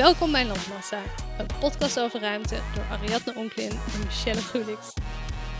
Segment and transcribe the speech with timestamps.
[0.00, 1.02] Welkom bij Landmassa,
[1.38, 4.92] een podcast over ruimte door Ariadne Onklin en Michelle Gulix.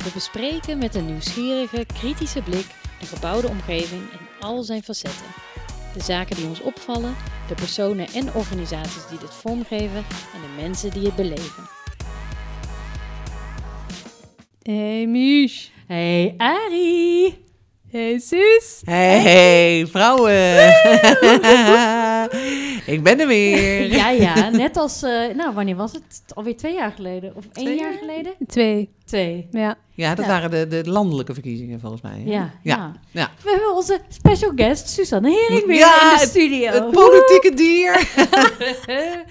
[0.04, 2.66] We bespreken met een nieuwsgierige, kritische blik
[3.00, 5.26] de gebouwde omgeving in al zijn facetten.
[5.94, 7.16] De zaken die ons opvallen,
[7.48, 11.68] de personen en organisaties die dit vormgeven en de mensen die het beleven.
[14.62, 15.70] Hey Mich.
[15.86, 17.48] Hey Ari!
[17.90, 18.82] Hey Suus.
[18.84, 20.68] Hey, vrouwen!
[22.94, 23.82] ik ben er weer.
[23.96, 26.22] Ja, ja, net als, eh, nou wanneer was het?
[26.34, 27.32] Alweer twee jaar geleden?
[27.36, 27.92] Of één Twee jaar?
[27.92, 28.32] geleden?
[28.46, 28.90] Twee.
[29.10, 29.48] Twee.
[29.50, 29.76] Ja.
[29.94, 30.30] Ja, dat Ja.
[30.30, 32.12] waren de, de landelijke verkiezingen volgens mij.
[32.24, 32.30] hè?
[32.30, 32.50] Ja, ja.
[32.62, 32.92] ja.
[33.10, 33.30] ja.
[33.42, 36.70] We hebben onze special guest Suzanne Hering weer Ja, in de het- studio.
[36.72, 37.98] Het politieke dier.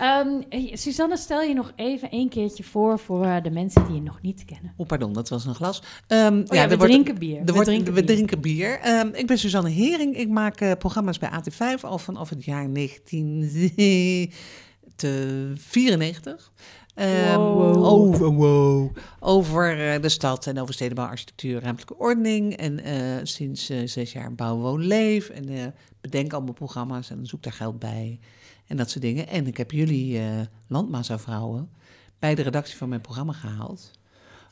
[0.00, 3.94] Ehm, hey, Suzanne, stel je nog even een keertje voor voor eh, de mensen die
[3.94, 4.72] je nog niet kennen.
[4.76, 5.82] Oh, pardon, dat was een glas.
[6.06, 7.38] Ehm, Oh ja, we wordt- drinken bier.
[7.38, 8.14] Er We wordt, drinken we bier.
[8.14, 8.80] drinken bier.
[8.80, 10.16] Ehm, ik ben Suzanne Hering.
[10.16, 12.68] Ik maak eh, programma's bij AT5 al vanaf het jaar
[14.96, 16.52] 1994.
[16.94, 17.84] Ehm, Wow.
[17.84, 18.96] Over, wow.
[19.20, 22.56] over eh, de stad en over stedenbouw, architectuur, ruimtelijke ordening.
[22.56, 25.28] En eh, sinds eh, zes jaar bouw, woon, leef.
[25.28, 28.18] En bedenk allemaal programma's en zoek daar geld bij.
[28.66, 29.28] En dat soort dingen.
[29.28, 30.20] En ik heb jullie
[30.66, 31.70] landmassa-vrouwen
[32.18, 33.90] bij de redactie van mijn programma gehaald.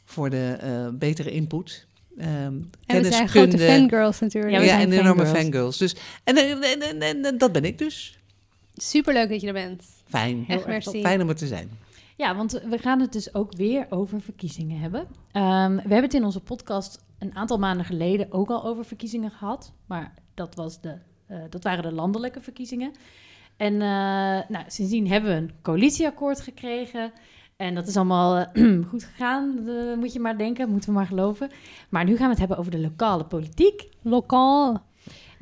[0.05, 1.87] Voor de betere input.
[2.19, 2.29] Ehm
[2.87, 4.53] En we zijn grote fangirls natuurlijk.
[4.53, 5.39] Ja, we Ja, zijn en enorme fangirls.
[5.43, 5.77] fangirls.
[5.79, 8.19] Dus, en, en, en, en, en- en dat ben ik dus.
[8.75, 9.83] Superleuk dat je er bent.
[10.09, 10.45] Fijn.
[10.49, 11.01] Echt erg merci.
[11.01, 11.71] Fijn om er te zijn.
[12.17, 15.07] Ja, want we gaan het dus ook weer over verkiezingen hebben.
[15.33, 19.31] Ehm, we hebben het in onze podcast een aantal maanden geleden ook al over verkiezingen
[19.31, 19.73] gehad.
[19.87, 20.95] Maar dat, was de,
[21.27, 22.93] eh, dat waren de landelijke verkiezingen.
[23.57, 23.79] En eh,
[24.49, 27.13] nou, sindsdien hebben we een coalitieakkoord gekregen.
[27.57, 29.65] En dat is allemaal eh, goed gegaan,
[29.99, 31.51] moet je maar denken, moeten we maar geloven.
[31.89, 33.89] Maar nu gaan we het hebben over de lokale politiek.
[34.03, 34.83] Lokaal.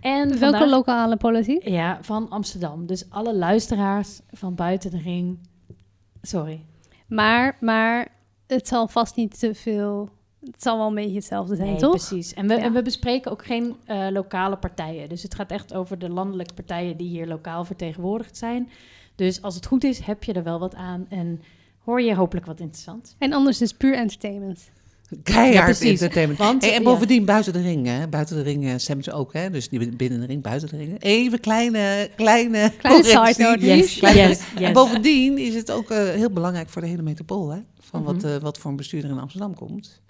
[0.00, 1.68] En Welke vandaag- lokale politiek?
[1.68, 2.86] Ja, van Amsterdam.
[2.86, 5.38] Dus alle luisteraars van buiten de ring.
[6.22, 6.64] Sorry.
[7.06, 8.08] Maar, maar
[8.46, 10.08] het zal vast niet te veel...
[10.40, 11.90] Het zal wel een beetje hetzelfde zijn, Nee, toch?
[11.90, 12.34] precies.
[12.34, 12.60] En we, Ja.
[12.62, 15.08] en we bespreken ook geen eh, lokale partijen.
[15.08, 18.68] Dus het gaat echt over de landelijke partijen die hier lokaal vertegenwoordigd zijn.
[19.14, 21.42] Dus als het goed is, heb je er wel wat aan en
[21.78, 23.16] hoor je hopelijk wat interessant.
[23.18, 24.70] En anders is puur entertainment.
[25.22, 26.38] Keihard Ja, entertainment.
[26.38, 26.82] Want, en ja.
[26.82, 28.08] bovendien buiten de ring, hè.
[28.08, 29.50] Buiten de ring stemmen ze ook, hè.
[29.50, 31.02] Dus niet binnen de ring, buiten de ring.
[31.02, 33.34] Even kleine, kleine Kleine correctie.
[33.34, 33.66] side note.
[33.66, 37.48] Yes, Kleine- yes, En bovendien is het ook eh, heel belangrijk voor de hele metropool,
[37.50, 37.58] hè.
[37.80, 38.26] Van wat, Mhm.
[38.26, 40.00] eh, wat voor een bestuurder in Amsterdam komt.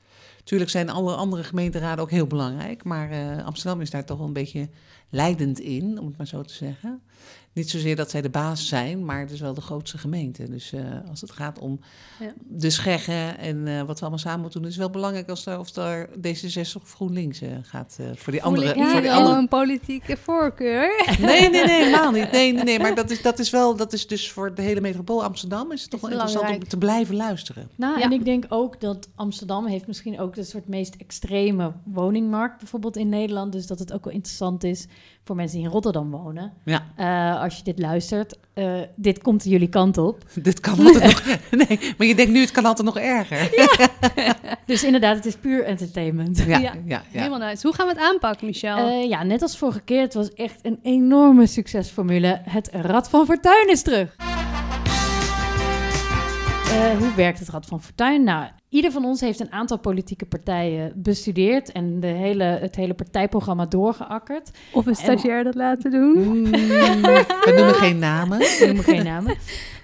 [0.45, 2.85] Tuurlijk zijn alle andere gemeenteraden ook heel belangrijk.
[2.85, 4.69] Maar eh, Amsterdam is daar toch wel een beetje
[5.11, 7.01] leidend in, om het maar zo te zeggen.
[7.53, 10.51] Niet zozeer dat zij de baas zijn, maar het is wel de grootste gemeente.
[10.51, 11.81] Dus eh, als het gaat om
[12.21, 12.33] Ja.
[12.49, 15.47] de scheggen en eh, wat we allemaal samen moeten doen, is het wel belangrijk als
[15.47, 18.77] er, of er D66 of GroenLinks eh, gaat eh, voor die andere.
[18.77, 19.37] Ja, voor die andere.
[19.39, 20.89] een politieke voorkeur.
[21.21, 22.31] Nee, nee, nee, helemaal niet.
[22.33, 22.79] Nee, nee, nee.
[22.79, 25.81] Maar dat is, dat is wel, dat is dus voor de hele metropool Amsterdam is
[25.83, 27.69] het toch Is wel interessant om te blijven luisteren.
[27.77, 28.05] Nou, Ja.
[28.05, 32.97] en ik denk ook dat Amsterdam heeft misschien ook de soort meest extreme woningmarkt bijvoorbeeld
[32.97, 33.53] in Nederland.
[33.53, 34.87] Dus dat het ook wel interessant is
[35.25, 36.53] voor mensen die in Rotterdam wonen.
[36.65, 40.25] Ja, Eh, als je dit luistert, eh, dit komt jullie kant op.
[40.43, 41.23] dit kan altijd nog.
[41.69, 43.51] Nee, maar je denkt nu, het kan altijd nog erger.
[44.67, 46.39] Dus inderdaad, het is puur entertainment.
[46.39, 46.59] Ja, Ja.
[46.59, 47.03] ja, ja.
[47.11, 47.67] Helemaal nice.
[47.67, 48.77] Hoe gaan we het aanpakken, Michel?
[48.89, 52.41] Eh, ja, net als vorige keer, het was echt een enorme succesformule.
[52.45, 54.17] Het Rad van Fortuin is terug.
[56.71, 58.25] Eh, hoe werkt het Rad van Fortuin?
[58.25, 62.95] Nou, ieder van ons heeft een aantal politieke partijen bestudeerd en de hele, het hele
[62.95, 64.51] partijprogramma doorgeakkerd.
[64.73, 66.19] of een stagiair dat laten doen?
[66.19, 66.45] Mm,
[67.47, 68.41] we noemen geen namen.
[68.41, 69.37] Ik noem geen namen.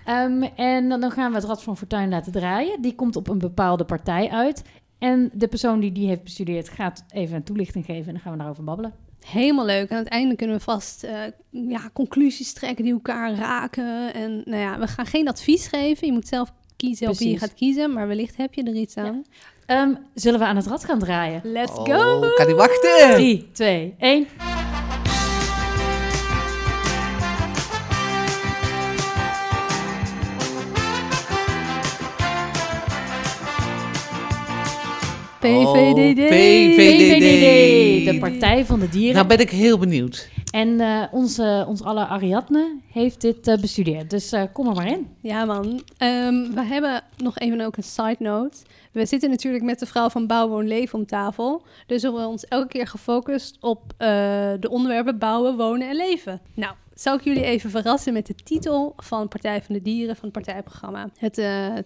[0.04, 2.82] Ehm, en dan, dan gaan we het Rad van Fortuin laten draaien.
[2.82, 4.62] Die komt op een bepaalde partij uit.
[4.98, 8.32] En de persoon die die heeft bestudeerd gaat even een toelichting geven en dan gaan
[8.32, 8.92] we daarover babbelen.
[9.26, 9.90] Helemaal leuk.
[9.90, 11.20] Aan het einde kunnen we vast eh,
[11.50, 14.14] ja, conclusies trekken die elkaar raken.
[14.14, 16.06] En nou ja, we gaan geen advies geven.
[16.06, 17.48] Je moet zelf kiezen op wie je Precies.
[17.50, 17.92] gaat kiezen.
[17.92, 19.24] Maar wellicht heb je er iets aan.
[19.66, 21.40] Ehm, zullen we aan het rad gaan draaien?
[21.44, 22.20] Let's Oh, go!
[22.34, 23.14] kan niet wachten.
[23.14, 24.26] 3, 2, 1.
[35.40, 36.18] PVDD.
[36.18, 38.04] Oh, PVDD.
[38.12, 39.14] de Partij van de Dieren.
[39.14, 40.28] Nou ben ik heel benieuwd.
[40.56, 44.10] En eh, onze, ons aller Ariadne heeft dit eh, bestudeerd.
[44.10, 45.08] Dus eh, kom er maar in.
[45.20, 48.56] Ja man, Ehm, we hebben nog even ook een side note.
[48.92, 51.62] We zitten natuurlijk met de vrouw van Bouw, Woon, Leven om tafel.
[51.86, 56.40] Dus we hebben ons elke keer gefocust op de onderwerpen bouwen, wonen en leven.
[56.54, 60.24] Nou, zal ik jullie even verrassen met de titel van Partij van de Dieren van
[60.24, 61.10] het partijprogramma.
[61.18, 61.34] Het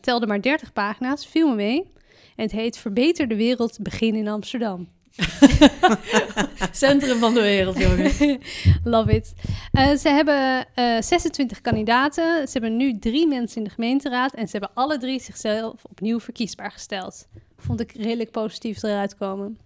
[0.00, 1.92] telde maar 30 pagina's, viel me mee.
[2.36, 4.88] En het heet Verbeter de wereld, begin in Amsterdam.
[6.72, 8.18] Centrum van de wereld, jongens.
[8.84, 9.32] Love it.
[9.72, 12.48] Eh, ze hebben eh 26 kandidaten.
[12.48, 14.34] Ze hebben nu drie mensen in de gemeenteraad.
[14.34, 17.28] En ze hebben alle drie zichzelf opnieuw verkiesbaar gesteld.
[17.56, 19.58] Vond ik redelijk positief eruit komen.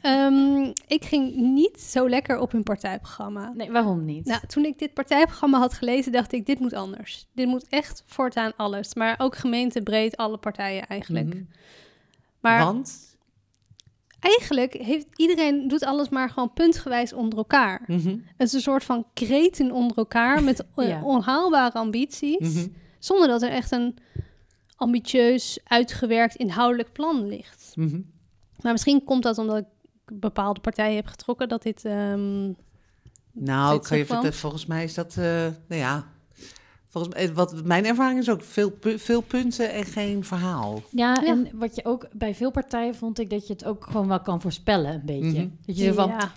[0.00, 3.52] Ehm, ik ging niet zo lekker op hun partijprogramma.
[3.54, 4.24] Nee, waarom niet?
[4.24, 7.26] Nou, toen ik dit partijprogramma had gelezen, dacht ik, dit moet anders.
[7.34, 8.94] Dit moet echt voortaan alles.
[8.94, 11.26] Maar ook gemeentebreed, alle partijen eigenlijk.
[11.26, 11.42] Mhm.
[12.40, 13.11] Maar Want?
[14.22, 17.82] Eigenlijk heeft iedereen doet alles maar gewoon puntgewijs onder elkaar.
[17.86, 18.16] Mhm.
[18.36, 21.02] Het is een soort van kreten onder elkaar met eh, Ja.
[21.02, 22.54] onhaalbare ambities.
[22.54, 22.66] Mhm.
[22.98, 23.96] Zonder dat er echt een
[24.76, 27.72] ambitieus, uitgewerkt, inhoudelijk plan ligt.
[27.74, 28.00] Mhm.
[28.60, 29.64] Maar misschien komt dat omdat ik
[30.12, 31.84] bepaalde partijen heb getrokken dat dit...
[31.84, 32.52] ehm,
[33.34, 35.24] Nou, Dit ik kan je vertellen, volgens mij is dat, eh,
[35.68, 36.06] nou ja,
[36.92, 40.82] volgens mij, wat mijn ervaring is ook veel, veel punten en geen verhaal.
[40.90, 41.26] Ja, Ja.
[41.26, 44.20] en wat je ook bij veel partijen vond ik dat je het ook gewoon wel
[44.20, 45.40] kan voorspellen, een beetje.
[45.40, 45.48] Mhm.
[45.66, 46.20] Dat je zo van ja,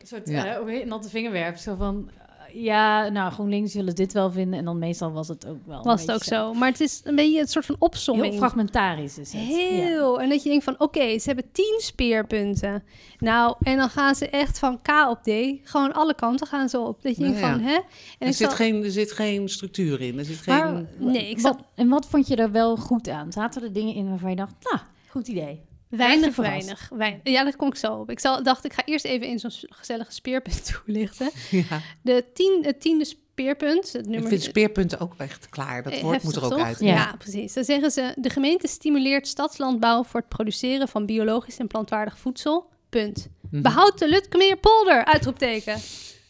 [0.00, 0.46] een soort Ja.
[0.56, 1.60] eh, heet- natte vinger werpt.
[1.60, 2.23] Zo van, eh,
[2.54, 4.58] ja, nou, GroenLinks zullen dit wel vinden.
[4.58, 5.82] En dan meestal was het ook wel.
[5.82, 6.52] was het ook zo.
[6.54, 8.28] Maar het is een beetje een soort van opsomming.
[8.28, 9.42] Heel fragmentarisch is het.
[9.42, 9.48] Ja.
[9.56, 10.20] Heel.
[10.20, 12.82] En dat je denkt van, oké, ze hebben tien speerpunten.
[13.18, 15.30] Nou, en dan gaan ze echt van K op D.
[15.68, 17.02] Gewoon alle kanten gaan ze op.
[17.02, 17.64] Dat je Ja, denkt van, ja.
[17.66, 17.74] hè?
[17.74, 17.82] En
[18.18, 20.18] Er ik zit, zal- geen, er zit geen structuur in.
[20.18, 20.54] Er zit geen...
[20.54, 23.32] Maar, Nee, ik wat, En wat vond je er wel goed aan?
[23.32, 24.78] Zaten er dingen in waarvan je dacht, nou,
[25.08, 25.60] goed idee.
[25.96, 27.20] Weinig, weinig, weinig.
[27.22, 28.10] Ja, daar kom ik zo op.
[28.10, 31.30] Ik zal, dacht, ik ga eerst even in zo'n gezellige speerpunt toelichten.
[31.50, 31.80] ja.
[32.02, 34.28] De tien, het tiende speerpunt, het Ik nummer...
[34.28, 35.82] vind speerpunten ook echt klaar.
[35.82, 36.60] Dat eh, woord moet er ook toch?
[36.60, 36.78] uit.
[36.80, 36.94] Ja.
[36.94, 37.14] Ja.
[37.18, 37.52] precies.
[37.52, 42.72] Dan zeggen ze, de gemeente stimuleert stadslandbouw voor het produceren van biologisch en plantwaardig voedsel.
[42.88, 43.28] Punt.
[43.50, 43.62] Mhm.
[43.62, 45.78] Behoud de Lutkemeerpolder, uitroepteken.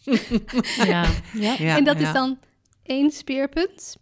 [0.85, 1.77] Ja, ja.
[1.77, 2.39] En dat is dan
[2.83, 3.97] één speerpunt.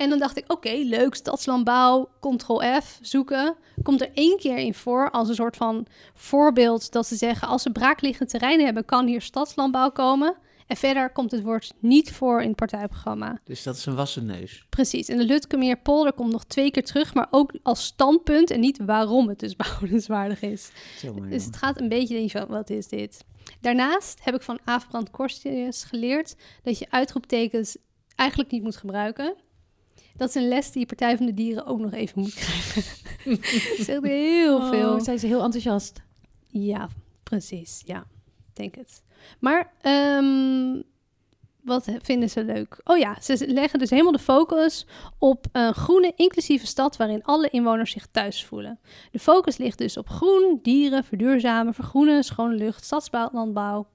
[0.00, 3.56] En dan dacht ik, oké, leuk, stadslandbouw, ctrl-F, zoeken.
[3.82, 7.48] Komt er één keer in voor als een soort van voorbeeld dat ze zeggen...
[7.48, 10.36] als ze braakliggend terrein hebben, kan hier stadslandbouw komen.
[10.66, 13.40] En verder komt het woord niet voor in het partijprogramma.
[13.44, 14.66] Dus dat is een wassen neus.
[14.68, 17.14] Precies, en de Lutkemeerpolder komt nog twee keer terug...
[17.14, 20.70] maar ook als standpunt en niet waarom het dus behoudenswaardig is.
[21.28, 23.24] Dus het gaat een beetje denk je van, wat is dit?
[23.60, 27.76] Daarnaast heb ik van Aafbrand Korstius geleerd dat je uitroeptekens
[28.16, 29.34] eigenlijk niet moet gebruiken.
[30.20, 32.82] Dat is een les die Partij van de Dieren ook nog even moet krijgen.
[33.24, 34.92] Het zegt heel veel.
[34.94, 36.02] Oh, zijn ze heel enthousiast.
[36.46, 36.88] Ja,
[37.22, 37.82] precies.
[37.86, 39.02] Ja, ik denk het.
[39.38, 40.80] Maar ehm,
[41.62, 42.80] wat vinden ze leuk?
[42.84, 44.86] Oh ja, ze leggen dus helemaal de focus
[45.18, 48.78] op een groene, inclusieve stad waarin alle inwoners zich thuis voelen.
[49.10, 53.86] De focus ligt dus op groen, dieren, verduurzamen, vergroenen, schone lucht, stadsbouw, landbouw.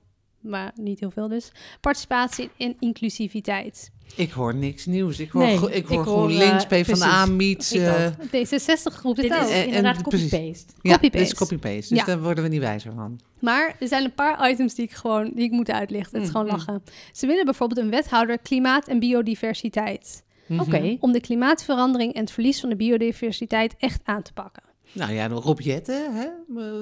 [0.46, 1.52] Maar niet heel veel dus.
[1.82, 3.92] Participatie en inclusiviteit.
[4.16, 5.20] Ik hoor niks nieuws.
[5.20, 7.36] Ik hoor, Nee, ik hoor ik hoor, GroenLinks, eh, PvdA, precies.
[7.36, 7.72] meets...
[7.74, 8.26] Ik eh, ook.
[8.28, 10.74] D66 groep dit Dit is En- en inderdaad copy-paste.
[10.82, 11.10] ja, Copy-paste.
[11.10, 11.94] dit is copy-paste.
[11.94, 12.06] Dus Ja.
[12.06, 13.20] daar worden we niet wijzer van.
[13.40, 16.14] Maar er zijn een paar items die ik gewoon die ik moet uitlichten.
[16.16, 16.56] Het is gewoon Mhm.
[16.56, 16.84] lachen.
[17.12, 20.24] Ze willen bijvoorbeeld een wethouder klimaat en biodiversiteit.
[20.48, 20.60] Mhm.
[20.60, 20.98] Oké.
[21.00, 24.64] om de klimaatverandering en het verlies van de biodiversiteit echt aan te pakken.
[24.96, 26.28] Nou ja, Rob Jetten, hè,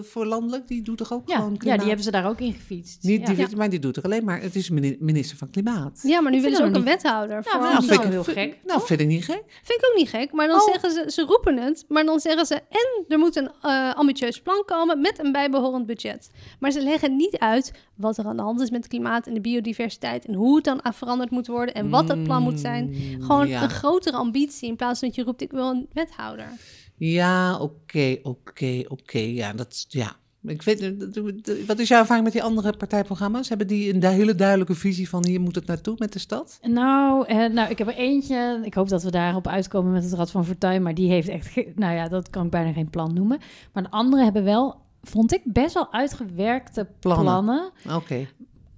[0.04, 1.77] voor landelijk, die doet toch ook Ja, gewoon ja, klimaat?
[1.80, 3.04] die hebben ze daar ook in gefietst.
[3.04, 3.33] Niet, ja.
[3.33, 4.42] die, Maar die doet er alleen maar...
[4.42, 6.00] Het is mini- minister van Klimaat.
[6.04, 7.36] Ja, maar nu willen ze ook dat een wethouder.
[7.36, 8.57] Ja, voor Nou, dat is vind ik- heel gek.
[8.65, 9.44] Nou, vind ik niet gek.
[9.63, 10.31] Vind ik ook niet gek.
[10.31, 10.65] Maar dan Oh.
[10.71, 12.56] zeggen ze, ze roepen het, maar dan zeggen ze...
[12.56, 16.30] en er moet een eh, ambitieus plan komen met een bijbehorend budget.
[16.60, 19.33] Maar ze leggen niet uit wat er aan de hand is met het klimaat en
[19.33, 20.25] de biodiversiteit...
[20.25, 22.89] en hoe het dan aan veranderd moet worden en wat het plan moet zijn.
[22.89, 23.63] Mm, Gewoon ja.
[23.63, 25.41] een grotere ambitie in plaats van dat je roept...
[25.41, 26.48] ik wil een wethouder.
[26.97, 29.19] Ja, oké, oké, oké.
[29.19, 30.15] Ja, dat, ja.
[30.45, 33.50] Ik weet, eh, wat is jouw ervaring met die andere partijprogramma's?
[33.50, 36.59] Hebben die een hele duidelijke visie van hier moet het naartoe met de stad?
[36.62, 38.59] Nou, eh, nou, ik heb er eentje.
[38.63, 40.81] Ik hoop dat we daarop uitkomen met het Rad van Fortuin.
[40.81, 41.55] Maar die heeft echt...
[41.75, 43.39] Nou ja, dat kan ik bijna geen plan noemen.
[43.73, 47.23] Maar de anderen hebben wel, vond ik, best wel uitgewerkte Plannen.
[47.25, 47.71] plannen.
[47.95, 48.27] Oké.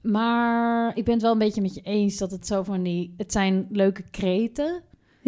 [0.02, 3.14] Maar ik ben het wel een beetje met je eens dat het zo van die...
[3.18, 4.82] Het zijn leuke kreten,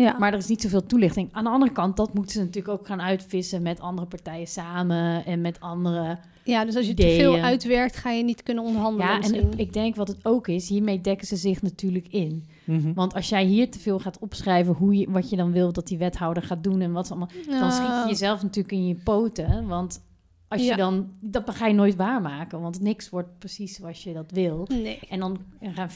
[0.04, 1.30] Ja, maar er is niet zoveel toelichting.
[1.32, 5.26] Aan de andere kant, dat moeten ze natuurlijk ook gaan uitvissen met andere partijen samen
[5.26, 6.18] en met andere...
[6.44, 7.20] ja dus als je te ideeën.
[7.20, 9.52] veel uitwerkt, ga je niet kunnen onderhandelen Ja, misschien.
[9.52, 12.46] en ik denk wat het ook is, hiermee dekken ze zich natuurlijk in.
[12.64, 12.94] Mhm.
[12.94, 15.88] Want als jij hier te veel gaat opschrijven hoe je, wat je dan wil dat
[15.88, 18.96] die wethouder gaat doen en wat ze allemaal, dan schiet je jezelf natuurlijk in je
[18.96, 19.68] poten.
[19.68, 20.02] Want
[20.48, 24.32] als je dan, dat ga je nooit waarmaken, want niks wordt precies zoals je dat
[24.32, 24.68] wil.
[24.70, 25.00] Nee.
[25.10, 25.38] En dan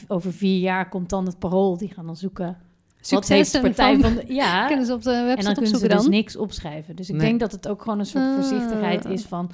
[0.08, 2.56] over vier jaar komt dan het parool, die gaan dan zoeken.
[3.06, 5.88] Succes en partij van- de, ja, Kunnen ze op de en dan website kunnen ze
[5.88, 6.10] dus dan?
[6.10, 6.96] niks opschrijven.
[6.96, 7.26] Dus ik Nee.
[7.26, 8.34] denk dat het ook gewoon een soort Ah.
[8.34, 9.50] voorzichtigheid is van...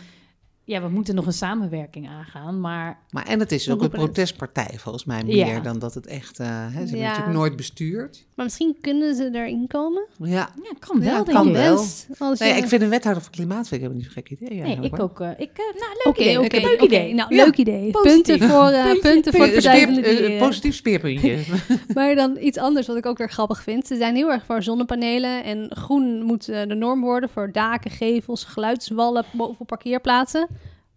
[0.69, 4.71] ja, we moeten nog een samenwerking aangaan, maar Maar en het is ook een protestpartij
[4.77, 5.61] volgens mij meer Ja.
[5.61, 6.39] dan dat het echt...
[6.41, 7.09] eh hè, ze hebben Ja.
[7.09, 8.27] natuurlijk nooit bestuurd.
[8.35, 10.07] Maar misschien kunnen ze erin komen.
[10.19, 11.53] Ja, ja, kan wel, Ja, denk kan ik.
[11.53, 11.77] wel.
[11.77, 12.07] Als
[12.39, 14.61] nee, je- ik vind een wethouder voor klimaat vind ik helemaal niet zo'n gek idee.
[14.77, 15.21] Nee, ik ook.
[15.21, 16.41] eh, ik, eh, nou, leuk idee.
[16.41, 17.15] oké, leuk idee.
[17.15, 17.45] Nou, Ja.
[17.45, 17.91] leuk idee.
[17.91, 19.01] Punten voor, eh, Puntje.
[19.01, 20.39] punten voor het Een Partij speer- van de een Dieren.
[20.39, 21.39] positief speerpuntje.
[21.95, 23.87] Maar dan iets anders wat ik ook weer grappig vind.
[23.87, 25.45] Ze zijn heel erg voor zonnepanelen.
[25.45, 30.47] En groen moet eh, de norm worden voor daken, gevels, geluidswallen boven parkeerplaatsen.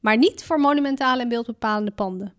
[0.02, 2.34] Maar niet voor monumentale en beeldbepalende panden.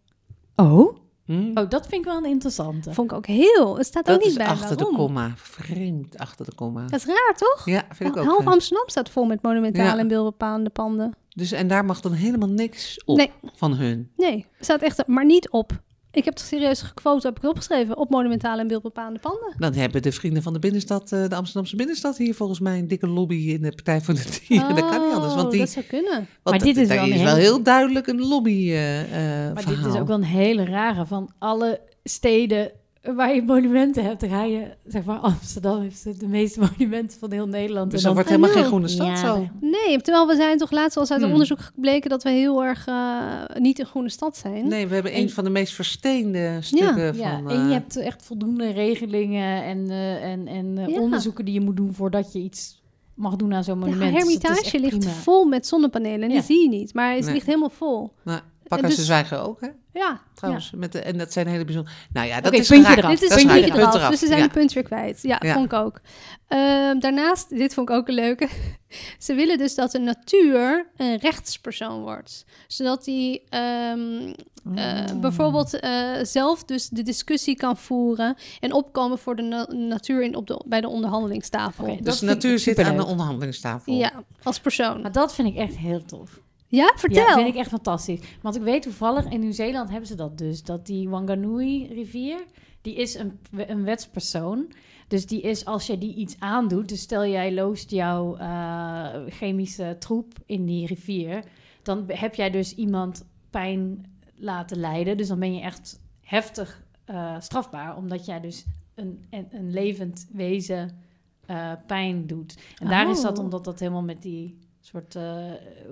[0.57, 0.97] Oh?
[1.25, 1.50] Hm?
[1.59, 2.92] oh, dat vind ik wel een interessante.
[2.95, 3.76] Vond ik ook heel.
[3.76, 4.47] Het staat ook Dat niet is bij.
[4.47, 5.33] achter de komma.
[5.37, 6.81] Vreemd achter de komma.
[6.87, 7.62] Dat is raar, toch?
[7.64, 8.26] Ja, vind ik ook.
[8.26, 8.47] Half.
[8.47, 9.99] Amsterdam staat vol met monumentale Ja.
[9.99, 11.14] en beeldbepalende panden.
[11.28, 13.31] Dus, en daar mag dan helemaal niks op Nee.
[13.54, 14.11] van hun.
[14.16, 15.73] Nee, staat echt, maar niet op.
[16.12, 19.54] Ik heb het serieus gequote, heb ik opgeschreven, op monumentale en beeldbepalende panden.
[19.59, 22.88] Dan hebben de vrienden van de binnenstad, eh, de Amsterdamse binnenstad, hier volgens mij een
[22.88, 24.75] dikke lobby in de Partij voor de Dieren.
[24.75, 25.35] dat kan niet anders.
[25.35, 26.12] Want Oh, die, dat zou kunnen.
[26.42, 29.83] want Maar dit is wel heel duidelijk een lobby eh eh Maar verhaal.
[29.85, 32.71] dit is ook wel een hele rare van alle steden
[33.02, 34.21] waar je monumenten hebt.
[34.21, 37.90] Dan ga je, zeg maar, Amsterdam heeft de meeste monumenten van heel Nederland.
[37.90, 39.47] Dus dan, wordt helemaal geen groene stad Ja, zo.
[39.61, 41.30] Nee, terwijl we zijn toch laatst al uit een Hmm.
[41.32, 44.68] onderzoek gebleken dat we heel erg eh, niet een groene stad zijn.
[44.68, 47.50] Nee, we hebben En- een van de meest versteende stukken ja, van...
[47.50, 51.00] en je eh, hebt echt voldoende regelingen en, eh, en, en eh, Ja.
[51.00, 52.80] onderzoeken die je moet doen voordat je iets
[53.14, 54.12] mag doen aan zo'n monument.
[54.14, 55.12] Dus dat is Hermitage ligt prima.
[55.14, 56.35] vol met zonnepanelen en Ja.
[56.35, 57.32] die zie je niet, maar het Nee.
[57.35, 58.12] ligt helemaal vol.
[58.25, 58.40] nou,
[58.75, 59.69] pakken dus- ze zwijgen ook, hè?
[59.93, 61.97] Ja, Trouwens, met de, en dat zijn hele bijzondere...
[62.12, 63.11] Nou ja, dat is puntje eraf.
[63.11, 64.47] dit is puntje eraf, dus ze zijn Ja.
[64.47, 65.23] de punt weer kwijt.
[65.23, 65.52] Ja, Ja.
[65.52, 66.00] vond ik ook.
[66.49, 68.49] Ehm, daarnaast, dit vond ik ook een leuke.
[69.19, 72.45] ze willen dus dat de natuur een rechtspersoon wordt.
[72.67, 74.33] Zodat die ehm,
[74.75, 75.21] eh, Oh.
[75.21, 78.37] bijvoorbeeld eh, zelf dus de discussie kan voeren...
[78.61, 81.99] en opkomen voor de na- natuur in, op de, bij de onderhandelingstafel.
[82.02, 83.95] Dus de natuur zit aan de onderhandelingstafel.
[83.95, 84.12] Ja,
[84.43, 85.00] als persoon.
[85.02, 86.41] Maar dat vind ik echt heel tof.
[86.73, 87.26] Ja, vertel.
[87.26, 88.21] Ja, vind ik echt fantastisch.
[88.43, 90.62] Want ik weet toevallig, in Nieuw-Zeeland hebben ze dat dus.
[90.62, 92.45] Dat die Wanganui-rivier,
[92.81, 94.73] die is een, een wetspersoon.
[95.09, 96.88] Dus die is, als je die iets aandoet...
[96.88, 101.45] Dus stel jij loost jouw eh, chemische troep in die rivier...
[101.83, 105.17] dan heb jij dus iemand pijn laten lijden.
[105.17, 107.97] Dus dan ben je echt heftig eh, strafbaar...
[107.97, 108.64] omdat jij dus
[108.95, 110.99] een, een, een levend wezen
[111.47, 112.57] eh, pijn doet.
[112.79, 113.45] En daar is dat Oh.
[113.45, 115.51] omdat dat helemaal met die soort, eh,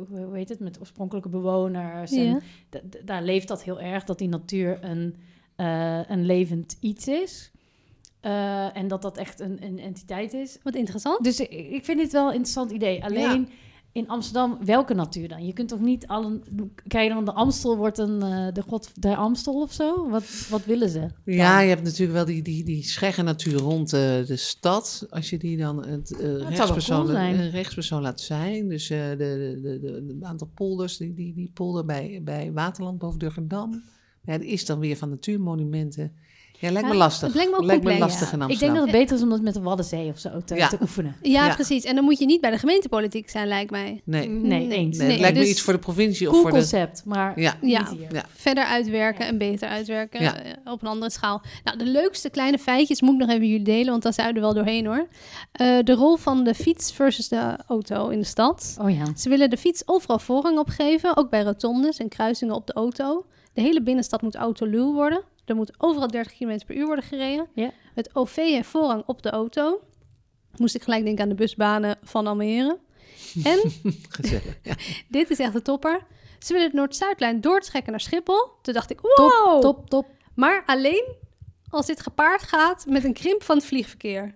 [0.09, 2.13] hoe heet het, met oorspronkelijke bewoners.
[2.13, 2.25] En
[2.71, 2.81] Ja.
[3.05, 5.17] daar leeft dat heel erg, dat die natuur een,
[5.57, 7.51] eh, een levend iets is.
[8.21, 10.59] Eh, en dat dat echt een, een entiteit is.
[10.63, 11.25] Wat interessant.
[11.25, 13.05] Dus ik, ik vind dit wel een interessant idee.
[13.05, 13.49] Alleen
[13.93, 15.47] in Amsterdam, welke natuur dan?
[15.47, 16.43] Je kunt toch niet allen...
[16.87, 20.09] Kijk dan, de Amstel wordt een, eh, de god der Amstel of zo?
[20.09, 21.09] Wat, wat willen ze?
[21.25, 25.07] Ja, je hebt natuurlijk wel die, die, die schegge natuur rond eh, de stad.
[25.11, 28.69] Als je die dan het, wel rechtspersoon, cool een rechtspersoon laat zijn.
[28.69, 33.19] Dus de, de, de, de, aantal polders, die, die, die polder bij, bij Waterland boven
[33.19, 33.83] Durgerdam.
[34.23, 36.13] Ja, die is dan weer van natuurmonumenten.
[36.61, 37.27] Ja, lijkt me lastig.
[37.27, 38.13] het lijkt me ook lijkt me complex.
[38.21, 40.31] lastig in Ik denk dat het beter is om dat met de Waddenzee of zo
[40.45, 40.69] te, Ja.
[40.69, 41.17] te oefenen.
[41.23, 41.55] Ja, Ja.
[41.55, 41.85] precies.
[41.85, 44.01] En dan moet je niet bij de gemeentepolitiek zijn, lijkt mij.
[44.05, 44.99] Nee, Nee, eens.
[44.99, 46.57] nee, het lijkt dus me iets voor de provincie of voor de...
[46.57, 47.55] concept, maar Ja.
[47.61, 47.79] Ja.
[47.91, 48.15] niet hier.
[48.15, 48.25] Ja.
[48.35, 50.43] verder uitwerken en beter uitwerken Ja.
[50.43, 51.43] eh, op een andere schaal.
[51.65, 54.35] Nou, de leukste kleine feitjes moet ik nog even jullie delen, want daar zijn we
[54.35, 55.07] er wel doorheen hoor.
[55.53, 58.77] Eh, de rol van de fiets versus de auto in de stad.
[58.81, 59.05] Oh ja.
[59.17, 63.25] Ze willen de fiets overal voorrang opgeven, ook bij rotondes en kruisingen op de auto.
[63.53, 65.23] De hele binnenstad moet autoluw worden.
[65.45, 67.47] Er moet overal 30 km per uur worden gereden.
[67.55, 67.71] Ja.
[67.95, 69.81] Het OV heeft voorrang op de auto.
[70.57, 72.79] Moest ik gelijk denken aan de busbanen van Almere.
[73.45, 73.59] En
[74.09, 74.59] Gezellig.
[74.63, 74.75] Ja.
[75.09, 76.07] dit is echt de topper.
[76.39, 78.49] Ze willen de Noord-Zuidlijn doortrekken naar Schiphol.
[78.63, 79.15] Toen dacht ik, wow!
[79.17, 80.07] Top, top, top.
[80.35, 81.15] Maar alleen
[81.69, 84.35] als dit gepaard gaat met een krimp van het vliegverkeer.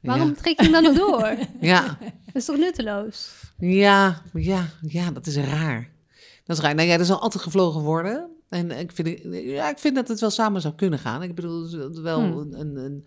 [0.00, 0.34] Waarom Ja.
[0.34, 1.36] trek je hem dan nog door?
[1.60, 1.98] Ja.
[2.26, 3.32] Dat is toch nutteloos?
[3.58, 5.90] Ja, ja, ja, dat is raar.
[6.44, 6.74] Dat is raar.
[6.74, 8.30] Nou ja, er zal altijd gevlogen worden.
[8.52, 11.22] En ik vind, ja, ik vind dat het wel samen zou kunnen gaan.
[11.22, 12.36] Ik bedoel, het is wel Hmm.
[12.38, 12.60] een...
[12.60, 13.04] een, een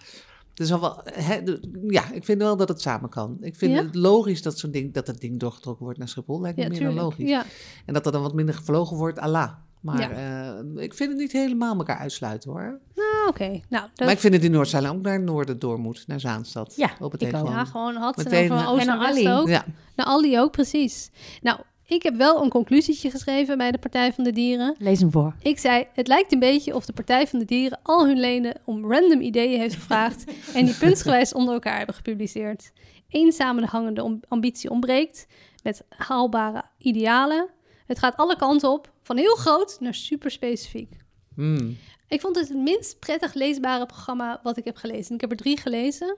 [0.54, 3.38] zal wel, hè, de- ja, ik vind wel dat het samen kan.
[3.42, 3.84] Ik vind Ja?
[3.84, 6.42] het logisch dat, zo'n ding, dat dat ding doorgetrokken wordt naar Schiphol.
[6.42, 7.30] Lijkt me Ja, meer dan logisch.
[7.30, 7.44] Ja.
[7.86, 9.52] En dat er dan wat minder gevlogen wordt, Allah.
[9.82, 12.80] Maar eh, ik vind het niet helemaal elkaar uitsluiten hoor.
[12.96, 15.80] Ah, Oké, nou, dat, Maar ik vind dat die Noordzijlijn ook naar het noorden door
[15.80, 16.74] moet, naar Zaanstad.
[16.76, 17.48] Ja, op het ik ook.
[17.48, 19.30] ja, gewoon had ze Meteen, van Oost en naar Ali.
[19.30, 19.48] ook.
[19.48, 21.12] Ja, Naar Ali ook, precies.
[21.42, 24.76] Nou, ik heb wel een conclusietje geschreven bij de Partij van de Dieren.
[24.78, 25.36] Lees hem voor.
[25.42, 28.62] Ik zei, het lijkt een beetje of de Partij van de Dieren al hun leden
[28.66, 30.24] om random ideeën heeft gevraagd
[30.54, 32.72] en die puntsgewijs onder elkaar hebben gepubliceerd.
[33.10, 35.28] Eén samenhangende ambitie ontbreekt
[35.64, 37.50] met haalbare idealen.
[37.86, 40.98] Het gaat alle kanten op, van heel groot naar super specifiek.
[41.36, 41.78] Hmm.
[42.08, 45.16] Ik vond het het minst prettig leesbare programma wat ik heb gelezen.
[45.16, 46.18] Ik heb er drie gelezen.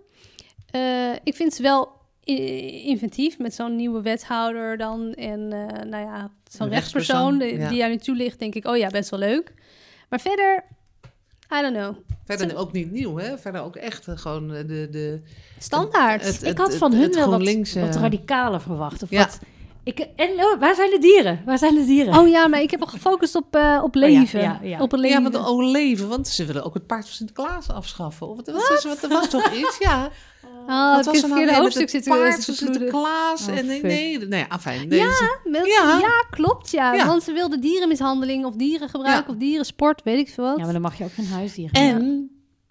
[0.71, 1.96] Eh, ik vind ze wel
[2.85, 5.13] inventief met zo'n nieuwe wethouder dan.
[5.13, 7.69] En eh, nou ja, zo'n rechtspersoon rechtspersoon, die, ja.
[7.69, 9.53] die jou nu toelicht, denk ik, oh ja, best wel leuk.
[10.09, 10.63] Maar verder,
[11.57, 11.95] I don't know.
[12.25, 13.37] Verder ook niet nieuw, hè?
[13.37, 14.87] Verder ook echt eh, gewoon eh, de...
[14.91, 15.21] de
[15.59, 16.23] Standaard.
[16.25, 19.03] Het- ik had van het- hun wel wat, wat radicaler verwacht.
[19.03, 19.19] Of Ja.
[19.19, 19.39] wat,
[19.87, 21.41] ik, en oh, waar zijn de dieren?
[21.45, 22.17] Waar zijn de dieren?
[22.19, 24.41] Oh ja, maar ik heb al gefocust op, eh, op Oh ja, leven.
[24.41, 24.79] ja, ja.
[24.81, 25.23] Op een leven.
[25.23, 28.27] Ja, want oh, leven, want ze willen ook het paard van Sinterklaas afschaffen.
[28.27, 28.83] Of wat, wat?
[28.83, 29.77] Wat, er was toch iets?
[29.79, 30.09] Ja.
[30.67, 32.53] Oh, Wat het er nou weer hoofdstuk met zitten het paard van.
[32.53, 33.47] Sinterklaas.
[33.47, 34.87] Oh, en nee, nee, nee, afijn.
[34.87, 35.97] Nee, Ja, Ja.
[35.99, 36.25] ja.
[36.29, 36.93] klopt, ja.
[36.93, 37.05] Ja.
[37.07, 39.33] Want ze wilden dierenmishandeling of dierengebruik Ja.
[39.33, 40.57] of dierensport, weet ik veel wat.
[40.57, 41.73] Ja, maar dan mag je ook geen huisdieren.
[41.81, 42.29] En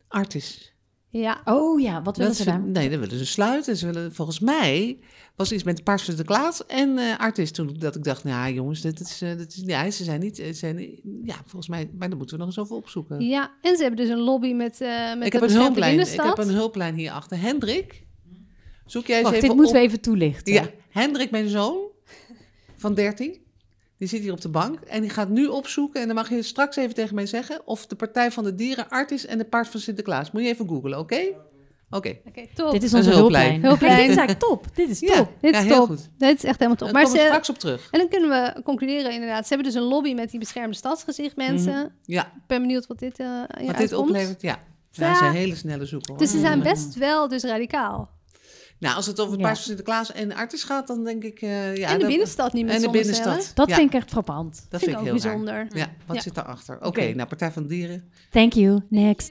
[0.08, 0.74] artis.
[1.20, 1.40] Ja.
[1.44, 2.60] Oh ja, wat willen Dat ze ze- daar?
[2.60, 3.76] nee, dat willen ze sluiten.
[3.76, 4.98] Ze willen, volgens mij
[5.36, 7.50] was iets met van Sinterklaas en eh artis.
[7.50, 10.52] Toen dat ik dacht, nou jongens, dit is, dit is, ja, ze zijn niet, eh,
[10.52, 10.78] zijn,
[11.24, 13.20] ja, volgens mij, maar dan moeten we nog eens over opzoeken.
[13.20, 16.00] ja, en ze hebben dus een lobby met, eh met ik de heb een hulplijn.
[16.00, 17.40] Ik heb een hulplijn hierachter.
[17.40, 18.04] Hendrik,
[18.86, 20.52] zoek jij eens Wacht, even dit moeten we even toelichten.
[20.52, 21.78] Ja, Hendrik, mijn zoon
[22.76, 23.36] van 13,
[23.98, 26.00] die zit hier op de bank en die gaat nu opzoeken.
[26.00, 28.88] En dan mag je straks even tegen mij zeggen of de Partij van de Dieren
[28.88, 30.30] Artis en de Paard van Sinterklaas.
[30.30, 31.20] Moet je even googlen, oké?
[31.90, 32.16] Oké.
[32.26, 32.70] Oké, top.
[32.72, 33.62] Dit is onze hulplijn.
[33.64, 33.92] hulplijn.
[33.96, 34.66] Dit is eigenlijk top.
[34.74, 35.32] Dit is Ja, top.
[35.40, 35.86] Dit ja, is heel top.
[35.86, 36.08] goed.
[36.18, 36.86] Dit is echt helemaal top.
[36.92, 37.88] Daar Maar komen we ze, straks op terug.
[37.90, 39.42] en dan kunnen we concluderen inderdaad.
[39.46, 41.92] Ze hebben dus een lobby met die beschermde stadsgezicht, mensen.
[42.02, 43.26] Ja, Ik ben benieuwd wat dit eh
[43.58, 44.58] hier wat dit oplevert, ja.
[44.90, 45.06] Ja.
[45.06, 46.08] Ja, ze zijn hele snelle zoeken.
[46.10, 46.18] Hoor.
[46.18, 46.64] Dus ze zijn Mm.
[46.64, 48.10] best wel dus radicaal.
[48.78, 49.46] Nou, als het over het Ja.
[49.46, 51.40] Paard van Sinterklaas en Artis gaat, dan denk ik...
[51.40, 53.50] eh, ja, en de dat- binnenstad niet meer En de binnenstad.
[53.54, 54.66] Dat ja, vind ik echt frappant.
[54.68, 55.30] dat vind ik heel ook raar.
[55.32, 55.66] bijzonder.
[55.70, 56.22] Ja, wat Ja.
[56.22, 56.76] zit daarachter?
[56.76, 57.14] Oké, Oké.
[57.14, 58.10] nou, Partij van de Dieren.
[58.30, 58.80] Thank you.
[58.88, 59.30] Next.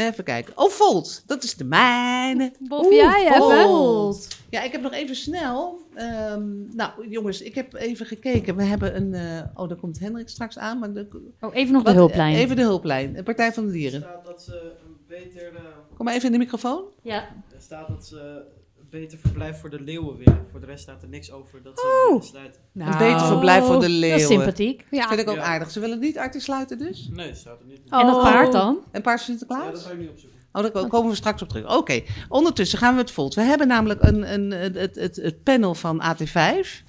[0.00, 0.52] Even kijken.
[0.56, 1.22] Oh, Volt.
[1.26, 2.52] Dat is de mijne.
[2.58, 3.38] Bof Oeh, jij even?
[3.42, 4.28] Volt.
[4.50, 5.78] Ja, ik heb nog even snel.
[5.94, 8.56] ehm, nou, jongens, ik heb even gekeken.
[8.56, 9.14] We hebben een.
[9.14, 10.78] eh, oh, daar komt Hendrik straks aan.
[10.78, 11.08] Maar de,
[11.40, 12.34] Oh, even nog wat- de hulplijn.
[12.36, 13.12] Even de hulplijn.
[13.12, 14.00] De Partij van de Er Dieren.
[14.00, 15.62] staat dat ze een beter, eh,
[15.96, 16.82] Kom maar even in de microfoon.
[17.02, 17.16] Ja.
[17.54, 18.42] er staat dat ze
[18.90, 20.46] beter verblijf voor de leeuwen willen.
[20.50, 22.60] Voor de rest staat er niks over dat ze willen sluiten.
[22.72, 24.20] Nou, Een beter verblijf voor de Dat is leeuwen.
[24.20, 24.84] sympathiek.
[24.90, 25.08] Ja.
[25.08, 25.42] Vind ik ook Ja.
[25.42, 25.70] aardig.
[25.70, 27.08] Ze willen niet Artis sluiten dus.
[27.12, 27.80] Nee, staat er niet.
[27.88, 28.22] En dat Oh.
[28.22, 28.78] paard dan?
[28.90, 29.72] En Paard van Ja, Sinterklaas?
[29.72, 30.38] dat ga ik niet opzoeken.
[30.52, 31.76] Oh, daar komen we straks op terug.
[31.76, 33.34] Oké, ondertussen gaan we het Volt.
[33.34, 36.82] We hebben namelijk een, een, het, het, het, het panel van AT5.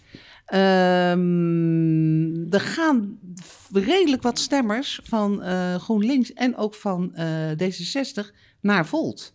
[1.11, 3.19] Ehm, er gaan
[3.73, 9.33] redelijk wat stemmers van eh, GroenLinks en ook van eh, D66 naar Volt.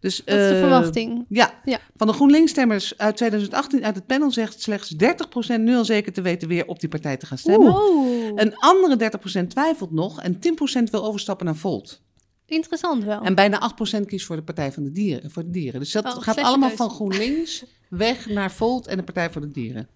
[0.00, 1.24] Dus, Dat is de eh, verwachting.
[1.28, 1.78] Ja, Ja.
[1.96, 6.20] van de GroenLinks-stemmers uit 2018 uit het panel zegt slechts 30% nu al zeker te
[6.22, 7.74] weten weer op die partij te gaan stemmen.
[7.74, 12.02] Oh, Een andere 30% twijfelt nog en 10% wil overstappen naar Volt.
[12.46, 13.20] interessant wel.
[13.22, 15.30] En bijna 8% kiest voor de Partij van de Dieren.
[15.30, 15.80] Voor de dieren.
[15.80, 19.50] Dus dat Oh, gaat allemaal van GroenLinks weg naar Volt en de Partij voor de
[19.50, 19.88] Dieren.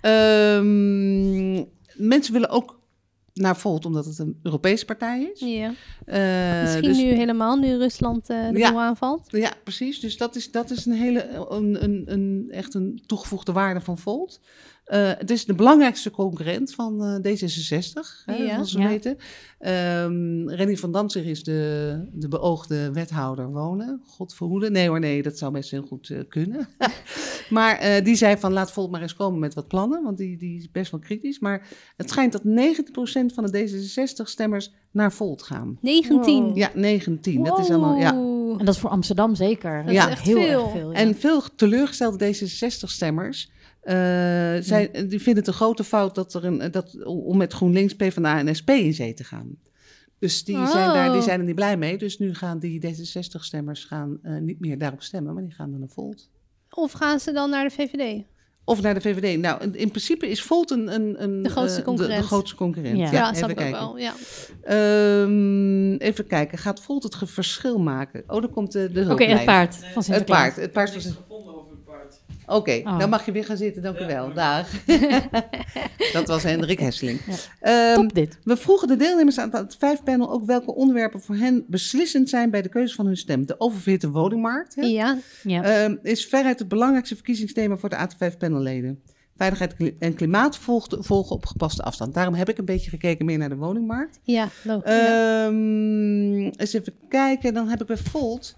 [0.00, 1.54] Ehm,
[1.94, 2.80] mensen willen ook
[3.34, 5.40] naar Volt omdat het een Europese partij is.
[5.40, 5.72] ja.
[6.04, 8.70] Eh, Misschien dus- nu helemaal, nu Rusland eh de Ja.
[8.70, 9.26] boel aanvalt.
[9.30, 10.00] Ja, precies.
[10.00, 13.98] Dus dat is, dat is een hele, een, een, een, echt een toegevoegde waarde van
[13.98, 14.40] Volt.
[14.84, 18.54] Eh, het is de belangrijkste concurrent van eh, D66, hè, Ja.
[18.54, 18.88] zoals we Ja.
[18.88, 19.16] weten.
[19.58, 24.00] Ehm Renny van Danzig is de, de beoogde wethouder wonen.
[24.06, 24.70] God verhoede.
[24.70, 26.68] Nee hoor, nee, dat zou best heel goed eh, kunnen.
[27.50, 30.36] maar eh, die zei van laat Volt maar eens komen met wat plannen, want die,
[30.36, 31.38] die is best wel kritisch.
[31.38, 31.66] Maar
[31.96, 35.78] het schijnt dat 90% van de D66-stemmers naar Volt gaan.
[35.80, 36.42] 19.
[36.44, 36.56] Wow.
[36.56, 37.44] Ja, 19.
[37.44, 38.12] Dat is allemaal, ja.
[38.58, 39.76] En dat is voor Amsterdam zeker.
[39.82, 40.62] Dat is ja, echt heel veel.
[40.62, 40.92] erg veel.
[40.92, 40.98] ja.
[40.98, 43.52] En veel teleurgestelde D66-stemmers.
[44.62, 48.38] Zijn, Die vinden het een grote fout dat er een, dat, om met GroenLinks, PvdA
[48.38, 49.56] en SP in zee te gaan.
[50.18, 51.24] Dus die, zijn, daar, die Oh.
[51.24, 51.98] zijn er niet blij mee.
[51.98, 55.80] Dus nu gaan die D66-stemmers gaan, eh, niet meer daarop stemmen, maar die gaan dan
[55.80, 56.28] naar Volt.
[56.70, 58.22] Of gaan ze dan naar de VVD?
[58.64, 59.38] Of naar de VVD.
[59.38, 62.20] Nou, in, in principe is Volt een, een, een, De grootste eh, concurrent.
[62.20, 62.98] De, grootste concurrent.
[62.98, 63.10] Ja.
[63.12, 63.80] Ja, even snap ik ook kijken.
[63.80, 63.98] wel.
[63.98, 64.14] Ja.
[64.62, 66.58] Ehm, even kijken.
[66.58, 68.22] Gaat Volt het verschil maken?
[68.26, 70.40] Oh, dan komt de, de Oké, het paard van Het Sinterklaas.
[70.40, 70.56] paard.
[70.56, 71.16] Het paard van niks
[72.46, 72.98] Oké, Oh.
[72.98, 73.82] dan mag je weer gaan zitten.
[73.82, 74.32] Dank u wel.
[74.32, 74.68] Dag.
[76.12, 77.20] dat was Hendrik Hesseling.
[77.26, 77.34] Ja.
[77.92, 78.38] Ehm, Top dit.
[78.44, 82.50] we vroegen de deelnemers aan het vijf panel ook welke onderwerpen voor hen beslissend zijn
[82.50, 83.46] bij de keuze van hun stem.
[83.46, 85.18] De oververhitte woningmarkt hè, ja.
[85.42, 85.62] Ja.
[85.62, 89.00] ehm, is veruit het belangrijkste verkiezingsthema voor de AT5 panelleden.
[89.36, 92.14] Veiligheid kli- en klimaat volgt- volgen op gepaste afstand.
[92.14, 94.18] Daarom heb ik een beetje gekeken meer naar de woningmarkt.
[94.22, 94.92] Ja, logisch.
[94.92, 95.44] ja.
[95.46, 98.56] Ehm, eens even kijken, dan heb ik bij Volt.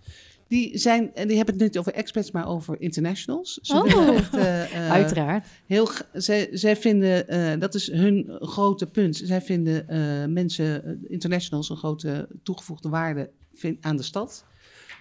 [0.48, 3.58] Die, zijn, en die hebben het niet over expats, maar over internationals.
[3.62, 4.16] Ze Oh.
[4.16, 5.46] echt, eh, eh, Uiteraard.
[5.66, 9.16] Heel, zij, zij vinden, eh, dat is hun grote punt.
[9.16, 9.84] Zij vinden
[10.32, 13.30] mensen, internationals, een grote toegevoegde waarde
[13.80, 14.44] aan de stad.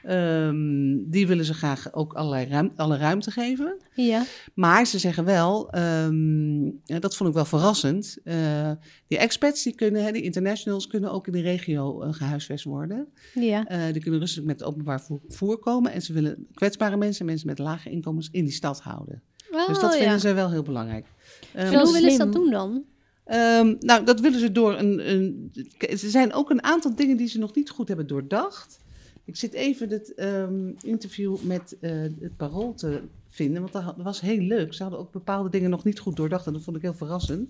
[0.06, 3.78] Ehm, die willen ze graag ook allerlei ruim, alle ruimte geven.
[3.94, 4.24] Ja.
[4.54, 8.18] Maar ze zeggen wel, ehm, ja, dat vond ik wel verrassend.
[8.24, 8.72] eh,
[9.08, 13.08] die expats, die kunnen, hè, die internationals, kunnen ook in de regio eh, gehuisvest worden.
[13.34, 13.66] Ja.
[13.68, 15.92] Eh, die kunnen rustig met openbaar vo- vervoer komen.
[15.92, 19.22] En ze willen kwetsbare mensen en mensen met lage inkomens in die stad houden.
[19.52, 20.00] Oh, dus dat ja.
[20.00, 21.06] vinden ze wel heel belangrijk.
[21.54, 22.84] Wel hoe willen ze dat doen dan?
[23.26, 25.52] Ehm, nou, dat willen ze door een, een.
[25.78, 28.80] Er zijn ook een aantal dingen die ze nog niet goed hebben doordacht.
[29.26, 34.22] Ik zit even het ehm, interview met eh, het Parool te vinden, want dat was
[34.22, 34.74] heel leuk.
[34.74, 37.50] Ze hadden ook bepaalde dingen nog niet goed doordacht en dat vond ik heel verrassend.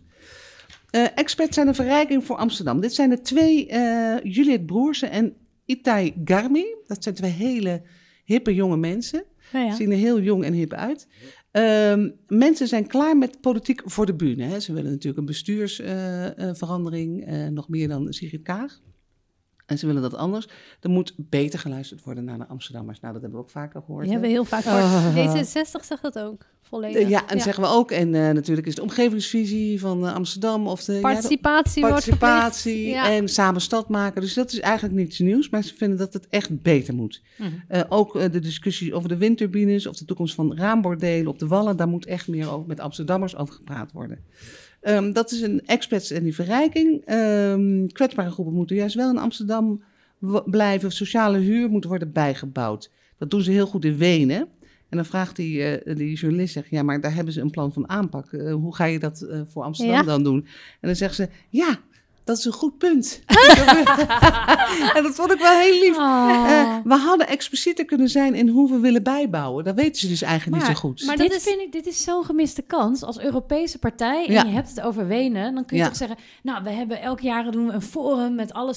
[0.89, 2.81] Eh experts zijn een verrijking voor Amsterdam.
[2.81, 5.33] Dit zijn de twee, eh Juliet Broersen en
[5.65, 6.65] Itai Garmi.
[6.87, 7.81] Dat zijn twee hele
[8.23, 9.23] hippe jonge mensen.
[9.53, 9.75] Nou ja.
[9.75, 11.07] Zien er heel jong en hip uit.
[11.51, 14.43] Ehm, mensen zijn klaar met politiek voor de bühne.
[14.43, 14.59] Hè.
[14.59, 18.81] Ze willen natuurlijk een bestuursverandering, nog meer dan Sigrid Kaag.
[19.65, 20.47] En ze willen dat anders.
[20.81, 22.99] Er moet beter geluisterd worden naar de Amsterdammers.
[22.99, 24.05] Nou, dat hebben we ook vaker gehoord.
[24.05, 24.11] Hè.
[24.11, 25.13] hebben we heel vaak Ah.
[25.13, 25.47] gehoord.
[25.47, 26.45] D66 zegt dat ook.
[26.61, 27.09] Volledig.
[27.09, 27.91] Ja, en zeggen we ook.
[27.91, 31.95] En eh, natuurlijk is de omgevingsvisie van eh, Amsterdam of de ja, de Participatie, wordt
[31.95, 33.05] participatie verplicht.
[33.05, 33.11] Ja.
[33.11, 34.21] en samen stad maken.
[34.21, 37.21] Dus dat is eigenlijk niets nieuws, maar ze vinden dat het echt beter moet.
[37.37, 37.49] Mhm.
[37.67, 41.77] Eh, ook de discussie over de windturbines of de toekomst van raambordelen op de wallen,
[41.77, 44.19] daar moet echt meer over met Amsterdammers over gepraat worden.
[44.85, 47.01] Ehm, dat is een experts en die verrijking.
[47.05, 49.83] Ehm, kwetsbare groepen moeten juist wel in Amsterdam
[50.45, 50.91] blijven.
[50.91, 52.91] Sociale huur moet worden bijgebouwd.
[53.17, 54.47] Dat doen ze heel goed in Wenen.
[54.89, 57.73] En dan vraagt die, eh, die journalist, zegt, ja, maar daar hebben ze een plan
[57.73, 58.33] van aanpak.
[58.33, 60.03] Eh, hoe ga je dat eh, voor Amsterdam Ja.
[60.03, 60.39] dan doen?
[60.81, 61.79] En dan zegt ze, ja,
[62.25, 63.21] dat is een goed punt.
[64.95, 65.97] en dat vond ik wel heel lief.
[65.97, 66.29] Oh.
[66.49, 69.63] Eh, we hadden explicieter kunnen zijn in hoe we willen bijbouwen.
[69.63, 71.03] Dat weten ze dus eigenlijk Maar- niet zo goed.
[71.05, 73.03] maar dit dat is- vind ik, dit is zo'n gemiste kans.
[73.03, 74.43] Als Europese partij en Ja.
[74.43, 75.89] je hebt het over Wenen, dan kun je Ja.
[75.89, 78.73] toch zeggen, nou, we hebben elk jaar doen we een forum met alle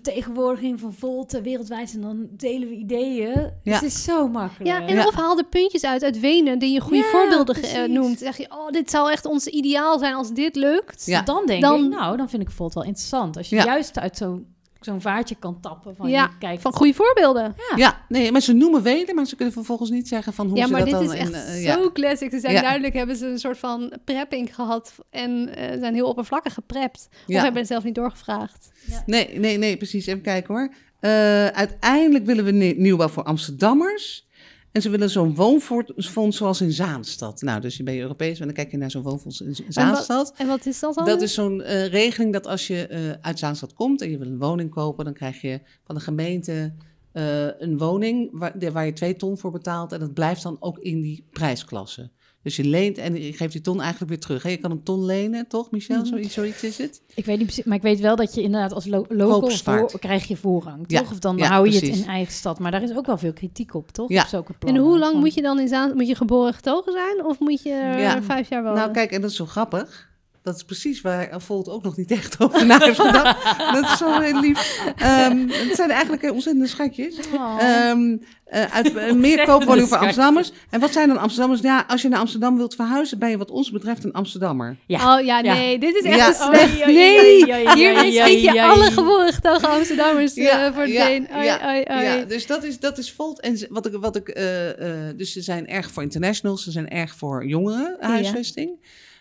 [0.00, 3.50] stadsvertegenwoordiging van Volt wereldwijd en dan delen we ideeën.
[3.64, 4.66] Dus het is zo makkelijk.
[4.70, 5.06] Ja, en Ja.
[5.06, 8.06] of haal de puntjes uit uit Wenen die je goede Ja, voorbeelden ge- eh, noemt.
[8.08, 11.06] Dan zeg je, oh, dit zou echt ons ideaal zijn als dit lukt.
[11.06, 11.22] Ja.
[11.22, 13.36] Dan denk Dan- ik, nou, dan vind ik Volt wel interessant.
[13.36, 13.64] Als je Ja.
[13.64, 14.46] juist uit zo'n
[14.80, 16.62] zo'n vaartje kan tappen van Ja, je kijkt.
[16.62, 17.54] Van goede voorbeelden.
[17.70, 17.76] ja.
[17.76, 20.66] Ja, nee, maar ze noemen Wenen, maar ze kunnen vervolgens niet zeggen van hoe ja,
[20.66, 21.16] ze maar dat dit dan...
[21.16, 21.74] is in, echt eh, ja.
[21.74, 22.30] zo classic.
[22.30, 22.60] Ze zijn Ja.
[22.60, 27.08] duidelijk, hebben ze een soort van prepping gehad en eh, zijn heel oppervlakkig geprept.
[27.10, 27.42] Of Ja.
[27.42, 28.70] hebben het zelf niet doorgevraagd.
[29.06, 30.06] Nee, nee, nee, precies.
[30.06, 30.72] Even kijken hoor.
[31.00, 34.28] Eh, uiteindelijk willen we nie- nieuwbouw voor Amsterdammers.
[34.72, 37.42] En ze willen zo'n woonfonds zoals in Zaanstad.
[37.42, 40.32] Nou, dus je bent Europees en dan kijk je naar zo'n woonfonds in Zaanstad.
[40.36, 41.04] En wat is dat dan?
[41.04, 44.26] Dat is zo'n eh, regeling dat als je eh, uit Zaanstad komt en je wil
[44.26, 46.72] een woning kopen, dan krijg je van de gemeente
[47.12, 49.92] eh, een woning waar, waar je twee ton voor betaalt.
[49.92, 52.10] En dat blijft dan ook in die prijsklasse.
[52.42, 54.42] Dus je leent en je geeft die ton eigenlijk weer terug.
[54.42, 54.48] Hè?
[54.50, 55.96] Je kan een ton lenen, toch, Michel?
[55.96, 56.06] Mhm.
[56.06, 57.02] Zoiets, zoiets is het.
[57.14, 59.98] Ik weet niet precies, maar ik weet wel dat je inderdaad als lo local voor,
[59.98, 61.10] krijg je voorrang, Ja, toch?
[61.10, 62.58] Of dan ja, hou je het in eigen stad.
[62.58, 64.08] Maar daar is ook wel veel kritiek op, toch?
[64.08, 64.22] Ja.
[64.22, 65.96] Op zulke en hoe lang moet je dan in Zaan...
[65.96, 67.24] Moet je geboren getogen zijn?
[67.24, 68.22] Of moet je Ja.
[68.22, 68.78] vijf jaar wonen?
[68.78, 70.09] Nou, kijk, en dat is zo grappig.
[70.42, 73.58] Dat is precies waar Volt ook nog niet echt over na heeft gedacht.
[73.74, 74.82] dat is zo heel lief.
[74.96, 77.16] Ehm, het zijn eigenlijk eh, ontzettende schatjes.
[77.34, 77.56] Oh.
[77.60, 80.52] Ehm, eh, uit eh, meer koopwoningen voor Amsterdammers.
[80.70, 81.62] En wat zijn dan Amsterdammers?
[81.62, 84.76] Ja, als je naar Amsterdam wilt verhuizen, ben je wat ons betreft een Amsterdammer.
[84.86, 85.16] Ja.
[85.16, 85.54] Oh ja, Ja.
[85.54, 86.28] nee, dit is echt Ja.
[86.28, 86.86] een slecht.
[86.86, 91.28] Nee, hiermee schiet je alle geboren getogen Amsterdammers eh, voor ja, been.
[91.42, 93.40] Ja, dus dat is, dat is Volt.
[93.40, 96.88] En wat ik, wat ik, eh, eh, dus ze zijn erg voor internationals, ze zijn
[96.88, 98.70] erg voor jongeren huisvesting.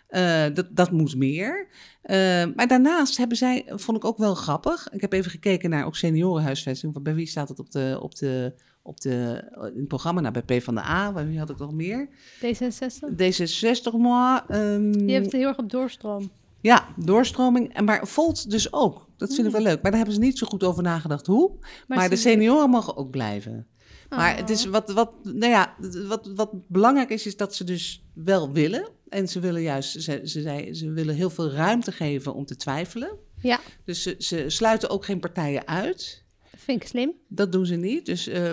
[0.10, 1.68] Eh, dat, dat moet meer.
[2.02, 2.18] Eh,
[2.56, 4.88] maar daarnaast hebben zij, vond ik ook wel grappig.
[4.92, 7.02] Ik heb even gekeken naar ook seniorenhuisvesting.
[7.02, 9.44] Bij wie staat het op de, op de, op de,
[9.74, 10.22] in het programma?
[10.22, 11.12] Nou, bij P van de A.
[11.14, 12.10] Bij wie had ik nog meer?
[12.46, 13.14] D66?
[13.18, 14.40] D66, moi.
[14.48, 16.32] ehm, Je hebt het heel erg op doorstroom.
[16.62, 17.74] ja, doorstroming.
[17.74, 19.08] En maar Volt dus ook.
[19.18, 19.82] Dat vind ik wel leuk.
[19.82, 21.52] Maar daar hebben ze niet zo goed over nagedacht hoe.
[21.88, 23.68] Maar, de senioren mogen ook blijven.
[24.10, 24.38] Maar Oh.
[24.38, 25.76] het is wat, wat, nou ja,
[26.08, 28.90] wat, wat belangrijk is, is dat ze dus wel willen.
[29.10, 33.18] En ze willen juist, ze, ze, ze willen heel veel ruimte geven om te twijfelen.
[33.42, 36.24] Ja, Dus ze, ze sluiten ook geen partijen uit.
[36.58, 37.14] vind ik slim.
[37.28, 38.06] Dat doen ze niet.
[38.06, 38.52] Dus eh,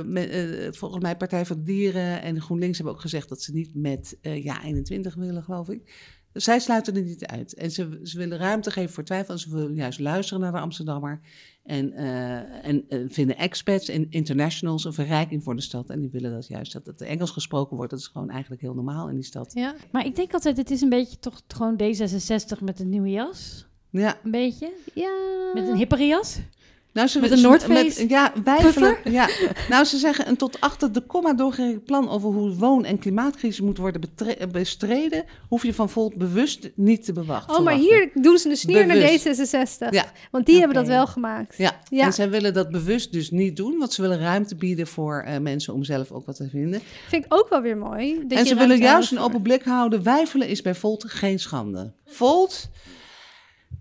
[0.66, 3.74] eh, volgens mij Partij voor de Dieren en GroenLinks hebben ook gezegd dat ze niet
[3.74, 5.94] met eh, ja 21 willen, geloof ik.
[6.36, 7.54] Zij sluiten er niet uit.
[7.54, 9.34] En ze, ze willen ruimte geven voor twijfel.
[9.34, 11.20] En ze willen juist luisteren naar de Amsterdammer.
[11.62, 15.90] En, eh, en eh, vinden expats en internationals een verrijking voor de stad.
[15.90, 17.90] En die willen dat juist, dat het Engels gesproken wordt.
[17.90, 19.52] Dat is gewoon eigenlijk heel normaal in die stad.
[19.54, 19.74] Ja.
[19.92, 23.66] Maar ik denk altijd, het is een beetje toch gewoon D66 met een nieuwe jas.
[23.90, 24.72] Ja, Een beetje.
[24.94, 25.50] Ja.
[25.54, 26.38] Met een hippere jas.
[26.96, 28.96] Nou, ze, Met een Noordface Ja, wijfelen.
[29.04, 29.28] Ja.
[29.68, 33.60] Nou, ze zeggen een tot achter de komma doorgerekend plan over hoe woon- en klimaatcrisis
[33.60, 34.00] moet worden
[34.52, 37.56] bestreden, hoef je van Volt bewust niet te bewachten.
[37.56, 39.28] Oh, maar hier doen ze de sneer naar Bewust.
[39.28, 39.88] D66.
[39.90, 40.04] Ja.
[40.30, 41.54] Want die hebben dat wel gemaakt.
[41.56, 41.80] Ja.
[41.90, 42.04] Ja.
[42.04, 45.38] en zij willen dat bewust dus niet doen, want ze willen ruimte bieden voor eh,
[45.38, 46.80] mensen om zelf ook wat te vinden.
[47.08, 48.14] Vind ik ook wel weer mooi.
[48.26, 50.02] dat en je ze willen juist een open blik houden.
[50.02, 51.92] Wijfelen is bij Volt geen schande.
[52.06, 52.68] Volt,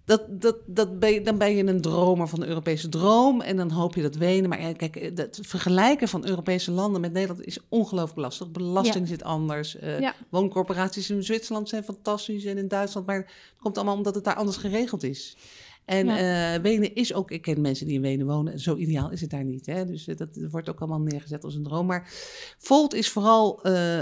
[0.06, 3.58] dat, dat, dat ben je, dan ben je een dromer van de Europese droom en
[3.58, 4.50] dan hoop je dat wenen.
[4.50, 8.52] Maar ja, kijk, eh, het vergelijken van Europese landen met Nederland is ongelooflijk lastig.
[8.52, 9.76] Belasting zit anders.
[9.76, 10.16] eh, Ja.
[10.30, 13.28] Wooncorporaties in Zwitserland zijn fantastisch en in Duitsland, maar het
[13.62, 15.38] komt allemaal omdat het daar anders geregeld is.
[15.86, 19.22] En eh, Wenen is ook, ik ken mensen die in Wenen wonen, zo ideaal is
[19.22, 19.66] het daar niet.
[19.66, 19.86] Hè?
[19.86, 21.86] Dus eh, dat wordt ook allemaal neergezet als een droom.
[21.86, 22.10] Maar
[22.58, 24.02] Volt is vooral eh,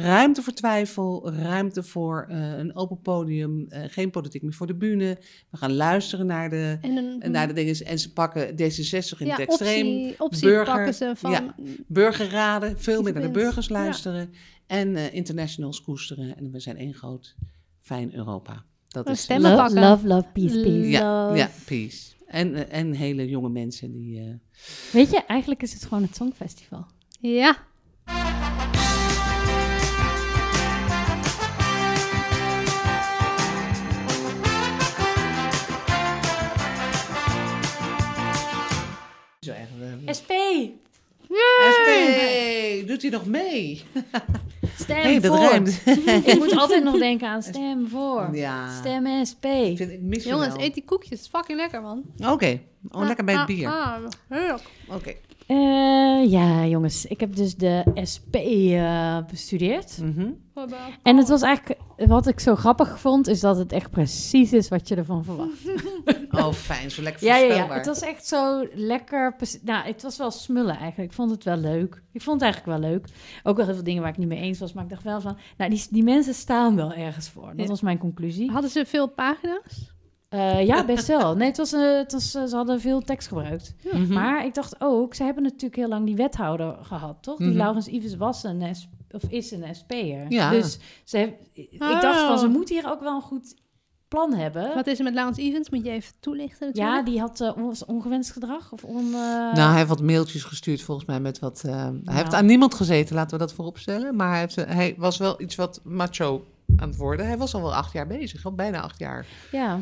[0.00, 5.18] ruimte voor twijfel, ruimte voor een open podium, geen politiek meer voor de bühne.
[5.50, 9.26] We gaan luisteren naar de, En een naar de dingen en ze pakken D66 in
[9.26, 9.86] ja, het extreem.
[9.86, 11.30] optie, optie burger, pakken ze van...
[11.30, 11.54] ja.
[11.86, 13.72] Burgerraden, veel meer naar de burgers Ja.
[13.74, 14.32] luisteren.
[14.66, 16.36] En internationals koesteren.
[16.36, 17.34] En we zijn één groot
[17.80, 18.64] fijn Europa.
[18.92, 19.80] Dat is stemmen Love, pakken.
[19.90, 20.88] love, love, peace, peace.
[20.88, 21.36] ja, Love.
[21.38, 22.10] ja, peace.
[22.26, 24.20] En, eh, en hele jonge mensen die.
[24.20, 24.34] eh,
[24.92, 26.86] Weet je, eigenlijk is het gewoon het Songfestival.
[27.20, 27.56] Ja.
[39.40, 39.68] zo erg.
[40.06, 40.30] eh, SP!
[41.76, 41.88] SP,
[42.86, 43.82] doet hij nog mee?
[44.78, 45.48] Stem Nee, dat voor.
[45.48, 45.82] rijmt.
[46.32, 48.28] Ik moet altijd nog denken aan stem voor.
[48.32, 48.78] Ja.
[48.78, 49.44] Stem SP.
[49.44, 50.64] Ik vind, ik mis je Jongens, wel.
[50.64, 51.28] eet die koekjes.
[51.32, 52.02] Fucking lekker, man.
[52.18, 53.68] Oké, oh, lekker bij het Ah, bier.
[53.68, 53.94] Ah,
[54.28, 54.62] heerlijk.
[54.88, 55.14] Oké.
[55.52, 57.06] Eh, ja, jongens.
[57.06, 59.98] Ik heb dus de SP eh, bestudeerd.
[59.98, 60.30] Mhm.
[61.02, 61.80] En het was eigenlijk...
[61.96, 65.50] Wat ik zo grappig vond, is dat het echt precies is wat je ervan verwacht.
[66.30, 67.70] Oh, fijn, zo lekker Ja, ja, voorspelbaar.
[67.70, 67.76] ja.
[67.76, 69.36] Het was echt zo lekker...
[69.62, 71.10] Nou, het was wel smullen eigenlijk.
[71.10, 72.02] Ik vond het wel leuk.
[72.12, 73.06] Ik vond het eigenlijk wel leuk.
[73.42, 74.72] Ook wel heel veel dingen waar ik niet mee eens was.
[74.72, 75.36] Maar ik dacht wel van...
[75.56, 77.52] Nou, die, die mensen staan wel ergens voor.
[77.56, 78.50] Dat was mijn conclusie.
[78.50, 79.91] Hadden ze veel pagina's?
[80.32, 81.36] Eh, ja, best wel.
[81.36, 83.74] Nee, het was, eh, het was, eh, ze hadden veel tekst gebruikt.
[83.92, 84.12] Mhm.
[84.12, 87.38] Maar ik dacht ook, ze hebben natuurlijk heel lang die wethouder gehad, toch?
[87.38, 87.56] Die Mhm.
[87.56, 90.24] Laurens Ives was een S- of is een SP'er.
[90.28, 90.50] Ja.
[90.50, 92.52] Dus ze ik dacht van, ze Oh.
[92.52, 93.54] moeten hier ook wel een goed
[94.08, 94.74] plan hebben.
[94.74, 95.70] Wat is er met Laurens Evans?
[95.70, 99.10] Moet je even toelichten ja, die had on- ongewenst gedrag of on...
[99.10, 101.62] Nou, hij heeft wat mailtjes gestuurd volgens mij met wat...
[101.62, 104.16] Hij heeft aan niemand gezeten, laten we dat vooropstellen.
[104.16, 106.44] Maar hij, heeft, hij was wel iets wat macho
[106.76, 107.26] aan het worden.
[107.26, 109.26] Hij was al wel acht jaar bezig, al bijna acht jaar.
[109.52, 109.78] ja.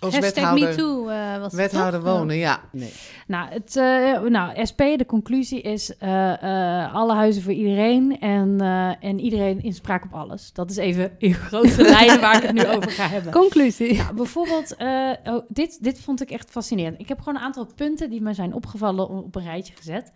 [0.00, 2.12] Als wethouder, MeToo eh, was wethouder toch?
[2.12, 2.60] wonen, ja.
[2.72, 2.92] Nee.
[3.26, 8.60] Nou, het, eh, nou, SP, de conclusie is eh, eh, alle huizen voor iedereen en,
[8.60, 10.52] eh, en iedereen inspraak op alles.
[10.52, 13.32] Dat is even in grote lijnen waar ik het nu over ga hebben.
[13.32, 13.96] Conclusie.
[13.96, 17.00] Nou, bijvoorbeeld, eh, oh, dit, dit vond ik echt fascinerend.
[17.00, 20.12] Ik heb gewoon een aantal punten die me zijn opgevallen op een rijtje gezet.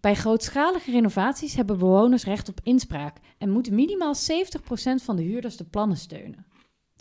[0.00, 5.56] Bij grootschalige renovaties hebben bewoners recht op inspraak en moeten minimaal 70% van de huurders
[5.56, 6.46] de plannen steunen.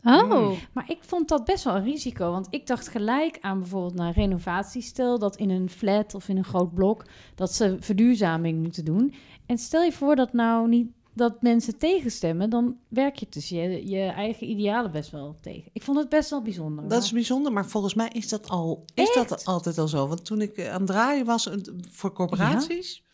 [0.05, 0.51] Oh.
[0.73, 4.13] Maar ik vond dat best wel een risico, want ik dacht gelijk aan bijvoorbeeld naar
[4.13, 4.81] renovatie.
[4.81, 9.13] Stel dat in een flat of in een groot blok dat ze verduurzaming moeten doen.
[9.45, 13.87] En stel je voor dat nou niet dat mensen tegenstemmen, dan werk je tussen je,
[13.87, 15.69] je eigen idealen best wel tegen.
[15.73, 16.87] Ik vond het best wel bijzonder.
[16.87, 20.07] Dat is bijzonder, maar volgens mij is dat, al, is dat altijd al zo.
[20.07, 21.57] Want toen ik eh, aan het draaien was eh,
[21.91, 23.04] voor corporaties...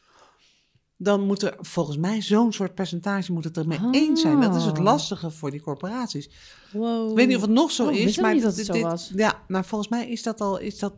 [1.04, 3.88] dan moet er volgens mij zo'n soort percentage moet het ermee Oh.
[3.92, 4.42] eens zijn.
[4.42, 6.30] Dat is het lastige voor die corporaties.
[6.74, 7.10] Wow.
[7.10, 8.74] Ik weet niet of het nog zo Oh, is, maar niet dat het dit- zo
[8.74, 9.12] dit- was.
[9.16, 10.94] Ja, maar volgens mij is dat al is dat,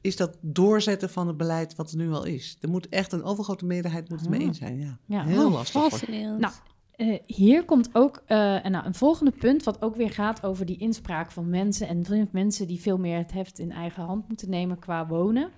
[0.00, 2.56] is dat doorzetten van het beleid wat er nu al is.
[2.60, 4.46] Er moet echt een overgrote meerderheid moet het mee Ah.
[4.46, 4.78] eens zijn.
[4.80, 5.24] Ja, Ja.
[5.24, 6.08] heel Oh, lastig.
[6.38, 6.52] Nou,
[6.96, 10.76] Eh, hier komt ook eh, nou, een volgende punt, wat ook weer gaat over die
[10.78, 14.50] inspraak van mensen en van mensen die veel meer het heft in eigen hand moeten
[14.50, 15.50] nemen qua wonen,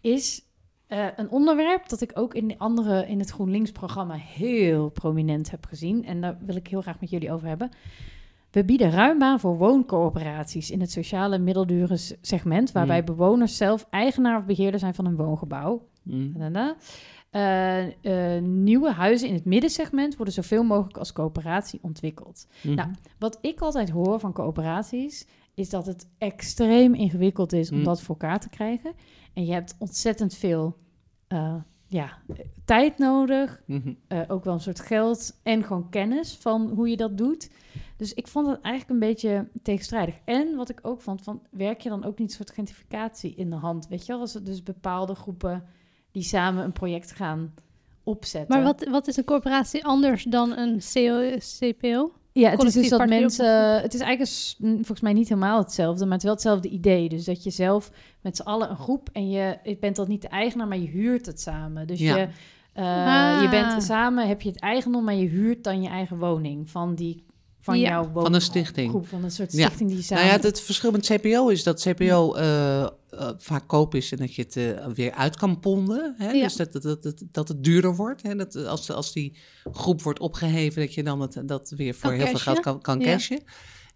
[0.00, 0.42] is
[0.88, 5.66] eh, een onderwerp dat ik ook in de andere in het GroenLinks-programma heel prominent heb
[5.66, 6.04] gezien.
[6.04, 7.70] En daar wil ik heel graag met jullie over hebben.
[8.50, 13.04] We bieden ruim baan voor wooncoöperaties in het sociale middeldure segment, waarbij Hmm.
[13.06, 15.86] bewoners zelf eigenaar of beheerder zijn van een woongebouw.
[16.02, 16.32] Mm.
[17.30, 22.46] Eh, eh, nieuwe huizen in het middensegment worden zoveel mogelijk als coöperatie ontwikkeld.
[22.62, 22.74] Mhm.
[22.74, 27.84] Nou, Wat ik altijd hoor van coöperaties, is dat het extreem ingewikkeld is om Mm.
[27.84, 28.92] dat voor elkaar te krijgen.
[29.38, 30.76] En je hebt ontzettend veel
[31.26, 31.54] eh,
[31.86, 32.18] ja,
[32.64, 33.92] tijd nodig, Mhm.
[34.08, 37.50] eh, ook wel een soort geld en gewoon kennis van hoe je dat doet.
[37.96, 40.14] Dus ik vond het eigenlijk een beetje tegenstrijdig.
[40.24, 43.50] En wat ik ook vond, van, werk je dan ook niet een soort gentrificatie in
[43.50, 43.88] de hand?
[43.88, 45.64] Weet je wel, als er dus bepaalde groepen
[46.10, 47.54] die samen een project gaan
[48.02, 48.54] opzetten.
[48.56, 52.12] Maar wat, wat is een corporatie anders dan een CO, CPO?
[52.40, 53.80] Ja, het is dus dat mensen...
[53.82, 57.08] Het is eigenlijk een volgens mij niet helemaal hetzelfde, maar het is wel hetzelfde idee.
[57.08, 60.22] Dus dat je zelf met z'n allen een groep en je, je bent dan niet
[60.22, 61.86] de eigenaar, maar je huurt het samen.
[61.86, 62.16] Dus Ja.
[62.16, 62.28] je,
[62.72, 63.42] eh, Ah.
[63.42, 66.94] je bent samen, heb je het eigendom, maar je huurt dan je eigen woning van
[66.94, 67.26] die
[67.60, 67.88] van Ja.
[67.88, 68.22] jouw woning.
[68.24, 68.90] Van een stichting.
[68.90, 69.64] Groep, van een soort Ja.
[69.66, 70.24] stichting die je samen...
[70.26, 72.86] Nou ja, het verschil met CPO is dat CPO eh,
[73.18, 76.14] eh, vaak koop is en dat je het eh, weer uit kan ponden.
[76.18, 76.30] Hè?
[76.30, 76.42] Ja.
[76.42, 78.22] Dus dat, dat, dat, het duurder wordt.
[78.22, 78.34] Hè?
[78.36, 79.36] Dat, als, als die
[79.72, 82.80] groep wordt opgeheven, dat je dan het, dat weer voor Kan heel veel geld kan,
[82.80, 83.04] kan Ja.
[83.04, 83.42] cashen.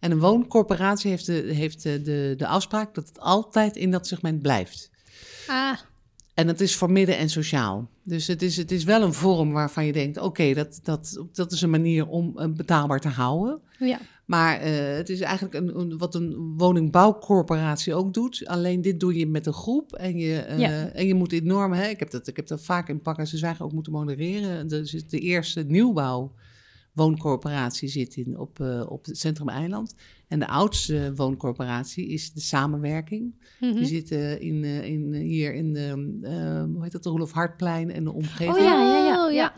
[0.01, 4.07] En een wooncorporatie heeft, de, heeft de, de, de afspraak dat het altijd in dat
[4.07, 4.91] segment blijft.
[5.47, 5.79] Ah,
[6.35, 7.89] En het is voor midden en sociaal.
[8.05, 11.53] Dus het is, het is wel een vorm waarvan je denkt: oké, dat, dat, dat
[11.53, 13.61] is een manier om het betaalbaar te houden.
[13.79, 13.99] ja.
[14.27, 18.47] Maar eh, het is eigenlijk een, een- wat een woningbouwcorporatie ook doet.
[18.47, 19.93] Alleen dit doe je met een groep.
[19.93, 20.87] En je, eh, Ja.
[20.89, 21.73] en je moet enorm...
[21.73, 24.69] Hè, ik, heb dat, ik heb dat vaak in Pakken en Zwijgen ook moeten modereren.
[24.69, 26.33] Dus de eerste nieuwbouw
[26.93, 29.95] wooncorporatie zit in, op, eh, op het Centrum Eiland.
[30.29, 33.35] En de oudste wooncorporatie is de samenwerking.
[33.61, 33.75] Mhm.
[33.75, 37.33] Die zit eh, in, eh, in, hier in de, eh, hoe heet dat, de Roelof
[37.33, 38.57] Hartplein en de omgeving.
[38.57, 39.27] Oh ja, ja, ja.
[39.27, 39.53] Oh, ja.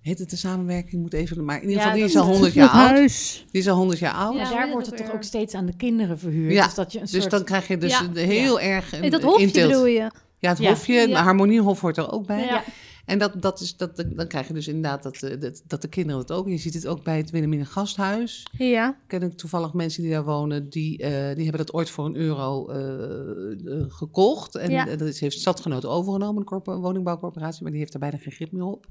[0.00, 1.02] Heet het de samenwerking?
[1.02, 2.88] Moet even, maar in ieder Ja, geval, die is al is 100 jaar oud.
[2.90, 3.44] huis.
[3.50, 4.36] Die is al 100 jaar oud.
[4.36, 6.52] Ja, daar wordt het toch ook steeds aan de kinderen verhuurd.
[6.52, 7.30] Ja, Dus dat je een Dus soort...
[7.30, 8.02] dan krijg je dus Ja.
[8.04, 9.70] een- heel erg een dat hofje inteelt.
[9.70, 10.10] bedoel je?
[10.38, 10.68] Ja, het Ja.
[10.68, 11.06] hofje, Ja.
[11.06, 12.62] de harmoniehof hoort er ook bij.
[13.04, 15.88] En dat, dat is, dat, dan krijg je dus inderdaad dat, eh, dat, dat de
[15.88, 16.48] kinderen het ook.
[16.48, 18.46] Je ziet het ook bij het Wilhelmina Gasthuis.
[18.58, 18.98] Ja.
[19.06, 22.16] Ken ik toevallig mensen die daar wonen, die, eh, die hebben dat ooit voor een
[22.16, 24.54] euro eh, gekocht.
[24.54, 24.84] En Ja.
[24.84, 28.52] dat is, heeft Stadgenoot overgenomen, een corpo- woningbouwcorporatie, maar die heeft er bijna geen grip
[28.52, 28.86] meer op.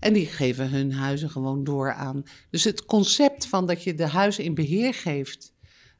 [0.00, 2.22] En die geven hun huizen gewoon door aan.
[2.50, 5.52] Dus het concept van dat je de huizen in beheer geeft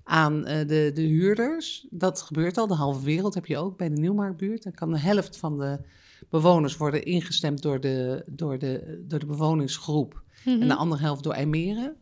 [0.04, 2.66] aan de, de huurders, dat gebeurt al.
[2.66, 4.62] De halve wereld heb je ook bij de Nieuwmarktbuurt.
[4.62, 5.78] Dan kan de helft van de
[6.28, 10.22] bewoners worden ingestemd door de, door de, door de bewoningsgroep.
[10.44, 10.60] Mhm.
[10.60, 11.96] En de andere helft door IJmeren.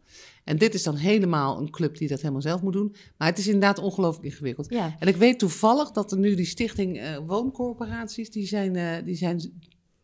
[0.45, 2.95] En dit is dan helemaal een club die dat helemaal zelf moet doen.
[3.17, 4.71] Maar het is inderdaad ongelooflijk ingewikkeld.
[4.71, 4.97] Ja.
[4.99, 8.31] En ik weet toevallig dat er nu die stichting eh, wooncorporaties...
[8.31, 9.53] Die zijn, eh, die zijn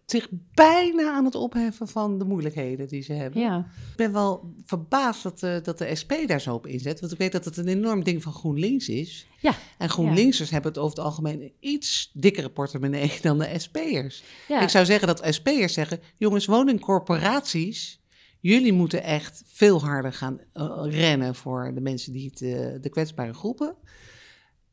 [0.07, 3.41] zich bijna aan het opheffen van de moeilijkheden die ze hebben.
[3.41, 3.59] ja.
[3.91, 7.01] Ik ben wel verbaasd dat, eh, dat de SP daar zo op inzet.
[7.01, 9.27] Want ik weet dat het een enorm ding van GroenLinks is.
[9.41, 9.55] Ja.
[9.79, 14.23] En GroenLinksers hebben het over het algemeen een iets dikkere portemonnee dan de SP'ers.
[14.49, 14.61] ja.
[14.61, 18.01] Ik zou zeggen dat SP'ers zeggen: jongens, woningcorporaties,
[18.41, 22.89] jullie moeten echt veel harder gaan eh, rennen voor de mensen die het, eh, de
[22.91, 23.77] kwetsbare groepen.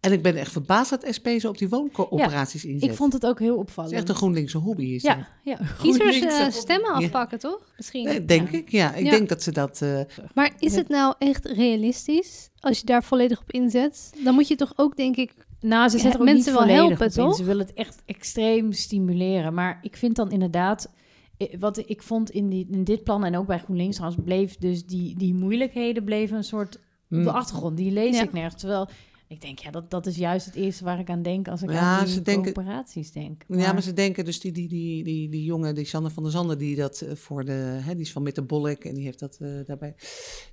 [0.02, 2.90] En ik ben echt verbaasd dat SP zo op die wooncorporaties inzet.
[2.90, 3.94] Ik vond het ook heel het opvallend.
[3.94, 4.84] is echt een GroenLinkse hobby.
[4.86, 5.58] Is Ja, ja.
[5.82, 7.06] Kiezers eh, op- stemmen Ja.
[7.06, 7.60] afpakken, toch?
[7.78, 8.06] Misschien.
[8.06, 8.58] Nee, denk Ja.
[8.58, 8.94] ik, ja.
[8.94, 9.12] Ik Ja.
[9.12, 9.82] denk dat ze dat...
[9.82, 10.00] eh,
[10.34, 12.50] Maar is het nou echt realistisch?
[12.60, 15.34] Als je daar volledig op inzet, dan moet je toch ook, denk ik...
[15.60, 17.36] Nou, ze zetten ook mensen wel helpen, toch?
[17.36, 19.54] Ze willen het echt extreem stimuleren.
[19.54, 20.90] Maar ik vind dan inderdaad...
[21.38, 24.24] eh, Wat ik vond in, die, in dit plan en ook bij GroenLinks trouwens...
[24.24, 26.82] bleef dus die, die moeilijkheden bleven een soort op
[27.18, 27.78] mm, de achtergrond.
[27.78, 28.24] Die lees Ja.
[28.24, 28.60] ik nergens.
[28.62, 28.90] Terwijl
[29.32, 31.48] ik denk, ja, dat, dat is juist het eerste waar ik aan denk...
[31.48, 33.44] als ik Ja, aan die denken- corporaties denk.
[33.48, 36.32] Ja, maar ze denken dus die, die, die, die, die jongen, die Sander van der
[36.32, 39.38] Zanden, die dat eh, voor de, hè, die is van Metabolic en die heeft dat
[39.40, 39.96] eh, daarbij,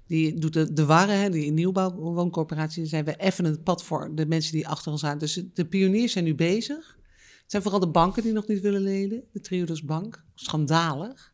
[0.07, 4.27] die doet de, de warre, hè, die nieuwbouwwooncorporatie, zijn we even het pad voor de
[4.27, 5.19] mensen die achter ons aan.
[5.19, 6.97] Dus de pioniers zijn nu bezig.
[7.43, 9.23] Het zijn vooral de banken die nog niet willen lenen.
[9.33, 11.33] De Triodos Bank, schandalig.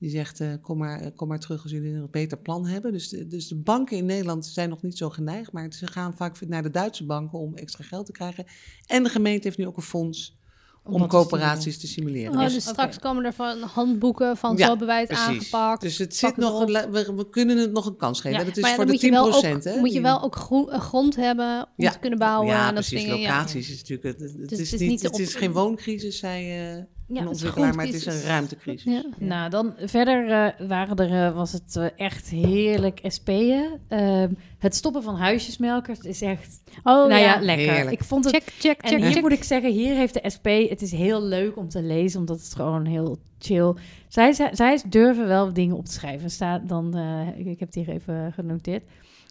[0.00, 2.92] Die zegt, eh, kom, maar, eh, kom maar terug als jullie een beter plan hebben.
[2.92, 5.52] Dus de, dus de banken in Nederland zijn nog niet zo geneigd.
[5.52, 8.44] Maar ze gaan vaak naar de Duitse banken om extra geld te krijgen.
[8.86, 10.38] En de gemeente heeft nu ook een fonds
[10.84, 12.32] om, dat coöperaties te stimuleren.
[12.32, 15.16] Oh, Dus- dus straks komen er van handboeken van Ja, zo precies.
[15.18, 15.80] aangepakt.
[15.82, 18.38] Dus het zit het nog, een- we, we kunnen het nog een kans geven.
[18.38, 19.10] Ja, Dat is ja, voor de moet je 10%.
[19.12, 19.78] wel ook, hè?
[19.78, 23.04] moet je wel ook groen- eh, grond hebben om te kunnen bouwen ja, dat precies.
[23.04, 23.12] ja.
[23.16, 24.18] Locaties is natuurlijk...
[24.20, 26.82] Het, het Dus is, het is niet, het is geen wooncrisis, zei eh,
[27.12, 28.92] Ja, een het maar het is een ruimtecrisis.
[28.92, 29.02] Ja.
[29.18, 33.80] Nou, dan verder eh, waren er, eh, was het eh, echt heerlijk SP'en.
[33.88, 37.72] Ehm, het stoppen van huisjesmelkers is echt, Oh nou ja, ja, lekker.
[37.72, 38.00] Heerlijk.
[38.00, 39.22] Ik vond het, check, check, en check, hier check.
[39.22, 42.40] moet ik zeggen, hier heeft de SP, het is heel leuk om te lezen, omdat
[42.40, 43.74] het gewoon heel chill.
[44.08, 46.30] Zij, zij, zij durven wel dingen op te schrijven.
[46.30, 48.82] Staat dan, eh, ik, ik heb het hier even genoteerd.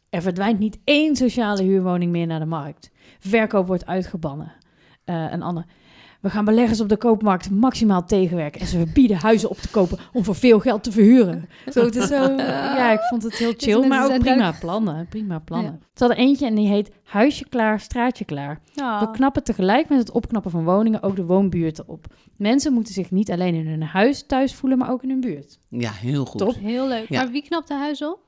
[0.10, 2.92] Er verdwijnt niet één sociale huurwoning meer naar de markt.
[3.20, 4.52] Verkoop wordt uitgebannen.
[5.04, 5.66] Eh een ander.
[6.20, 8.62] We gaan beleggers op de koopmarkt maximaal tegenwerken.
[8.62, 11.50] En ze verbieden huizen op te kopen om voor veel geld te verhuren.
[11.72, 15.08] Zo, het is zo, ja, ik vond het heel chill, maar ook prima plannen.
[15.10, 15.72] Prima plannen.
[15.72, 15.88] Ja.
[15.94, 18.62] Ze hadden eentje en die heet Huisje klaar, straatje klaar.
[18.76, 19.00] Oh.
[19.00, 22.06] We knappen tegelijk met het opknappen van woningen ook de woonbuurten op.
[22.36, 25.60] Mensen moeten zich niet alleen in hun huis thuis voelen, maar ook in hun buurt.
[25.70, 26.40] Ja, heel goed.
[26.40, 26.56] Top.
[26.56, 27.10] Heel leuk.
[27.10, 27.24] Ja.
[27.24, 28.20] Maar wie knapt de huis op?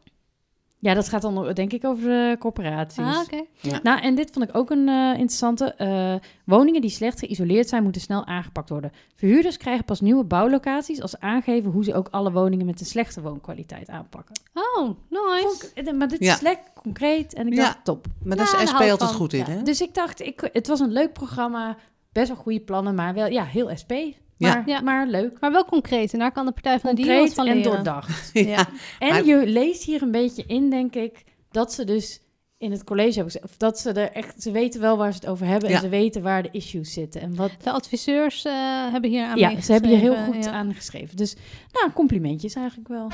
[0.83, 2.97] Ja, dat gaat dan denk ik over de corporaties.
[3.05, 3.43] Ah, oké.
[3.83, 5.73] Nou, en dit vond ik ook een eh, interessante.
[5.73, 6.15] Eh,
[6.45, 8.91] woningen die slecht geïsoleerd zijn, moeten snel aangepakt worden.
[9.15, 13.21] Verhuurders krijgen pas nieuwe bouwlocaties als aangeven hoe ze ook alle woningen met een slechte
[13.21, 14.35] woonkwaliteit aanpakken.
[14.53, 15.41] Oh, nice.
[15.47, 16.33] Vond ik- maar dit Ja.
[16.33, 17.63] is lekker concreet en ik Ja.
[17.63, 18.05] dacht top.
[18.23, 19.61] Maar Ja, is daar SP altijd goed in, Ja, hè?
[19.61, 21.77] dus ik dacht, ik, het was een leuk programma,
[22.11, 23.93] best wel goede plannen, maar wel ja, heel SP.
[24.41, 24.53] Ja.
[24.55, 24.81] Maar, Ja.
[24.81, 25.37] maar leuk.
[25.39, 26.13] Maar wel concreet.
[26.13, 27.71] En daar kan de Partij van de Dieren Concreet van en leren.
[27.71, 28.29] doordacht.
[28.33, 28.67] Ja.
[28.99, 32.19] En Maar- je leest hier een beetje in, denk ik, dat ze dus
[32.57, 35.19] in het college hebben gezegd, of dat ze er echt, ze weten wel waar ze
[35.19, 35.75] het over hebben Ja.
[35.75, 37.21] en ze weten waar de issues zitten.
[37.21, 38.53] En wat, De adviseurs eh,
[38.91, 40.51] hebben hier aan ja, ze hebben hier heel goed ja.
[40.51, 41.17] aan geschreven.
[41.17, 41.35] Dus,
[41.71, 43.07] nou, complimentjes eigenlijk wel.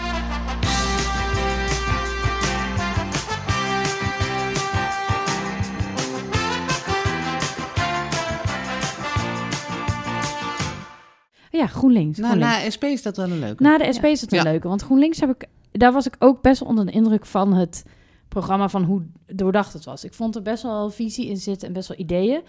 [11.58, 12.18] Ja, GroenLinks.
[12.18, 12.64] Nou, GroenLinks.
[12.64, 13.64] na SP is dat wel een leuke.
[13.64, 14.10] Na de SP Ja.
[14.10, 14.44] is het een Ja.
[14.44, 14.68] leuke.
[14.68, 15.48] Want GroenLinks heb ik...
[15.72, 17.84] Daar was ik ook best wel onder de indruk van het
[18.28, 18.70] programma...
[18.70, 20.04] van hoe doordacht het was.
[20.04, 22.42] Ik vond er best wel visie in zitten en best wel ideeën.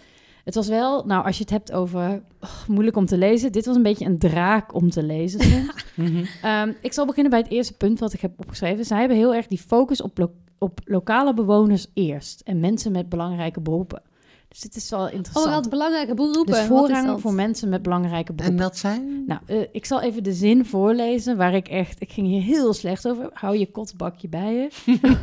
[0.44, 1.04] Het was wel...
[1.06, 2.22] Nou, als je het hebt over...
[2.40, 3.52] oh, moeilijk om te lezen.
[3.52, 5.40] Dit was een beetje een draak om te lezen.
[5.94, 6.24] Mhm.
[6.42, 8.84] Ehm, ik zal beginnen bij het eerste punt wat ik heb opgeschreven.
[8.84, 12.40] Zij hebben heel erg die focus op, lo- op lokale bewoners eerst.
[12.40, 14.02] En mensen met belangrijke beroepen.
[14.48, 15.54] Dus dit is wel Oh, interessant.
[15.54, 16.46] wat belangrijke beroepen.
[16.54, 18.58] dus voorrang voor mensen met belangrijke beroepen.
[18.58, 19.24] En dat zijn?
[19.26, 22.00] Nou, eh, ik zal even de zin voorlezen waar ik echt...
[22.00, 23.30] Ik ging hier heel slecht over.
[23.32, 24.68] Hou je kotbakje bij je.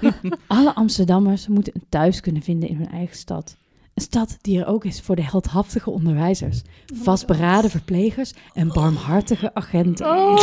[0.47, 3.55] Alle Amsterdammers moeten een thuis kunnen vinden in hun eigen stad.
[3.95, 6.61] Een stad die er ook is voor de heldhaftige onderwijzers,
[7.03, 10.05] vastberaden verplegers en barmhartige agenten.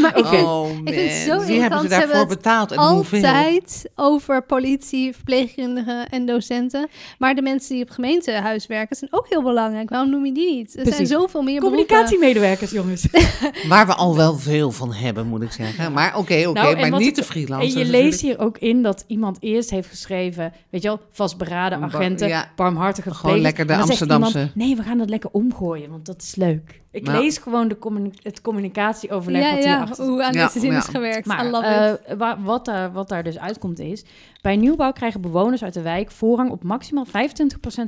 [0.00, 2.78] Maar ik vind oh, ik vind het zo Wie hebben ze daarvoor hebben betaald en
[2.80, 3.24] hoeveel?
[3.26, 6.88] altijd over politie, verpleegkundigen en docenten.
[7.18, 9.90] Maar de mensen die op gemeentehuis werken zijn ook heel belangrijk.
[9.90, 10.76] Waarom noem je die niet?
[10.78, 11.60] Er zijn zoveel meer.
[11.60, 13.06] Communicatiemedewerkers, jongens.
[13.68, 15.92] Waar we al wel veel van hebben, moet ik zeggen.
[15.92, 17.74] Maar oké, oké, Nou, en maar niet ik- de En freelancers.
[17.74, 22.28] je leest hier ook in dat iemand eerst heeft geschreven, weet je wel, vastberaden agenten,
[22.28, 22.50] ja.
[22.56, 24.38] barmhartige Gewoon lekker de Amsterdamse.
[24.38, 26.80] iemand, nee, we gaan dat lekker omgooien, want dat is leuk.
[26.90, 27.18] Ik Nou.
[27.22, 30.78] lees gewoon de communi- het communicatieoverleg Ja, wat ja, hoe aan Ja, deze zin ja.
[30.78, 31.26] is gewerkt.
[31.26, 34.04] I Maar eh, wa- wat, daar, wat daar dus uitkomt is...
[34.40, 37.10] bij nieuwbouw krijgen bewoners uit de wijk voorrang op maximaal 25%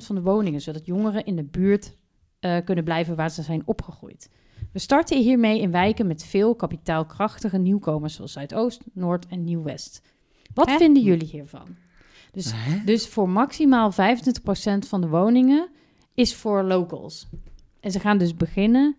[0.05, 0.61] van de woningen...
[0.61, 1.95] zodat jongeren in de buurt
[2.41, 4.31] eh, kunnen blijven waar ze zijn opgegroeid.
[4.73, 8.15] We starten hiermee in wijken met veel kapitaalkrachtige nieuwkomers...
[8.15, 10.03] zoals Zuidoost, Noord en Nieuw-West.
[10.55, 10.77] Wat Hè?
[10.77, 11.67] vinden jullie hiervan?
[12.35, 12.53] Dus,
[12.85, 13.95] dus voor maximaal 25%
[14.89, 15.69] van de woningen
[16.15, 17.27] is voor locals.
[17.81, 18.97] En ze gaan dus beginnen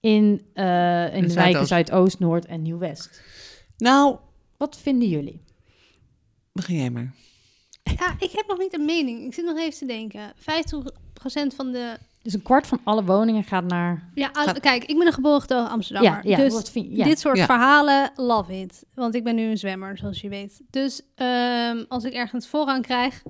[0.00, 1.68] in, eh, in de wijken Zuidoost.
[1.68, 3.22] Zuidoost, Noord en Nieuw-West.
[3.76, 4.16] Nou,
[4.56, 5.44] Wat vinden jullie?
[6.52, 7.14] begin jij maar.
[7.82, 9.24] Ja, ik heb nog niet een mening.
[9.24, 10.32] Ik zit nog even te denken.
[10.36, 11.98] 50% van de...
[12.26, 14.10] Dus een kwart van alle woningen gaat naar...
[14.14, 16.20] Ja, als- Gaat- kijk, ik ben een geboren Amsterdammer.
[16.28, 17.04] Ja, ja, dus wat vind, ja.
[17.04, 17.44] dit soort Ja.
[17.44, 18.84] verhalen, love it.
[18.94, 20.62] Want ik ben nu een zwemmer, zoals je weet.
[20.70, 23.22] Dus ehm, als ik ergens voorrang krijg...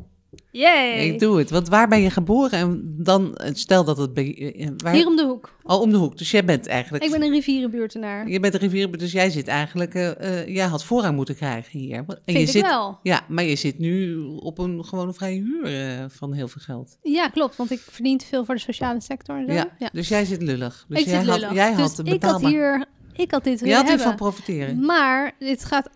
[0.50, 1.08] Yay!
[1.08, 1.50] Ik doe het.
[1.50, 2.58] Want waar ben je geboren?
[2.58, 5.54] En dan, eh, stel dat het bij, eh, waar, Hier om de hoek.
[5.62, 6.18] Oh, om de hoek.
[6.18, 7.04] Dus jij bent eigenlijk...
[7.04, 8.28] Ik ben een rivierenbuurtenaar.
[8.28, 9.94] Je bent een rivier, dus jij zit eigenlijk...
[9.94, 11.96] eh, eh, jij had voorrang moeten krijgen hier.
[11.96, 12.98] En Vind je ik zit, wel.
[13.02, 16.98] Ja, maar je zit nu op een gewone vrije huur eh, van heel veel geld.
[17.02, 17.56] Ja, klopt.
[17.56, 19.52] Want ik verdien veel voor de sociale sector en zo.
[19.52, 19.88] Ja, Ja.
[19.92, 20.84] dus jij zit lullig.
[20.88, 21.54] Dus ik jij zit had, lullig.
[21.54, 22.84] Jij dus had ik had hier...
[23.12, 24.84] Ik had dit Je had hiervan profiteren.
[24.84, 25.90] Maar dit gaat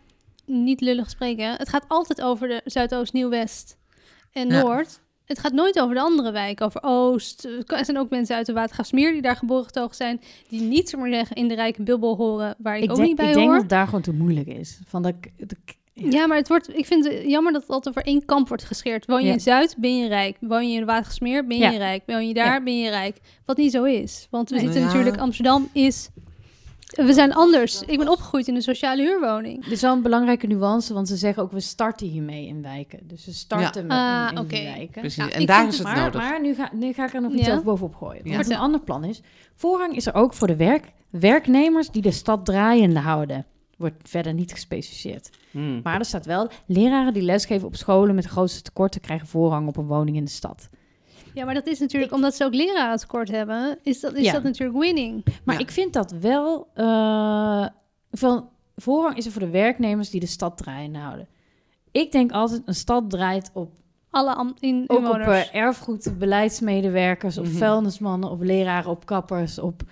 [0.46, 1.56] niet lullig spreken.
[1.56, 3.12] Het gaat altijd over de Zuidoost,
[4.32, 4.62] En Ja.
[4.62, 5.00] Noord.
[5.24, 7.44] Het gaat nooit over de andere wijk, over Oost.
[7.66, 11.00] Er zijn ook mensen uit de Watergraafsmeer die daar geboren getogen zijn, die niet, zeg
[11.00, 13.34] maar zeggen, in de rijke bubbel horen, waar ik, Ik, ook denk, niet bij ik
[13.34, 13.52] denk hoor.
[13.54, 14.80] dat het daar gewoon te moeilijk is.
[14.86, 15.14] Van dat,
[15.94, 18.64] Ja, maar het wordt, ik vind het jammer dat het altijd over één kamp wordt
[18.64, 19.06] gescheerd.
[19.06, 19.32] Woon je Ja.
[19.32, 20.36] in Zuid, ben je rijk.
[20.40, 21.70] Woon je in de ben je Ja.
[21.70, 22.02] rijk.
[22.06, 22.62] Woon je daar, Ja.
[22.62, 23.18] ben je rijk.
[23.44, 24.26] Wat niet zo is.
[24.30, 24.64] Want we Nee.
[24.64, 24.86] zitten Ja.
[24.86, 26.08] natuurlijk, Amsterdam is...
[26.96, 27.82] We zijn anders.
[27.82, 29.64] Ik ben opgegroeid in een sociale huurwoning.
[29.66, 32.98] Er is wel een belangrijke nuance, want ze zeggen ook we starten hiermee in wijken.
[33.02, 35.00] Dus we starten met Ah, in, wijken.
[35.00, 35.24] Precies.
[35.24, 36.20] Ja, en daar is het Maar, nodig.
[36.20, 37.52] maar nu, ga, nu ga ik er nog iets Ja?
[37.52, 38.20] over bovenop gooien.
[38.24, 38.34] Ja.
[38.34, 39.20] Want een ander plan is,
[39.54, 43.46] voorrang is er ook voor de werk, werknemers die de stad draaiende houden.
[43.76, 45.30] Wordt verder niet gespecificeerd.
[45.50, 45.80] Hmm.
[45.82, 49.68] Maar er staat wel, leraren die lesgeven op scholen met de grootste tekorten krijgen voorrang
[49.68, 50.68] op een woning in de stad.
[51.34, 54.32] Ja, maar dat is natuurlijk, omdat ze ook leraren tekort hebben, is dat, is Ja.
[54.32, 55.24] dat natuurlijk winning.
[55.44, 55.60] Maar Ja.
[55.60, 57.66] ik vind dat wel, eh,
[58.10, 61.28] van, voorrang is er voor de werknemers die de stad draaiende houden.
[61.90, 63.70] Ik denk altijd, een stad draait op
[64.12, 67.54] Alle in Ook op eh, erfgoed, beleidsmedewerkers, op Mhm.
[67.56, 69.82] vuilnismannen, op leraren, op kappers, op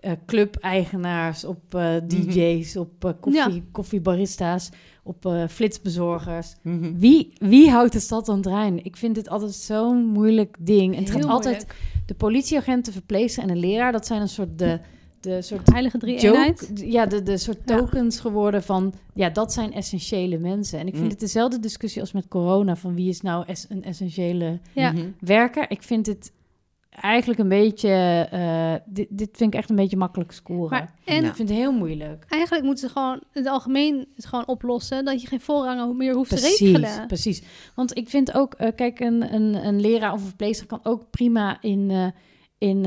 [0.00, 3.60] eh club-eigenaars, op eh, DJ's, op koffie, Ja.
[3.72, 4.70] koffiebarista's,
[5.06, 6.54] op eh, flitsbezorgers.
[6.62, 6.98] Mhm.
[6.98, 8.82] Wie, wie houdt de stad dan draaiende?
[8.82, 10.94] Ik vind dit altijd zo'n moeilijk ding.
[10.96, 11.66] En het gaat altijd
[12.06, 13.92] de politieagent, de verpleegster en een leraar.
[13.92, 14.80] Dat zijn een soort de,
[15.20, 16.70] de soort Heilige drie eenheid.
[16.74, 17.76] ja, de, de soort Ja.
[17.76, 20.78] tokens geworden van, ja, dat zijn essentiële mensen.
[20.78, 21.10] En ik vind Mm.
[21.10, 24.92] het dezelfde discussie als met corona, van wie is nou es- een essentiële Ja.
[25.20, 25.70] Werker.
[25.70, 26.32] Ik vind het
[27.00, 27.88] eigenlijk een beetje,
[28.30, 30.70] eh, dit, dit vind ik echt een beetje makkelijk scoren.
[30.70, 31.28] Maar, en Ja.
[31.28, 32.24] Ik vind het heel moeilijk.
[32.28, 35.04] eigenlijk moeten ze gewoon in het algemeen het gewoon oplossen.
[35.04, 37.06] Dat je geen voorrangen meer hoeft te regelen.
[37.06, 37.42] precies.
[37.74, 41.10] Want ik vind ook, eh, kijk, een, een, een leraar of een verpleegster kan ook
[41.10, 42.06] prima in, eh,
[42.58, 42.84] in,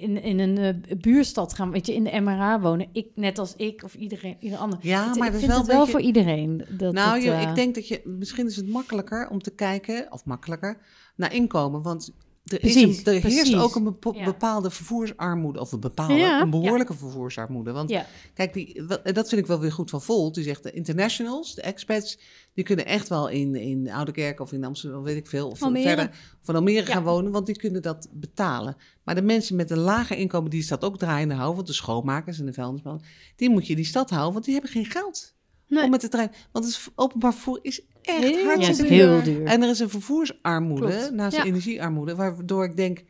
[0.00, 2.86] in, in een eh, buurstad gaan, weet je, in de MRA wonen.
[2.92, 4.78] Ik, net als ik of iedereen, ieder ander.
[4.82, 5.92] Ja, Het- maar ik vind wel het wel beetje...
[5.92, 6.64] voor iedereen.
[6.68, 8.00] Dat nou, het, joh, ik denk dat je...
[8.04, 10.78] Misschien is het makkelijker om te kijken, of makkelijker,
[11.16, 11.82] naar inkomen.
[11.82, 12.12] Want
[12.44, 14.24] er, is een, er heerst ook een Ja.
[14.24, 15.60] bepaalde vervoersarmoede.
[15.60, 16.40] Of een bepaalde, Ja.
[16.40, 17.72] een behoorlijke vervoersarmoede.
[17.72, 20.34] Want ja, Kijk, die, dat vind ik wel weer goed van Volt.
[20.34, 22.18] Die zegt de internationals, de expats,
[22.54, 25.86] die kunnen echt wel in, in Oudekerk of in Amsterdam, weet ik veel, of Almere.
[25.88, 26.10] verder
[26.42, 28.76] van Almere gaan wonen, want die kunnen dat betalen.
[29.04, 31.72] Maar de mensen met een lager inkomen die de stad ook draaiende houden, want de
[31.74, 33.02] schoonmakers en de vuilnisman,
[33.36, 35.34] die moet je in die stad houden, want die hebben geen geld
[35.68, 35.84] Nee.
[35.84, 36.30] om met de trein.
[36.52, 39.08] Want het is- openbaar vervoer is echt Heel ja, het hartstikke is duur.
[39.10, 39.44] heel duur.
[39.46, 41.10] En er is een vervoersarmoede Klopt.
[41.12, 41.42] naast Ja.
[41.42, 43.04] de energiearmoede, waardoor ik denk,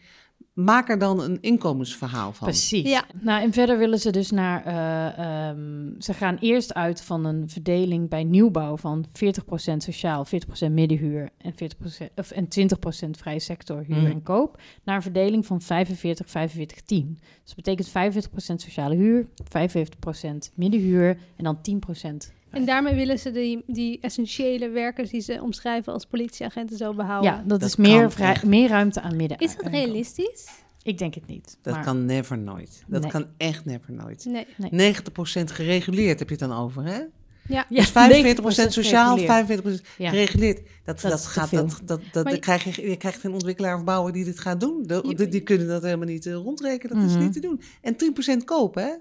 [0.53, 2.49] maak er dan een inkomensverhaal van.
[2.49, 2.91] Precies.
[2.91, 3.05] Ja.
[3.21, 4.65] Nou, en verder willen ze dus naar.
[4.65, 10.73] eh, ehm, ze gaan eerst uit van een verdeling bij nieuwbouw van 40% sociaal, 40%
[10.73, 14.07] middenhuur en, 40%, of, en 20% vrije sector huur Mhm.
[14.11, 14.61] en koop.
[14.85, 17.19] Naar een verdeling van 45, 45, 10.
[17.21, 22.33] Dus dat betekent 45% sociale huur, 55% middenhuur en dan 10%.
[22.55, 27.31] En daarmee willen ze die, die essentiële werkers die ze omschrijven als politieagenten zo behouden.
[27.33, 29.39] Ja, dat, Dat is meer, vrij, meer ruimte aan midden.
[29.39, 30.49] Is dat realistisch?
[30.83, 31.59] Ik denk het niet.
[31.63, 32.83] Dat maar- kan never nooit.
[32.87, 33.11] Dat Nee.
[33.11, 34.25] kan echt never nooit.
[34.25, 34.47] Nee.
[34.71, 37.01] 90% gereguleerd heb je het dan over, hè?
[37.49, 37.67] Ja.
[37.69, 39.81] Dus 45% 90% sociaal, gereguleerd.
[39.83, 40.09] 45% Ja.
[40.11, 40.61] gereguleerd.
[40.85, 44.13] Dat, Dat gaat, dat, dat, dat, je- krijg je, je krijgt geen ontwikkelaar of bouwer
[44.13, 44.83] die dit gaat doen.
[44.87, 46.97] De- Je- die, die kunnen dat helemaal niet uh, rondrekenen.
[46.97, 47.17] Dat Mhm.
[47.19, 47.61] is niet te doen.
[47.81, 48.93] En 10% kopen, hè?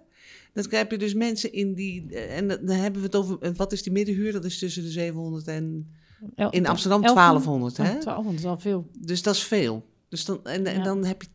[0.54, 2.06] Dan heb je dus mensen in die...
[2.10, 3.38] eh, En dan hebben we het over...
[3.42, 4.32] eh, Wat is die middenhuur?
[4.32, 5.92] Dat is tussen de 700 en...
[6.36, 7.76] El- In Amsterdam 1100.
[7.76, 7.84] 1200, hè?
[7.84, 8.88] Oh, 1200 is al veel.
[9.00, 9.84] Dus dat is veel.
[10.10, 10.84] Dus dan, en, en Ja.
[10.84, 11.28] dan heb je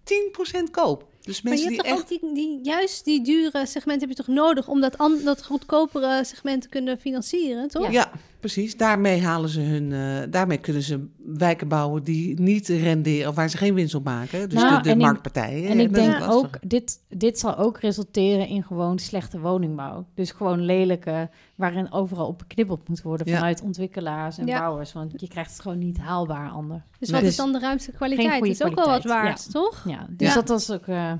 [0.66, 1.06] 10% koop.
[1.20, 2.22] Dus Maar je mensen hebt die toch echt...
[2.22, 5.44] ook die, die, juist die dure segmenten heb je toch nodig om dat, an, dat
[5.44, 7.90] goedkopere segment te kunnen financieren, toch?
[7.92, 8.76] Ja, precies.
[8.76, 9.92] Daarmee halen ze hun.
[9.92, 14.04] eh, daarmee kunnen ze wijken bouwen die niet renderen, of waar ze geen winst op
[14.04, 14.48] maken.
[14.48, 15.68] Dus Nou, de, de en ik- marktpartijen.
[15.68, 20.06] En ik denk ook, dit, dit zal ook resulteren in gewoon slechte woningbouw.
[20.14, 23.34] Dus gewoon lelijke, waarin overal op beknibbeld moet worden Ja.
[23.36, 24.58] vanuit ontwikkelaars en Ja.
[24.58, 24.92] bouwers.
[24.92, 26.82] Want je krijgt het gewoon niet haalbaar ander.
[26.98, 28.44] Dus wat Dus is dan de ruimste kwaliteit?
[28.44, 29.84] is ook wel wat waard, toch?
[29.88, 30.34] Ja, dus Ja.
[30.34, 30.86] dat was ook...
[30.86, 31.12] eh,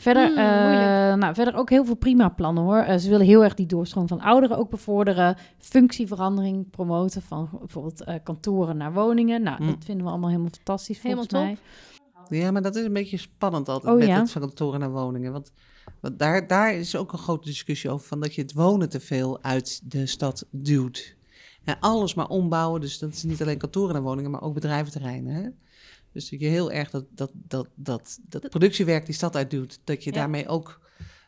[0.00, 2.76] Verder, Hmm, eh, nou, verder ook heel veel prima plannen hoor.
[2.78, 5.36] Eh, ze willen heel erg die doorstroom van ouderen ook bevorderen.
[5.58, 9.42] Functieverandering promoten van bijvoorbeeld eh, kantoren naar woningen.
[9.42, 9.66] Nou, Hmm.
[9.66, 11.56] dat vinden we allemaal helemaal fantastisch volgens Helemaal
[12.28, 12.38] mij.
[12.38, 14.18] Ja, maar dat is een beetje spannend altijd Oh, met ja?
[14.20, 15.32] het van kantoren naar woningen.
[15.32, 15.52] Want,
[16.00, 19.00] want daar, daar is ook een grote discussie over van dat je het wonen te
[19.00, 21.16] veel uit de stad duwt.
[21.64, 25.34] En alles maar ombouwen, dus dat is niet alleen kantoren naar woningen, maar ook bedrijventerreinen.
[25.34, 25.48] Hè?
[26.12, 30.04] Dus dat je heel erg dat, dat, dat, dat, dat productiewerk die stad uitduwt, dat
[30.04, 30.16] je Ja.
[30.16, 30.80] daarmee ook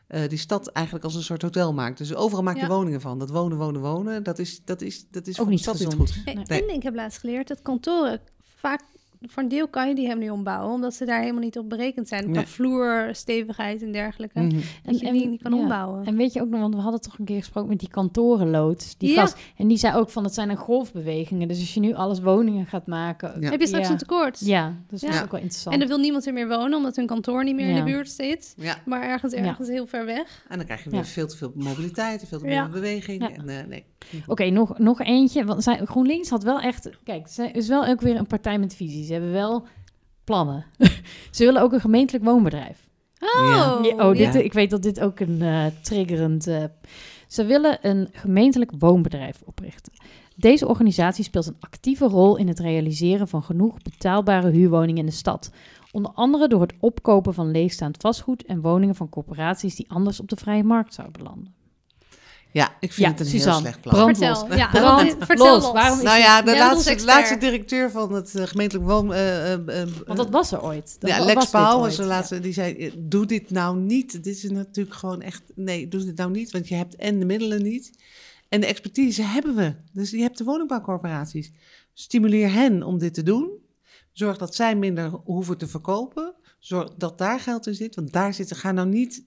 [0.07, 1.97] eh, die stad eigenlijk als een soort hotel maakt.
[1.97, 2.67] Dus overal maak je Ja.
[2.67, 3.19] woningen van.
[3.19, 5.75] Dat wonen, wonen, wonen, dat is, dat is, dat is Ook voor de niet stad
[5.75, 5.97] gezond.
[5.99, 6.25] niet goed.
[6.49, 6.61] Nee.
[6.67, 8.21] en ik heb laatst geleerd dat kantoren
[8.55, 8.81] vaak
[9.27, 11.69] voor een deel kan je die helemaal niet ombouwen, omdat ze daar helemaal niet op
[11.69, 12.23] berekend zijn.
[12.23, 12.45] Qua Nee.
[12.45, 14.39] vloer, stevigheid en dergelijke.
[14.39, 14.59] Mhm.
[14.83, 15.57] Dat je die niet kan ja.
[15.59, 16.05] ombouwen.
[16.05, 18.97] En weet je ook nog, want we hadden toch een keer gesproken met die kantorenloods.
[18.97, 19.19] Die Ja.
[19.21, 19.37] gast.
[19.57, 21.47] En die zei ook van, het zijn een golfbewegingen.
[21.47, 23.41] Dus als je nu alles woningen gaat maken...
[23.41, 23.49] Ja.
[23.49, 23.91] Heb je straks ja.
[23.91, 24.39] een tekort?
[24.39, 25.23] Ja, dus dat is Ja.
[25.23, 25.73] ook wel interessant.
[25.73, 28.09] En dan wil niemand er meer wonen, omdat hun kantoor niet meer in de buurt
[28.11, 28.53] zit.
[28.57, 28.75] Ja.
[28.85, 29.39] Maar ergens, Ja.
[29.39, 30.45] ergens heel ver weg.
[30.49, 31.05] En dan krijg je weer Ja.
[31.05, 32.67] veel te veel mobiliteit, veel te veel Ja.
[32.69, 33.21] beweging.
[33.21, 33.31] Ja.
[33.31, 33.85] En, eh, nee.
[34.27, 35.45] Oké, nog, nog eentje.
[35.45, 36.89] Want zij, GroenLinks had wel echt...
[37.03, 39.03] Kijk, ze is wel ook weer een partij met visie.
[39.13, 39.63] Ze hebben wel
[40.23, 40.65] plannen.
[41.31, 42.87] ze willen ook een gemeentelijk woonbedrijf.
[43.19, 44.39] Oh, Ja, oh, dit, Ja.
[44.39, 46.47] ik weet dat dit ook een eh, triggerend...
[46.47, 46.63] eh,
[47.27, 49.93] ze willen een gemeentelijk woonbedrijf oprichten.
[50.35, 55.11] Deze organisatie speelt een actieve rol in het realiseren van genoeg betaalbare huurwoningen in de
[55.11, 55.51] stad.
[55.91, 60.29] Onder andere door het opkopen van leegstaand vastgoed en woningen van corporaties die anders op
[60.29, 61.53] de vrije markt zouden belanden.
[62.53, 63.93] Ja, ik vind Ja, het een Suzanne, heel slecht plan.
[63.95, 64.47] brand Vertel.
[64.47, 64.57] los.
[64.57, 65.63] Ja, Brand vertel los.
[65.63, 65.71] los.
[65.71, 69.13] Waarom is Nou ja, de laatste, laatste directeur van het eh, gemeentelijk woon...
[69.13, 70.95] eh, eh, eh, Want dat was er ooit.
[70.99, 74.11] Dat ja, Lex was Pauw de laatste, die zei, doe dit nou niet.
[74.23, 77.25] Dit is natuurlijk gewoon echt, nee, doe dit nou niet, want je hebt en de
[77.25, 77.91] middelen niet.
[78.49, 79.75] En de expertise hebben we.
[79.91, 81.51] Dus je hebt de woningbouwcorporaties.
[81.93, 83.49] Stimuleer hen om dit te doen.
[84.11, 86.33] Zorg dat zij minder hoeven te verkopen.
[86.59, 89.23] Zorg dat daar geld in zit, want daar zitten, ga nou niet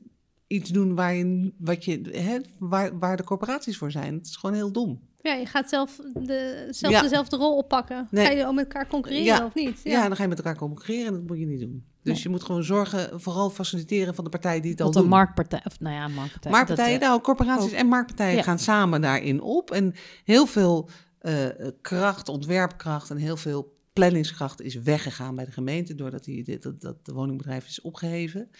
[0.47, 4.14] iets doen waar, je, wat je, hè, waar, waar de corporaties voor zijn.
[4.14, 5.01] Het is gewoon heel dom.
[5.20, 7.03] Ja, je gaat zelf, de, zelf Ja.
[7.03, 8.09] dezelfde rol oppakken.
[8.11, 8.26] Nee.
[8.26, 9.44] Ga je ook met elkaar concurreren Ja.
[9.44, 9.80] of niet?
[9.84, 10.07] Ja.
[10.07, 11.84] dan ga je met elkaar concurreren en dat moet je niet doen.
[12.03, 12.22] Dus Nee.
[12.22, 15.11] je moet gewoon zorgen, vooral faciliteren van de partijen die het al Tot doen.
[15.11, 16.51] marktpartij, of nou ja, marktpartij.
[16.51, 17.78] Marktpartijen, dat, eh, nou, corporaties ook.
[17.78, 18.42] en marktpartijen Ja.
[18.42, 19.70] gaan samen daarin op.
[19.70, 19.94] En
[20.24, 20.88] heel veel
[21.18, 21.47] eh,
[21.80, 25.94] kracht, ontwerpkracht en heel veel planningskracht is weggegaan bij de gemeente...
[25.94, 28.51] doordat die, dat, dat de woningbedrijf is opgeheven.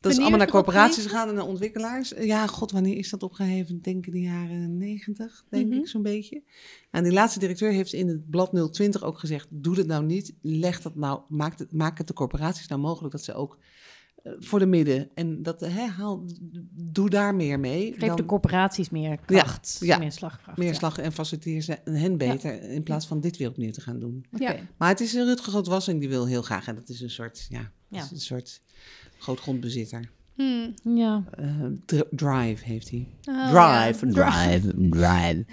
[0.00, 2.12] Dat is allemaal naar corporaties gegaan en naar ontwikkelaars.
[2.20, 3.80] Ja, god, wanneer is dat opgeheven?
[3.82, 5.78] Denk in de jaren negentig, denk Mhm.
[5.78, 6.42] ik zo'n beetje.
[6.90, 9.46] En die laatste directeur heeft in het blad 020 ook gezegd...
[9.50, 13.12] doe dat nou niet, leg dat nou, maak het, maak het de corporaties nou mogelijk...
[13.12, 13.58] dat ze ook
[14.22, 16.24] eh, voor de midden en dat hè, haal,
[16.72, 17.92] doe daar meer mee.
[17.92, 19.98] Geef Dan de corporaties meer kracht, ja.
[19.98, 20.58] meer slagkracht.
[20.58, 20.74] meer ja.
[20.74, 24.26] slag en faciliteer ze hen beter in plaats van dit weer opnieuw te gaan doen.
[24.30, 24.56] Ja.
[24.76, 27.46] Maar het is een Rutger Grootwassing die wil heel graag en dat is een soort
[27.48, 28.02] ja, Ja.
[28.02, 28.60] is een soort
[29.18, 30.10] grootgrondbezitter.
[30.34, 30.74] Hmm.
[30.94, 31.24] Ja.
[31.38, 31.46] Eh,
[31.86, 33.08] dr- drive heeft hij.
[33.24, 34.12] Oh, drive, ja.
[34.12, 35.44] drive, drive.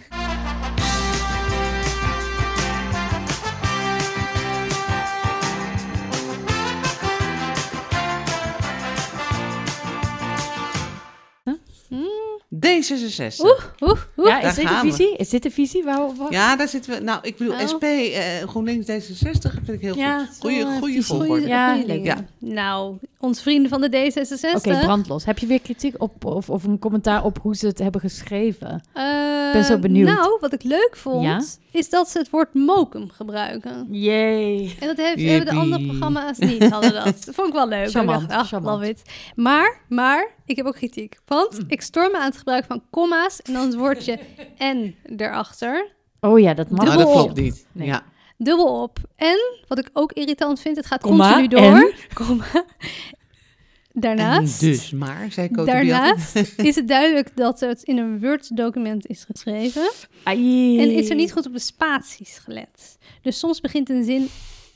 [12.66, 13.40] D66.
[13.46, 14.28] Oeh, oeh, oeh.
[14.30, 14.80] Ja, is dit de we.
[14.90, 15.16] visie?
[15.18, 15.84] Is dit de visie?
[15.84, 17.00] Waar, waar- Ja, daar zitten we.
[17.00, 17.68] Nou, ik bedoel, Oh.
[17.72, 20.38] SP, eh, GroenLinks D66 vind ik heel Ja, goed.
[20.40, 21.48] Goeie, goede volgorde.
[21.48, 21.88] Ja, leuk.
[21.88, 22.28] dingen.
[22.40, 24.56] Nou, onze vrienden van de D66.
[24.56, 25.26] Oké, brandlos.
[25.26, 28.84] Heb je weer kritiek op of, of een commentaar op hoe ze het hebben geschreven?
[28.94, 30.08] Eh, ben zo benieuwd.
[30.08, 31.44] Nou, wat ik leuk vond, Ja?
[31.72, 33.88] is dat ze het woord mokum gebruiken.
[33.92, 34.76] Yay.
[34.80, 37.04] En dat heeft, hebben de andere programma's niet, hadden dat.
[37.06, 37.90] Dat vond ik wel leuk.
[37.90, 39.02] Charmant, ik dacht, ach, love it.
[39.36, 41.20] Maar, maar, ik heb ook kritiek.
[41.26, 44.20] Want ik stoor me aan het gebruik van comma's en dan het woordje
[44.58, 45.92] en erachter.
[46.20, 46.86] Oh ja, dat mag.
[46.86, 47.66] Nou, dat klopt niet.
[47.72, 47.88] Nee.
[47.88, 48.04] Ja.
[48.38, 48.98] Dubbel op.
[49.16, 51.94] En, wat ik ook irritant vind, het gaat Komma, continu door.
[52.26, 52.46] Komma.
[52.54, 59.08] En Daarnaast, dus maar, zei Cote daarnaast is het duidelijk dat het in een Word-document
[59.08, 59.92] is geschreven.
[60.24, 60.80] Ai.
[60.80, 62.98] En is er niet goed op de spaties gelet.
[63.22, 64.30] Dus soms begint een zin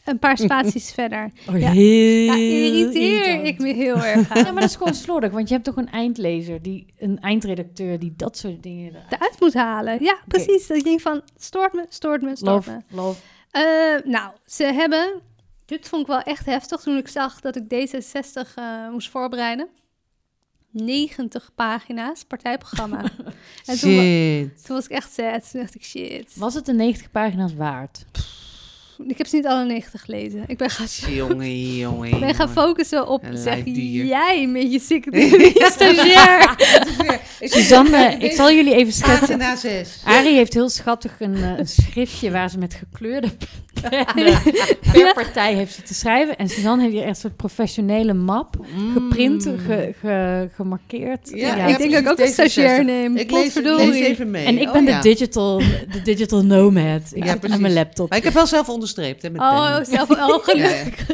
[0.05, 1.31] een paar spaties verder.
[1.49, 1.71] Oh, Ja.
[1.71, 3.47] heel Daar irriteer irritant.
[3.47, 4.37] ik me heel erg aan.
[4.37, 7.99] Ja, maar dat is gewoon slordig, want je hebt toch een eindlezer, die, een eindredacteur
[7.99, 8.93] die dat soort dingen...
[9.09, 10.03] eruit moet halen.
[10.03, 10.67] Ja, precies.
[10.67, 12.95] Dat je denkt van, stoort me, stoort me, stoort Love, me.
[12.95, 13.19] love.
[13.57, 15.21] Eh, nou, ze hebben...
[15.65, 19.67] Dit vond ik wel echt heftig toen ik zag dat ik D66 eh, moest voorbereiden.
[20.71, 23.01] 90 pagina's partijprogramma.
[23.65, 25.51] en toen, toen was ik echt sad.
[25.51, 26.35] Toen dacht ik, shit.
[26.35, 28.05] Was het de 90 pagina's waard?
[29.07, 30.43] Ik heb ze niet alle 90 gelezen.
[30.47, 32.11] Ik ben gaan, Jongen, jongen.
[32.13, 36.55] ik ben gaan focussen op, Een zeg jij met je secretaris stagiair.
[37.41, 39.37] Suzanne, ik zal jullie even schetsen.
[39.37, 40.01] Pagina 6.
[40.03, 43.27] Arie heeft heel schattig een, eh, een schriftje waar ze met gekleurde
[43.81, 44.41] pennen
[44.91, 46.37] per partij heeft ze te schrijven.
[46.37, 48.55] En Suzanne heeft hier echt zo'n professionele map
[48.93, 51.29] geprint, ge- ge- gemarkeerd.
[51.33, 53.17] Ja, Ja, ik denk dat ik ook een stagiair neem.
[53.17, 54.45] Ik lees, even mee.
[54.45, 55.01] En ik Oh, ben ja.
[55.01, 55.57] de, digital,
[55.91, 57.01] de digital nomad.
[57.13, 57.55] Ik Ja, zit precies.
[57.55, 58.09] aan mijn laptop.
[58.09, 59.85] Maar ik heb wel zelf onderstreept, hè, met Oh, pen.
[59.95, 61.05] zelf oh, gelukkig.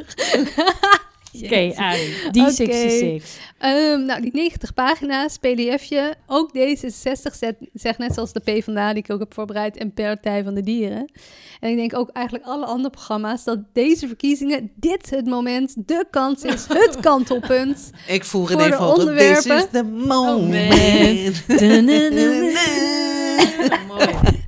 [1.43, 3.23] Oké, Arie, D66.
[3.57, 6.13] Ehm, nou, die 90 pagina's, pdfje.
[6.27, 10.43] Ook D66 zet, zegt net zoals de PvdA, die ik ook heb voorbereid, en Partij
[10.43, 11.11] van de Dieren.
[11.59, 16.05] En ik denk ook eigenlijk alle andere programma's, dat deze verkiezingen, dit het moment, de
[16.11, 17.91] kans is, het kantelpunt.
[18.07, 19.15] Ik voel Voor René de Vogel.
[19.15, 21.43] This is the moment.
[23.87, 24.41] Mooi.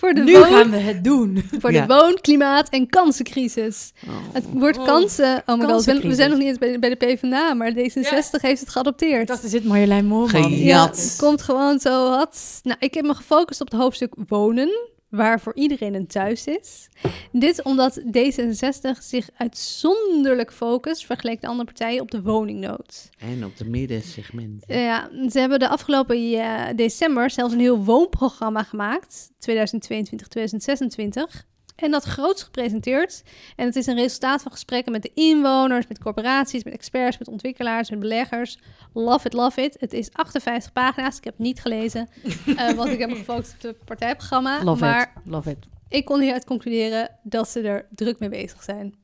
[0.00, 1.42] Voor de, Nu woon, gaan we het doen.
[1.60, 1.86] voor Ja.
[1.86, 3.92] de woon-, klimaat- en kansencrisis.
[4.32, 4.84] Het woord Oh.
[4.84, 8.40] kansen, oh my god, we zijn- nog niet eens bij, bij de PvdA, maar D66
[8.40, 9.20] heeft het geadopteerd.
[9.20, 10.50] Ik dacht, er zit Marjolein Moorman.
[10.52, 12.60] Ja, het komt gewoon zo wat.
[12.62, 14.70] Nou, ik heb me gefocust op het hoofdstuk wonen,
[15.10, 16.88] waar voor iedereen een thuis is.
[17.32, 23.10] Dit omdat D66 zich uitzonderlijk focust, vergeleken de andere partijen, op de woningnood.
[23.18, 24.64] En op de middensegment.
[24.66, 31.48] Eh, ja, ze hebben de afgelopen ja, december zelfs een heel woonprogramma gemaakt, 2022-2026.
[31.80, 33.22] En dat groots gepresenteerd.
[33.56, 37.28] En het is een resultaat van gesprekken met de inwoners, met corporaties, met experts, met
[37.28, 38.58] ontwikkelaars, met beleggers.
[38.92, 39.76] Love it, love it.
[39.80, 41.16] Het is 58 pagina's.
[41.16, 42.08] Ik heb het niet gelezen,
[42.56, 44.64] eh, want ik heb me gefocust op het partijprogramma.
[44.64, 45.58] Love maar it, love it.
[45.88, 48.94] ik kon hieruit concluderen dat ze er druk mee bezig zijn.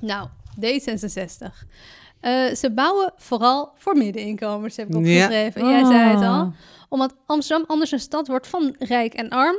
[0.00, 0.28] Nou,
[0.60, 1.66] D66.
[2.20, 4.98] Eh, ze bouwen vooral voor middeninkomens, heb ik Ja.
[5.00, 5.68] opgeschreven.
[5.68, 6.46] Jij zei het al Ah.
[6.88, 9.56] omdat Amsterdam anders een stad wordt van rijk en arm.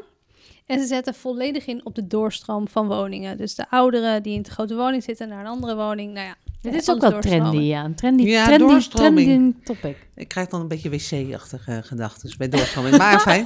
[0.65, 3.37] En ze zetten volledig in op de doorstroom van woningen.
[3.37, 6.13] Dus de ouderen die in te grote woning zitten naar een andere woning.
[6.13, 6.35] Nou ja,
[6.71, 7.83] Dit is ook wel trendy, ja.
[7.85, 9.97] Een trendy, Ja, trendy, trending topic.
[10.15, 12.97] Ik krijg dan een beetje wc-achtige gedachten bij doorstroming.
[12.97, 13.45] Maar fijn,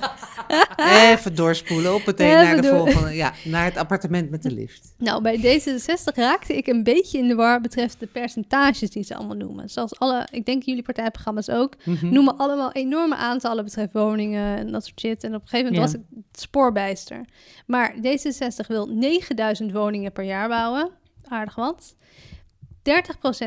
[1.11, 2.77] even doorspoelen op meteen Even naar de door.
[2.77, 3.15] volgende.
[3.15, 4.93] Ja, naar het appartement met de lift.
[4.97, 9.15] Nou, bij D66 raakte ik een beetje in de war betreft de percentages die ze
[9.15, 9.69] allemaal noemen.
[9.69, 12.09] Zoals alle, ik denk jullie partijprogramma's ook, Mhm.
[12.13, 15.23] noemen allemaal enorme aantallen betreft woningen en dat soort shit.
[15.23, 15.97] En op een gegeven moment Ja.
[15.97, 17.25] was ik spoorbijster.
[17.65, 20.89] Maar D66 wil 9000 woningen per jaar bouwen.
[21.27, 21.95] Aardig wat.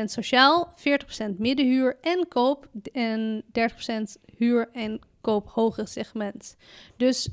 [0.01, 6.55] 30% sociaal, 40% middenhuur en koop en 30% huur en koop hoger segment.
[6.97, 7.29] Dus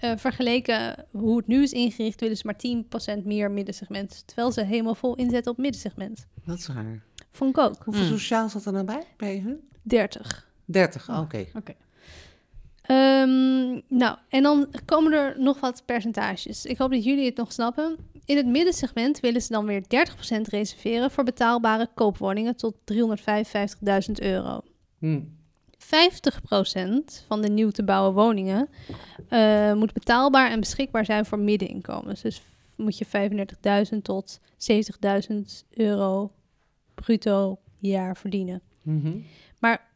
[0.00, 4.22] eh, vergeleken hoe het nu is ingericht, willen ze maar 10% meer middensegment.
[4.26, 6.26] Terwijl ze helemaal vol inzetten op middensegment.
[6.44, 7.02] Dat is raar.
[7.30, 7.84] Vond ik ook.
[7.84, 8.08] Hoeveel Mm.
[8.08, 9.68] sociaal zat er nou bij, bij hun?
[9.82, 10.48] 30.
[10.64, 11.46] 30, oké.
[12.90, 16.66] Ehm, nou, en dan komen er nog wat percentages.
[16.66, 17.96] Ik hoop dat jullie het nog snappen.
[18.24, 24.60] In het middensegment willen ze dan weer 30% reserveren voor betaalbare koopwoningen tot 355.000 euro.
[24.98, 25.20] Hm.
[25.78, 28.68] 50% van de nieuw te bouwen woningen
[29.28, 32.20] eh, moet betaalbaar en beschikbaar zijn voor middeninkomens.
[32.20, 32.42] Dus
[32.76, 33.06] moet je
[33.92, 34.40] 35.000 tot
[35.30, 35.36] 70.000
[35.70, 36.32] euro
[36.94, 38.62] bruto jaar verdienen.
[38.82, 39.18] Mhm.
[39.58, 39.89] Maar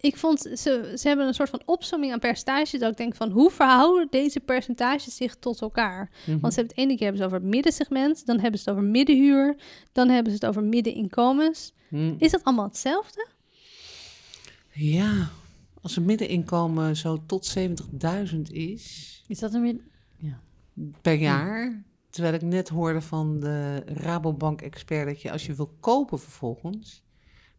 [0.00, 2.80] ik vond, ze, ze hebben een soort van opsomming aan percentages.
[2.80, 6.10] Dat ik denk van, hoe verhouden deze percentages zich tot elkaar?
[6.26, 6.40] Mhm.
[6.40, 8.26] Want ze hebben het ene keer hebben ze over het middensegment.
[8.26, 9.56] Dan hebben ze het over middenhuur.
[9.92, 11.72] Dan hebben ze het over middeninkomens.
[11.88, 12.14] Hm.
[12.18, 13.26] Is dat allemaal hetzelfde?
[14.72, 15.30] Ja,
[15.80, 19.76] als het middeninkomen zo tot 70.000 is Is dat een weer...
[21.00, 21.82] per jaar.
[22.10, 27.02] Terwijl ik net hoorde van de Rabobank-expert dat je als je wil kopen vervolgens,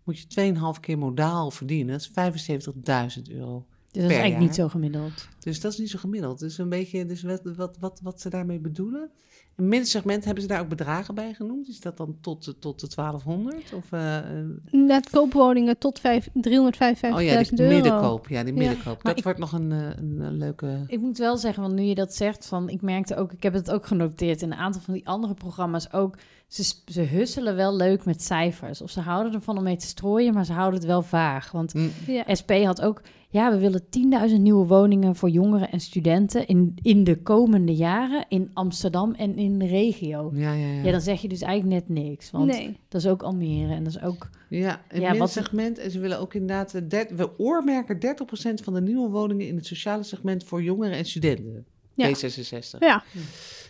[0.03, 1.99] moet je 2,5 keer modaal verdienen.
[2.13, 3.65] Dat is 75.000 euro.
[3.91, 4.41] Dus dat is eigenlijk jaar.
[4.41, 5.27] niet zo gemiddeld.
[5.39, 6.39] Dus dat is niet zo gemiddeld.
[6.39, 9.09] Dus een beetje dus wat, wat, wat, wat ze daarmee bedoelen.
[9.55, 11.67] Een middensegment, hebben ze daar ook bedragen bij genoemd?
[11.67, 13.73] Is dat dan tot, de- tot de 1200?
[13.73, 17.73] Of, eh, eh, Net koopwoningen tot vijf- 355.000 oh ja, die euro.
[17.73, 18.27] middenkoop.
[18.27, 18.59] Ja, die Ja.
[18.59, 19.03] middenkoop.
[19.03, 20.83] Dat ik- wordt nog een, eh, een, een leuke...
[20.87, 23.53] Ik moet wel zeggen, want nu je dat zegt, van, ik merkte ook, ik heb
[23.53, 26.17] het ook genoteerd in een aantal van die andere programma's ook.
[26.47, 28.81] Ze, ze husselen wel leuk met cijfers.
[28.81, 31.51] Of ze houden ervan om mee te strooien, maar ze houden het wel vaag.
[31.51, 31.73] Want.
[32.07, 32.23] Ja.
[32.39, 33.01] SP had ook,
[33.31, 33.81] ja, we willen
[34.29, 39.37] 10.000 nieuwe woningen voor jongeren en studenten in, in de komende jaren in Amsterdam en
[39.37, 40.31] in de regio.
[40.33, 40.83] Ja, ja, ja.
[40.83, 42.31] Ja, dan zeg je dus eigenlijk net niks.
[42.31, 42.77] Want nee.
[42.87, 44.29] dat is ook Almere en dat is ook...
[44.49, 45.77] Ja, een Ja, wat- middensegment.
[45.77, 46.73] En ze willen ook inderdaad...
[46.73, 51.05] eh, we oormerken 30% van de nieuwe woningen in het sociale segment voor jongeren en
[51.05, 51.65] studenten.
[51.93, 52.09] Ja.
[52.09, 52.79] D66.
[52.79, 53.03] Ja.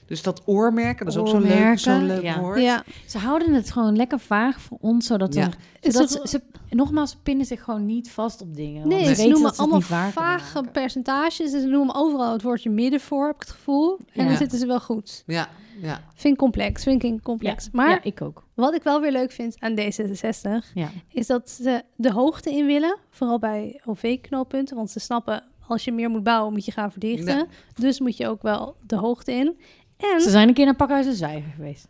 [0.06, 2.40] Dus dat oormerken, dat is ook zo'n leuk, zo'n leuk ja.
[2.40, 2.62] woord.
[2.62, 2.84] ja.
[3.08, 5.42] Ze houden het gewoon lekker vaag voor ons, zodat Ja.
[5.42, 5.56] er...
[5.80, 8.88] Is Zodat het- ze, ze- nogmaals, ze pinnen zich gewoon niet vast op dingen.
[8.88, 11.54] Nee, ze noemen dat ze het allemaal vage percentages.
[11.54, 13.98] En ze noemen overal het woordje midden voor, heb ik het gevoel.
[14.14, 14.28] En Ja.
[14.30, 15.24] dan zitten ze wel goed.
[15.26, 15.50] Ja,
[15.82, 16.02] ja.
[16.16, 17.64] Vind ik complex, vind ik complex.
[17.64, 18.44] Ja, Maar ja, ik ook.
[18.54, 20.66] wat ik wel weer leuk vind aan D66...
[20.74, 20.90] Ja.
[21.14, 22.98] is dat ze de hoogte in willen.
[23.10, 24.76] Vooral bij OV-knooppunten.
[24.76, 27.38] Want ze snappen, als je meer moet bouwen, moet je gaan verdichten.
[27.38, 27.46] Ja.
[27.74, 29.60] Dus moet je ook wel de hoogte in.
[29.98, 31.16] En Ze zijn een keer naar Pakhuis en
[31.56, 31.88] geweest.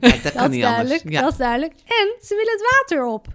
[0.00, 1.02] Ja, dat, dat kan is niet duidelijk.
[1.02, 1.14] anders.
[1.14, 1.20] Ja.
[1.20, 1.72] Dat is duidelijk.
[1.72, 3.26] En ze willen het water op.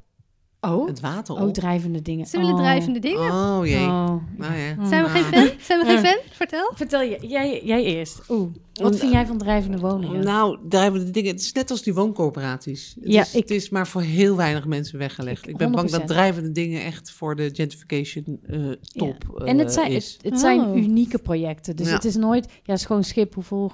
[0.62, 0.88] Oh?
[0.88, 1.42] Het water op.
[1.42, 2.26] Oh, drijvende dingen.
[2.26, 2.60] Ze willen Oh.
[2.60, 3.32] drijvende dingen.
[3.32, 3.86] Oh jee.
[3.86, 4.14] Oh.
[4.38, 4.88] Nou ja.
[4.88, 5.16] Zijn we Ah.
[5.16, 5.50] geen fan?
[5.62, 6.04] Zijn we geen Ah.
[6.04, 6.18] fan?
[6.32, 6.72] Vertel.
[6.76, 8.22] Vertel je, jij, jij eerst.
[8.30, 10.24] Oeh, wat vind jij van drijvende woningen?
[10.24, 11.32] Nou, daar hebben we de dingen.
[11.32, 12.96] Het is net als die wooncorporaties.
[13.02, 15.44] Het, Ja, is, ik- het is maar voor heel weinig mensen weggelegd.
[15.44, 16.08] Ik, Ik- ben bang dat 100%.
[16.08, 18.60] drijvende dingen echt voor de gentrification eh,
[18.94, 20.14] top en het eh, zijn, is.
[20.22, 20.78] het, het zijn Oh.
[20.78, 21.76] unieke projecten.
[21.76, 21.94] Dus Ja.
[21.94, 23.72] het is nooit, ja, schoon schip, hoeveel,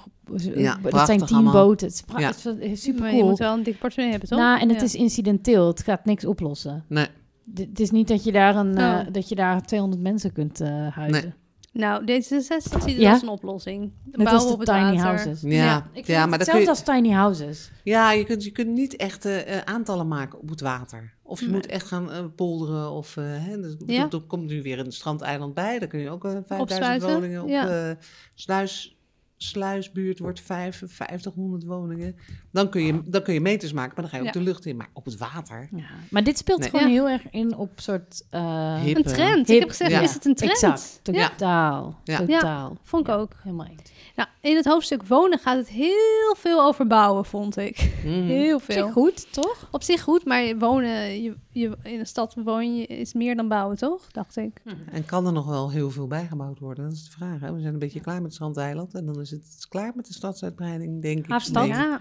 [0.54, 1.86] Ja, dat zijn tien boten.
[1.86, 2.26] Het is, pra- Ja.
[2.26, 3.28] het is- het is super Maar je cool.
[3.28, 4.38] moet wel een dik portemonnee hebben, toch?
[4.38, 4.84] Nou, en het Ja.
[4.84, 5.66] is incidenteel.
[5.66, 6.84] Het gaat niks oplossen.
[6.88, 7.06] Nee,
[7.54, 9.12] D- Het is niet dat je daar, een, eh, Oh.
[9.12, 11.34] dat je daar 200 mensen kunt eh huizen.
[11.72, 13.12] Nou, D66 ziet het Ja?
[13.12, 13.92] als een oplossing.
[14.12, 15.00] Net als de op het tiny water.
[15.00, 15.40] houses.
[15.42, 17.70] Ja, Ja, Ik vind maar hetzelfde je, als tiny houses.
[17.84, 21.14] ja je, kunt, je kunt niet echt eh, eh, aantallen maken op het water.
[21.22, 21.54] Of je Nee.
[21.54, 22.90] moet echt gaan eh, polderen.
[22.90, 24.08] Of, eh, hè, dus, Ja.
[24.10, 25.78] Er komt nu weer een strandeiland bij.
[25.78, 27.48] Daar kun je ook eh 5000 Opsluiten, woningen op.
[27.48, 27.88] ja.
[27.88, 27.94] eh,
[28.34, 28.95] sluis,
[29.36, 32.16] sluisbuurt wordt 5, 500 woningen.
[32.50, 34.40] Dan kun, je, dan kun je meters maken, maar dan ga je ook Ja.
[34.40, 34.76] de lucht in.
[34.76, 35.68] Maar op het water...
[35.76, 35.84] Ja.
[36.10, 36.68] Maar dit speelt Nee.
[36.70, 36.92] gewoon Ja.
[36.92, 38.26] heel erg in op soort...
[38.30, 39.48] eh, Een trend.
[39.48, 40.00] Ik heb gezegd, ja.
[40.00, 40.52] is het een trend?
[40.52, 41.00] Exact.
[41.02, 42.00] Ja, Totaal.
[42.04, 42.16] Ja.
[42.18, 42.76] Totaal.
[42.82, 43.32] vond ik ook.
[43.42, 43.92] Helemaal eens.
[44.16, 47.92] Nou, in het hoofdstuk wonen gaat het heel veel over bouwen, vond ik.
[48.04, 48.22] mhm.
[48.26, 48.90] Heel Op zich veel.
[48.90, 49.68] goed, toch?
[49.70, 53.36] Op zich goed, maar je wonen, je, je, in een stad woon je is meer
[53.36, 54.10] dan bouwen, toch?
[54.10, 54.60] Dacht ik.
[54.90, 56.84] En kan er nog wel heel veel bijgebouwd worden?
[56.84, 57.40] Dat is de vraag.
[57.40, 57.52] Hè?
[57.54, 58.94] We zijn een beetje klaar met het strandeiland.
[58.94, 61.28] En dan is het klaar met de stadsuitbreiding, denk ik.
[61.68, 61.68] Nee.
[61.88, 61.96] Ja.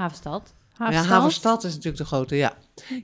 [0.78, 1.05] Havenstad.
[1.07, 1.51] Ja, Havenstad.
[1.51, 2.53] Haverstad is natuurlijk de grote, ja.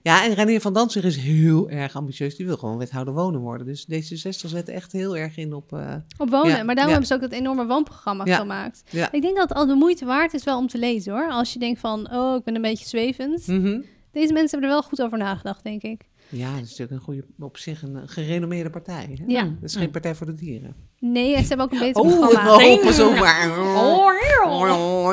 [0.03, 2.35] Ja, en Renier van Danzig is heel erg ambitieus.
[2.35, 3.67] Die wil gewoon wethouder wonen worden.
[3.67, 5.73] Dus D66 zet echt heel erg in op...
[5.73, 6.49] eh, Op wonen.
[6.57, 6.89] Ja, Maar daarom ja.
[6.99, 8.37] hebben ze ook dat enorme woonprogramma Ja.
[8.37, 8.83] gemaakt.
[9.11, 11.29] Ik denk dat het al de moeite waard is wel om te lezen hoor.
[11.31, 13.47] Als je denkt van, oh, ik ben een beetje zwevend.
[13.47, 13.81] mhm.
[14.11, 16.01] Deze mensen hebben er wel goed over nagedacht, denk ik.
[16.31, 19.17] Ja, dat is natuurlijk een goede, op zich een, eh, gerenommeerde partij.
[19.17, 19.23] Hè?
[19.27, 19.43] Ja.
[19.43, 20.75] Dat is geen partij voor de dieren.
[20.99, 22.53] Nee, en ze hebben ook een beter Oh, programma.
[22.55, 23.13] oh, pas op.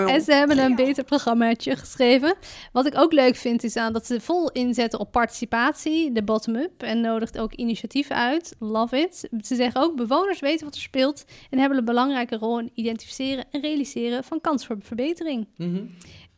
[0.08, 2.34] En ze hebben een beter programmaatje geschreven.
[2.72, 6.82] Wat ik ook leuk vind is aan dat ze vol inzetten op participatie, de bottom-up.
[6.82, 8.56] En nodigt ook initiatieven uit.
[8.58, 9.28] Love it.
[9.40, 13.44] Ze zeggen ook, bewoners weten wat er speelt en hebben een belangrijke rol in identificeren
[13.50, 15.46] en realiseren van kans voor verbetering.
[15.56, 15.82] Mhm.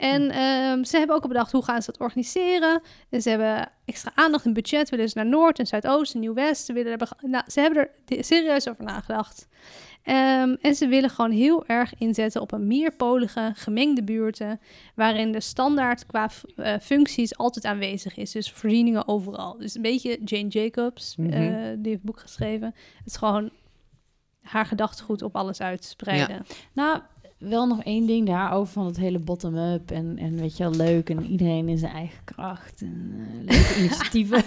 [0.01, 2.83] En ehm, ze hebben ook al bedacht hoe gaan ze dat organiseren.
[3.11, 4.89] En ze hebben extra aandacht en budget.
[4.91, 6.65] Willen ze naar Noord en Zuidoost en Nieuw-West.
[6.65, 9.49] Ze, willen, nou, ze hebben er serieus over nagedacht.
[10.03, 14.61] Ehm, en ze willen gewoon heel erg inzetten op een meerpolige, gemengde buurten.
[14.95, 18.31] Waarin de standaard qua eh, functies altijd aanwezig is.
[18.33, 19.59] Dus voorzieningen overal.
[19.59, 21.33] Dus een beetje Jane Jacobs, Mhm.
[21.33, 22.67] eh, die heeft het boek geschreven.
[22.97, 23.51] Het is gewoon
[24.43, 26.47] haar gedachtegoed op alles uitspreiden.
[26.73, 27.01] Nou,
[27.41, 31.11] wel nog één ding daarover van het hele bottom-up en, en weet je wel, leuk
[31.11, 34.43] en iedereen in zijn eigen kracht en eh, leuke initiatieven.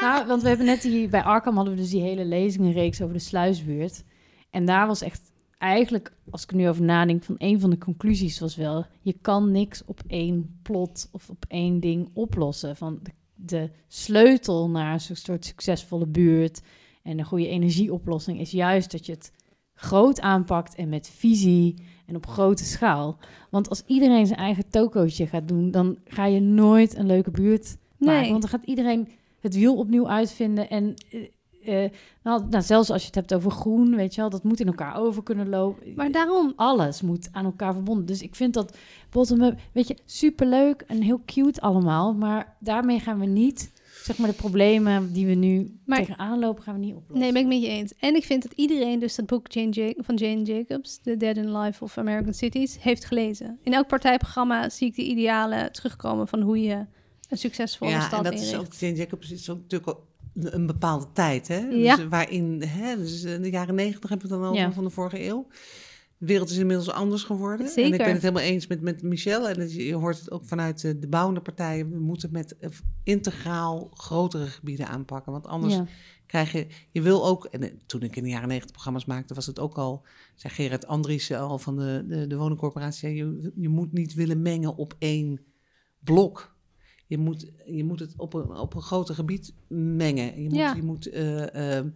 [0.00, 3.14] nou, want we hebben net hier bij Arkham hadden we dus die hele lezingenreeks over
[3.14, 4.04] de sluisbuurt.
[4.50, 7.78] En daar was echt eigenlijk, als ik er nu over nadenk, van een van de
[7.78, 12.76] conclusies was wel, je kan niks op één plot of op één ding oplossen.
[12.76, 16.60] Van de, de sleutel naar een soort succesvolle buurt
[17.02, 19.32] en een goede energieoplossing is juist dat je het
[19.74, 21.74] groot aanpakt en met visie
[22.08, 23.18] en op grote schaal.
[23.50, 27.76] Want als iedereen zijn eigen tokootje gaat doen, dan ga je nooit een leuke buurt
[27.98, 28.20] maken.
[28.20, 28.30] Nee.
[28.30, 29.08] Want dan gaat iedereen
[29.40, 30.70] het wiel opnieuw uitvinden.
[30.70, 31.90] En eh, eh,
[32.22, 34.66] nou, nou, zelfs als je het hebt over groen, weet je wel, dat moet in
[34.66, 35.92] elkaar over kunnen lopen.
[35.96, 38.06] Maar daarom, Alles moet aan elkaar verbonden.
[38.06, 38.76] Dus ik vind dat
[39.10, 42.14] bottom-up, weet je, superleuk en heel cute allemaal.
[42.14, 43.72] Maar daarmee gaan we niet,
[44.02, 47.18] zeg maar, de problemen die we nu Maar- tegenaan lopen, gaan we niet oplossen.
[47.18, 47.92] Nee, ben ik met je eens.
[47.98, 51.36] En ik vind dat iedereen dus dat boek Jane Ja- van Jane Jacobs, The Dead
[51.36, 53.58] in Life of American Cities, heeft gelezen.
[53.62, 56.84] In elk partijprogramma zie ik de idealen terugkomen van hoe je
[57.28, 58.66] een succesvolle Ja, stad en dat is inricht.
[58.66, 61.58] ook, Jane Jacobs is ook natuurlijk ook een bepaalde tijd, hè?
[61.58, 61.96] Ja.
[61.96, 64.72] Dus waarin, hè, dus in de jaren negentig hebben we het dan over Ja.
[64.72, 65.46] van de vorige eeuw.
[66.18, 67.66] De wereld is inmiddels anders geworden.
[67.66, 67.92] En Zeker.
[67.92, 69.48] ik ben het helemaal eens met, met Michel.
[69.48, 71.90] En je hoort het ook vanuit de, de bouwende partijen.
[71.90, 72.70] We moeten met eh,
[73.02, 75.32] integraal grotere gebieden aanpakken.
[75.32, 75.86] Want anders Ja.
[76.26, 76.66] krijg je...
[76.90, 77.44] Je wil ook...
[77.44, 80.06] En eh, toen ik in de jaren negentig programma's maakte, was het ook al...
[80.34, 83.14] Zei Gerard Andriessen al van de, de, de woningcorporatie...
[83.14, 85.40] Je, je moet niet willen mengen op één
[85.98, 86.56] blok.
[87.06, 90.42] Je moet, je moet het op een, op een groter gebied mengen.
[90.42, 90.74] Je moet, Ja.
[90.74, 91.86] je moet eh, eh,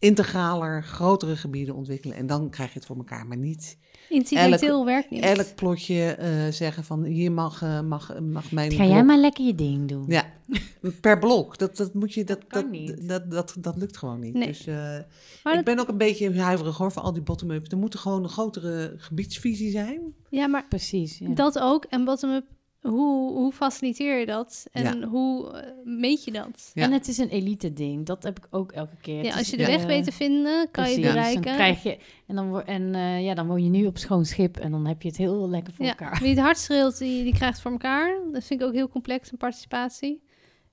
[0.00, 2.16] integraler, grotere gebieden ontwikkelen.
[2.16, 3.26] En dan krijg je het voor elkaar.
[3.26, 3.78] Maar niet
[4.08, 5.22] Incidenteel werkt niet.
[5.22, 7.04] elk plotje eh, zeggen van...
[7.04, 10.04] hier mag, eh, mag, mag mijn Ga jij maar lekker je ding doen.
[10.08, 10.24] Ja,
[11.00, 11.58] per blok.
[11.58, 13.08] Dat, dat, moet je, dat, Dat kan dat, niet.
[13.08, 14.34] Dat, dat, dat, lukt gewoon niet.
[14.34, 14.46] Nee.
[14.46, 17.70] Dus uh, Maar ik dat- ben ook een beetje huiverig hoor voor al die bottom-up.
[17.72, 20.00] Er moet gewoon een grotere gebiedsvisie zijn.
[20.28, 21.18] Ja, maar Precies.
[21.18, 21.28] Ja.
[21.34, 21.84] dat ook.
[21.84, 22.44] En bottom-up,
[22.80, 24.66] hoe, hoe faciliteer je dat?
[24.72, 25.06] En Ja.
[25.06, 26.70] hoe eh, meet je dat?
[26.74, 26.82] Ja.
[26.82, 28.06] En het is een elite ding.
[28.06, 29.24] Dat heb ik ook elke keer.
[29.24, 31.12] Ja, als je de eh, weg weet te vinden, kan je precies.
[31.12, 31.42] bereiken.
[31.42, 34.56] Dan krijg je, en dan, en, eh, ja, dan woon je nu op schoon schip
[34.56, 36.18] en dan heb je het heel lekker voor ja, elkaar.
[36.20, 38.18] wie het hard schreeuwt, die, die krijgt het voor elkaar.
[38.32, 40.22] Dat vind ik ook heel complex, een participatie.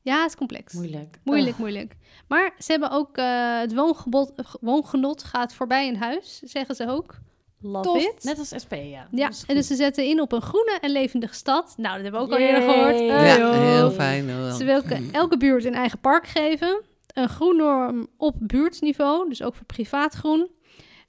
[0.01, 0.73] Ja, het is complex.
[0.73, 1.19] Moeilijk.
[1.23, 1.95] Moeilijk, moeilijk.
[2.27, 7.19] Maar ze hebben ook eh, het woongebod, woongenot gaat voorbij in huis, zeggen ze ook.
[7.61, 8.03] Love Tof.
[8.03, 8.23] it.
[8.23, 9.07] Net als SP, ja.
[9.11, 11.73] ja, en dus ze zetten in op een groene en levendige stad.
[11.77, 12.49] Nou, dat hebben we ook al Yay.
[12.49, 12.99] eerder gehoord.
[12.99, 14.25] Ja, heel fijn.
[14.25, 14.51] wel.
[14.53, 16.81] Ze willen elke buurt een eigen park geven.
[17.13, 20.51] Een groennorm op buurtniveau, dus ook voor privaat groen.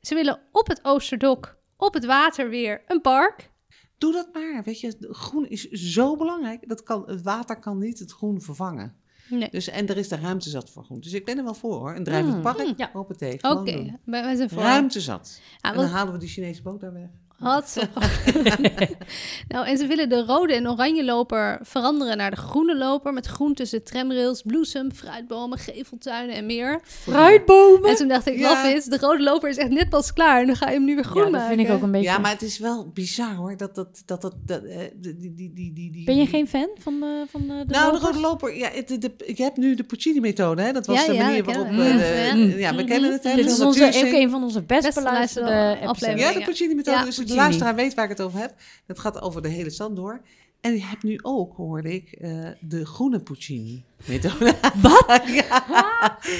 [0.01, 3.51] Ze willen op het Oosterdok, op het water weer, een park.
[3.99, 4.63] Doe dat maar.
[4.65, 6.69] Weet je, groen is zo belangrijk.
[6.69, 8.97] Dat kan, het water kan niet het groen vervangen.
[9.31, 9.49] Nee.
[9.51, 11.01] Dus, en er is de ruimte zat voor groen.
[11.01, 11.95] Dus ik ben er wel voor hoor.
[11.97, 12.43] Een drijvend Mm.
[12.43, 12.91] park, ja.
[13.43, 14.63] Oké, wij, zijn voor.
[14.63, 15.41] Ruimte zat.
[15.61, 17.09] Ja, en dan halen we die Chinese boot daar weg.
[17.39, 17.81] Had zo.
[19.49, 23.13] nou, en ze willen de rode en oranje loper veranderen naar de groene loper.
[23.13, 26.81] Met groen tussen tramrails, bloesem, fruitbomen, geveltuinen en meer.
[26.85, 27.91] Fruitbomen!
[27.91, 28.67] En toen dacht ik, Ja.
[28.67, 30.41] it, de rode loper is echt net pas klaar.
[30.41, 31.57] En dan ga je hem nu weer groen Ja, dat maken.
[31.57, 32.07] vind ik ook een beetje...
[32.09, 33.57] Ja, maar het is wel bizar hoor.
[33.57, 37.01] Dat, dat, dat, dat, dat, eh, die, die, die, die, Ben je geen fan van
[37.01, 39.85] de, van de, de nou, de rode loper, ja, het, de, ik heb nu de
[39.85, 40.73] Puccini-methode, hè?
[40.73, 41.69] Dat was Ja, de manier waarop...
[41.71, 41.83] we.
[41.83, 42.35] eh, Ja.
[42.35, 43.25] de- ja, we kennen het.
[43.25, 46.21] hè, Dit is onze, een van onze best Best beluisterde episodes.
[46.21, 46.97] Ja, de Puccini-methode.
[46.99, 47.49] Ja, dus de Puccini.
[47.49, 48.55] luisteraar weet waar ik het over heb.
[48.87, 50.21] Dat gaat over de hele stad door.
[50.61, 53.98] En je hebt nu ook, hoorde ik, eh, de groene Puccini-methode.
[54.83, 55.23] Wat?
[55.41, 55.65] ja.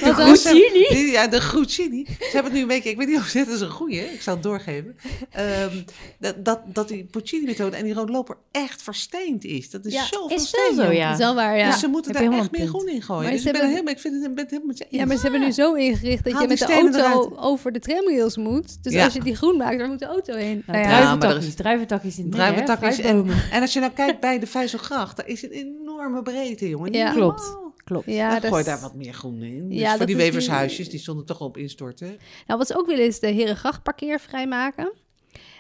[0.05, 0.15] Dan?
[0.15, 1.11] Puccini?
[1.11, 2.05] Ja, de Puccini.
[2.07, 4.23] Ze hebben het nu een beetje, ik weet niet of dit is een goeie, ik
[4.23, 4.97] zal het doorgeven.
[5.31, 5.77] Ehm,
[6.19, 9.71] dat, dat, dat die Puccini-methode en die rode loper echt versteend is.
[9.71, 10.77] Dat is Ja, zo is versteend.
[10.77, 11.13] zo, ja.
[11.13, 11.71] Is wel waar, ja.
[11.71, 13.23] Dus ze moeten Heb daar echt meer groen in gooien.
[13.23, 14.97] Maar Dus ze ik ben, hebben- ik vind het, ik ben het helemaal met je
[14.97, 17.29] Ja, maar ze hebben nu zo ingericht dat Haal je met de auto eruit.
[17.39, 18.83] over de tramrails moet.
[18.83, 19.05] Dus Ja.
[19.05, 20.63] als je die groen maakt, dan moet de auto heen.
[20.67, 23.33] Nou, Nou ja, maar er druiventakjes, is- druiventakjes in het Druiventakjes midden, hè?
[23.33, 26.69] en, en als je nou kijkt bij de Vijzelgracht, daar is een enorm enorme breedte,
[26.69, 26.93] jongen.
[26.93, 27.13] Ja.
[27.13, 27.48] Klopt.
[27.89, 28.07] Klopt.
[28.07, 29.69] Ja, Dan dat gooi is- daar wat meer groen in.
[29.69, 32.17] Dus Ja, voor die is die- wevershuisjes, die stonden toch op instorten.
[32.47, 34.93] Nou, wat ze ook willen is de Herengrachtparkeer vrijmaken.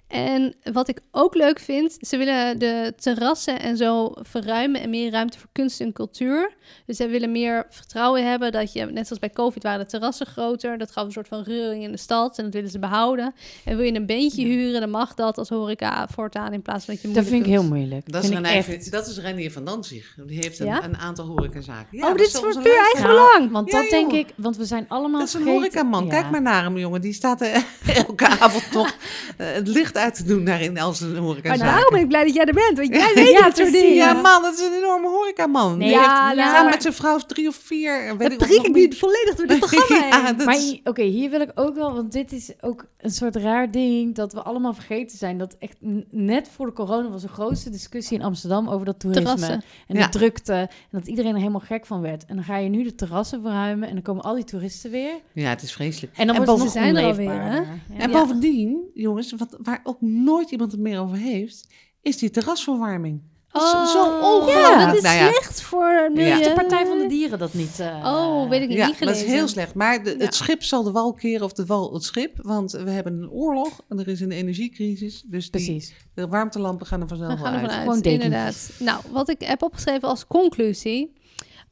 [0.09, 5.11] En wat ik ook leuk vind, ze willen de terrassen en zo verruimen en meer
[5.11, 6.53] ruimte voor kunst en cultuur.
[6.87, 10.27] Dus ze willen meer vertrouwen hebben dat je, net zoals bij COVID waren de terrassen
[10.27, 10.79] groter.
[10.79, 13.35] Dat gaf een soort van reuring in de stad en dat willen ze behouden.
[13.65, 16.95] En wil je een beentje huren, dan mag dat als horeca voortaan in plaats van
[16.95, 18.13] dat je Dat moeilijk vind ik heel moeilijk.
[18.13, 18.91] Dat is, ik René, echt.
[18.91, 20.15] dat is Renier van Danzig.
[20.27, 20.85] Die heeft een, Ja?
[20.85, 21.97] een aantal horecazaken.
[21.99, 23.51] Ja, oh, dat dit is voor puur eigen Nou, belang.
[23.53, 26.05] Want Ja, dat denk ik, want we zijn allemaal Dat is een vergeten- horecaman.
[26.05, 26.11] Ja.
[26.11, 27.01] Kijk maar naar hem, jongen.
[27.01, 27.65] Die staat er
[28.07, 28.89] elke avond toch
[29.37, 32.25] eh, het licht uit te doen daar in al zijn Maar daarom ben ik blij
[32.25, 33.95] dat jij er bent, want jij weet Ja, dat soort dingen.
[33.95, 35.79] Ja, man, dat is een enorme horecaman.
[35.79, 38.17] Nee, Die ja, heeft nou, samen met zijn vrouw drie of vier.
[38.17, 40.37] Weet Dat ik prik niet volledig door dit programma Ja, heen.
[40.37, 43.71] dat Maar oké, hier wil ik ook wel, want dit is ook een soort raar
[43.71, 45.39] ding dat we allemaal vergeten zijn.
[45.39, 45.77] Dat echt
[46.11, 49.63] net voor de corona was een grootste discussie in Amsterdam over dat toerisme Terrassen.
[49.87, 50.03] en Ja.
[50.07, 50.53] de drukte.
[50.53, 52.25] En dat iedereen er helemaal gek van werd.
[52.27, 55.13] En dan ga je nu de terrassen verruimen en dan komen al die toeristen weer.
[55.33, 56.17] ja, het is vreselijk.
[56.17, 57.55] En dan En wordt het boven- nog ze zijn er alweer.
[57.55, 57.65] Ja.
[57.99, 61.69] En bovendien, jongens, wat, waar ook nooit iemand het meer over heeft,
[62.03, 63.21] is die terrasverwarming.
[63.53, 64.59] Dat is Oh, zo ongelooflijk.
[64.59, 66.27] Ja, dat is Nou ja, slecht voor milieu.
[66.39, 66.49] Ja.
[66.49, 67.81] de Partij van de Dieren dat niet.
[67.81, 68.77] eh, Oh, weet ik niet.
[68.77, 69.75] Ja, niet dat is heel slecht.
[69.75, 70.25] Maar de, Ja.
[70.25, 72.39] het schip zal de wal keren of de wal het schip.
[72.43, 75.23] Want we hebben een oorlog en er is een energiecrisis.
[75.27, 75.95] Dus die, Precies.
[76.15, 77.71] de warmtelampen gaan er vanzelf We gaan wel uit.
[77.71, 78.71] uit, Gewoon inderdaad.
[78.79, 81.13] Nou, wat ik heb opgeschreven als conclusie.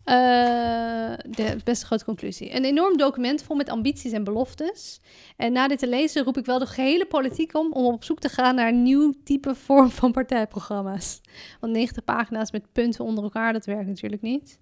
[0.06, 2.54] Eh, de best een grote conclusie.
[2.54, 5.00] Een enorm document vol met ambities en beloftes.
[5.36, 7.72] En na dit te lezen roep ik wel de gehele politiek om...
[7.72, 11.20] om op zoek te gaan naar een nieuw type vorm van partijprogramma's.
[11.60, 14.58] Want 90 pagina's met punten onder elkaar, dat werkt natuurlijk niet.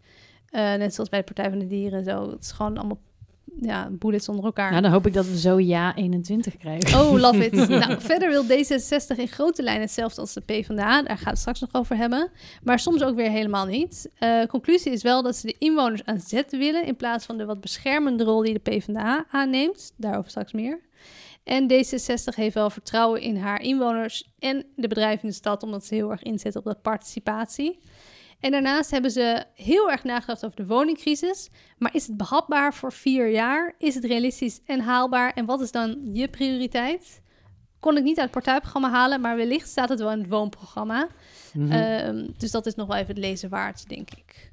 [0.49, 2.31] Eh, net zoals bij de Partij van de Dieren en zo.
[2.31, 3.01] Het is gewoon allemaal
[3.61, 4.71] ja, bullets onder elkaar.
[4.71, 7.01] Nou, dan hoop ik dat we zo ja 21 krijgen.
[7.01, 7.69] Oh, love it.
[7.69, 11.03] nou, verder wil D66 in grote lijnen hetzelfde als de PvdA.
[11.03, 12.31] Daar gaan we het straks nog over hebben.
[12.63, 14.11] Maar soms ook weer helemaal niet.
[14.19, 16.87] Eh, conclusie is wel dat ze de inwoners aan zet willen...
[16.87, 19.93] in plaats van de wat beschermende rol die de PvdA aanneemt.
[19.97, 20.81] Daarover straks meer.
[21.45, 25.63] En D66 heeft wel vertrouwen in haar inwoners en de bedrijven in de stad...
[25.63, 27.79] omdat ze heel erg inzetten op dat participatie.
[28.45, 31.51] En daarnaast hebben ze heel erg nagedacht over de woningcrisis.
[31.79, 33.75] Maar is het behapbaar voor vier jaar?
[33.79, 35.33] Is het realistisch en haalbaar?
[35.33, 37.23] En wat is dan je prioriteit?
[37.81, 41.09] Kon ik niet uit het partijprogramma halen, maar wellicht staat het wel in het woonprogramma.
[41.53, 41.73] Mhm.
[41.73, 44.53] Ehm, dus dat is nog wel even het lezen waard, denk ik.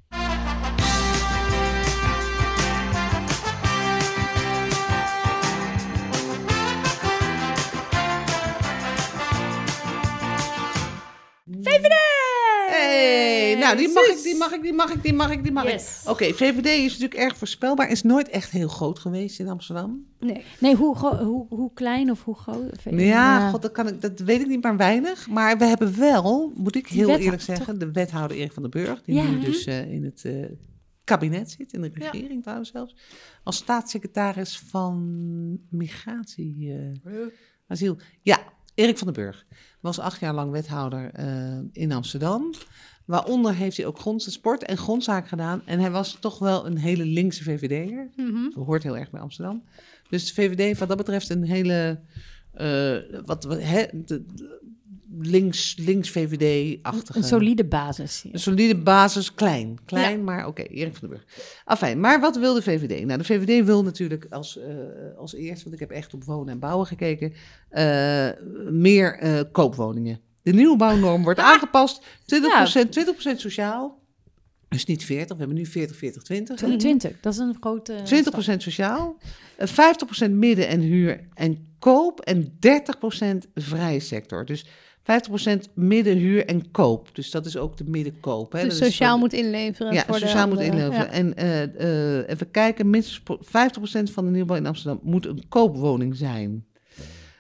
[11.62, 12.21] VVD!
[12.92, 15.52] Hey, nou, die mag, ik, die mag ik, die mag ik, die mag ik, die
[15.52, 16.10] mag ik.
[16.10, 17.90] Oké, VVD is natuurlijk erg voorspelbaar.
[17.90, 20.06] Is nooit echt heel groot geweest in Amsterdam.
[20.20, 20.44] Nee.
[20.60, 22.82] Nee, hoe, hoe, hoe klein of hoe groot?
[22.90, 25.28] Ja, God, dat, kan ik, dat weet ik niet, maar weinig.
[25.30, 29.02] Maar we hebben wel, moet ik heel eerlijk zeggen, de wethouder Erik van den Burg,
[29.04, 29.30] die Ja.
[29.30, 30.34] nu dus eh, in het eh,
[31.04, 32.10] kabinet zit, in de Ja.
[32.12, 32.96] regering trouwens zelfs,
[33.44, 36.74] als staatssecretaris van migratie,
[37.04, 37.12] eh,
[37.68, 37.98] asiel.
[38.22, 38.40] Ja,
[38.76, 39.46] Erik van den Burg
[39.80, 42.54] was acht jaar lang wethouder eh, in Amsterdam.
[43.06, 45.62] Waaronder heeft hij ook grond, sport en grondzaak gedaan.
[45.66, 48.10] En hij was toch wel een hele linkse VVD'er.
[48.56, 49.64] Dat hoort heel erg bij Amsterdam.
[50.10, 52.00] Dus de VVD heeft wat dat betreft een hele...
[52.52, 52.96] eh,
[53.26, 53.60] wat, wat,
[54.06, 54.26] de-
[55.22, 57.18] links, links VVD-achtige...
[57.18, 58.24] Een solide basis.
[58.32, 59.78] Een solide basis, klein.
[59.86, 61.26] Klein, maar oké, Erik van den Burg.
[61.66, 63.06] Afijn, maar wat wil de VVD?
[63.06, 64.74] Nou, de VVD wil natuurlijk als, eh,
[65.18, 67.34] als eerste, want ik heb echt op wonen en bouwen gekeken,
[67.70, 68.30] eh,
[68.70, 70.20] meer eh, koopwoningen.
[70.44, 72.02] De nieuwe bouwnorm wordt aangepast.
[72.26, 74.00] 20%, 20% sociaal.
[74.70, 76.62] Dus niet 40, we hebben nu 40, 40, 20.
[76.62, 76.78] hè?
[76.78, 77.96] 20, dat is een grote...
[78.54, 79.18] 20% sociaal,
[79.58, 79.68] eh,
[80.28, 84.46] 50% midden- en huur- en koop en 30% vrije sector.
[84.46, 84.66] Dus
[85.12, 87.10] 50% midden, huur en koop.
[87.16, 88.52] Dus dat is ook de middenkoop.
[88.52, 88.64] Hè?
[88.64, 89.94] Dus Dat is sociaal moet inleveren.
[89.94, 90.94] ja, voor sociaal de moet inleveren.
[91.06, 91.08] ja.
[91.08, 95.44] En eh, eh, even kijken, minstens po- 50% van de nieuwbouw in Amsterdam moet een
[95.50, 96.66] koopwoning zijn.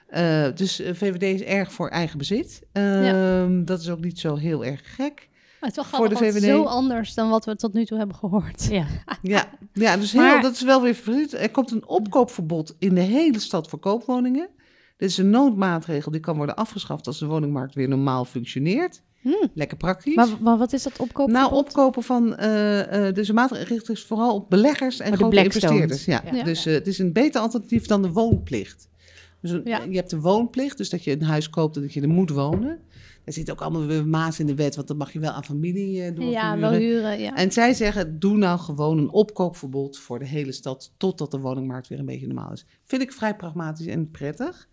[0.08, 2.62] Eh, dus VVD is erg voor eigen bezit.
[2.72, 5.30] Ehm, Dat is ook niet zo heel erg gek.
[5.60, 6.44] Maar het is wel voor de VVD.
[6.44, 8.68] zo anders dan wat we tot nu toe hebben gehoord.
[8.70, 8.86] Ja.
[9.22, 11.34] Ja, ja dus heel, Maar- dat is wel weer vervelend.
[11.34, 14.50] Er komt een opkoopverbod in de hele stad voor koopwoningen.
[15.02, 19.02] Dit is een noodmaatregel die kan worden afgeschaft als de woningmarkt weer normaal functioneert.
[19.22, 19.50] Hmm.
[19.54, 20.16] Lekker praktisch.
[20.16, 21.34] Maar, maar wat is dat opkopen?
[21.34, 22.36] nou, opkopen van.
[22.36, 26.06] eh eh dus een maatregel richt zich vooral op beleggers en Oh, grote investeerders.
[26.06, 26.24] Ja.
[26.34, 26.44] Ja.
[26.44, 28.90] Dus eh, het is een beter alternatief dan de woonplicht.
[29.42, 29.82] Dus een- Ja.
[29.90, 32.30] je hebt de woonplicht, dus dat je een huis koopt en dat je er moet
[32.30, 32.80] wonen.
[33.26, 35.44] Er zit ook allemaal weer maas in de wet, want dat mag je wel aan
[35.46, 36.32] familie doorverhuren.
[36.32, 37.36] Ja, wel huren, ja.
[37.36, 40.92] En zij zeggen, doe nou gewoon een opkoopverbod voor de hele stad...
[40.98, 42.66] totdat de woningmarkt weer een beetje normaal is.
[42.86, 44.68] Vind ik vrij pragmatisch en prettig.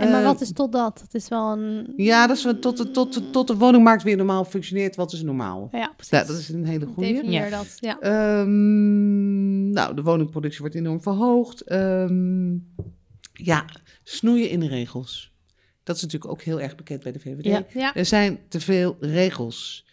[0.00, 1.00] En maar Eh, wat is tot dat?
[1.00, 1.92] Het is wel een...
[1.96, 4.96] Ja, dat is tot de, tot, de, tot de woningmarkt weer normaal functioneert.
[4.96, 5.68] Wat is normaal?
[5.72, 6.18] Ja, precies.
[6.18, 7.12] Ja, dat is een hele goede.
[7.12, 7.50] Definieer Ja.
[7.50, 7.98] dat, ja.
[8.00, 11.60] Ehm, nou, de woningproductie wordt enorm verhoogd.
[11.60, 12.50] Ehm,
[13.32, 13.64] ja,
[14.04, 15.32] snoeien in de regels.
[15.82, 17.44] Dat is natuurlijk ook heel erg bekend bij de VVD.
[17.44, 17.64] Ja.
[17.74, 19.86] Ja, Er zijn te veel regels.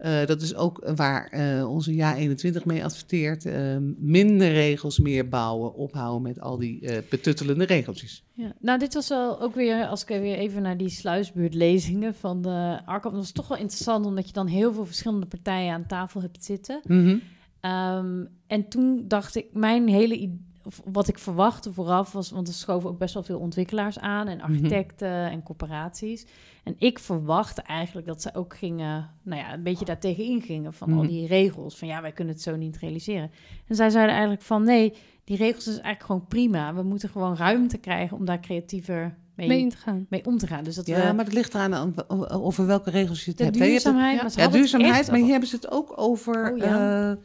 [0.00, 3.44] Eh, dat is ook waar eh, onze Ja 21 mee adverteert.
[3.46, 8.24] Ehm, minder regels, meer bouwen, ophouden met al die eh, betuttelende regeltjes.
[8.34, 8.52] Ja.
[8.60, 12.80] Nou, dit was wel ook weer, als ik weer even naar die sluisbuurtlezingen van de
[12.84, 16.20] Arkham, dat was toch wel interessant, omdat je dan heel veel verschillende partijen aan tafel
[16.20, 16.80] hebt zitten.
[16.86, 17.16] Mhm.
[17.60, 20.49] Ehm, en toen dacht ik, mijn hele i- of
[20.84, 24.40] wat ik verwachtte vooraf was, want er schoven ook best wel veel ontwikkelaars aan en
[24.40, 26.26] architecten en corporaties.
[26.64, 30.92] En ik verwachtte eigenlijk dat ze ook gingen, nou ja, een beetje daartegen ingingen van
[30.92, 31.06] al Mhm.
[31.08, 31.78] die regels.
[31.78, 33.30] Van ja, wij kunnen het zo niet realiseren.
[33.66, 34.92] En zij zeiden eigenlijk van nee,
[35.24, 36.74] die regels is eigenlijk gewoon prima.
[36.74, 40.06] We moeten gewoon ruimte krijgen om daar creatiever mee, mee in te gaan.
[40.08, 40.64] mee om te gaan.
[40.64, 41.94] Dus dat Ja, we maar dat ligt eraan aan
[42.30, 43.58] over welke regels je het de hebt.
[43.58, 44.22] het- duurzaamheid, ja.
[44.22, 46.52] maar ze Ja, hadden het duurzaamheid, maar hier over- hebben ze het ook over.
[46.52, 47.10] Oh, ja.
[47.10, 47.16] eh,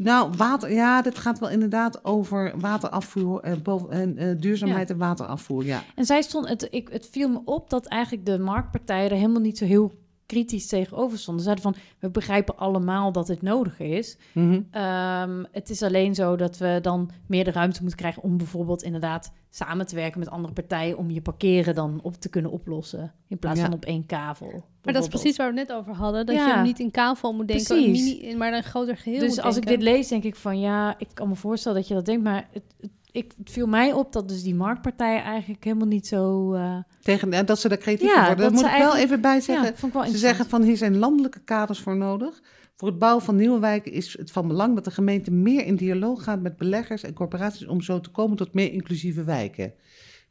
[0.00, 0.72] nou, water.
[0.72, 5.64] Ja, dit gaat wel inderdaad over waterafvoer en, boven, en eh, duurzaamheid en waterafvoer.
[5.64, 5.82] Ja.
[5.94, 9.40] En zij stond, het, ik, het viel me op dat eigenlijk de marktpartijen er helemaal
[9.40, 9.92] niet zo heel
[10.28, 11.44] kritisch tegenover stonden.
[11.44, 14.16] Ze zeiden van, we begrijpen allemaal dat het nodig is.
[14.32, 14.60] Mhm.
[14.70, 18.82] Ehm, het is alleen zo dat we dan meer de ruimte moeten krijgen om bijvoorbeeld
[18.82, 23.12] inderdaad samen te werken met andere partijen om je parkeren dan op te kunnen oplossen.
[23.28, 23.64] In plaats Ja.
[23.64, 24.64] van op één kavel.
[24.82, 26.26] Maar dat is precies waar we het net over hadden.
[26.26, 26.62] Dat je Ja.
[26.62, 29.82] niet in kavel moet denken, mini, maar een groter geheel Dus moet als ik dit
[29.82, 32.62] lees, denk ik van ja, ik kan me voorstellen dat je dat denkt, maar het,
[32.80, 36.52] het, ik, het viel mij op dat dus die marktpartijen eigenlijk helemaal niet zo.
[36.54, 38.36] eh, Tegen, en dat ze daar creatief Ja, worden.
[38.36, 39.76] dat Daar moet ik wel even bij ja, zeggen.
[39.76, 42.42] vond ik wel Ze zeggen van hier zijn landelijke kaders voor nodig.
[42.76, 45.76] Voor het bouwen van nieuwe wijken is het van belang dat de gemeente meer in
[45.76, 49.72] dialoog gaat met beleggers en corporaties om zo te komen tot meer inclusieve wijken.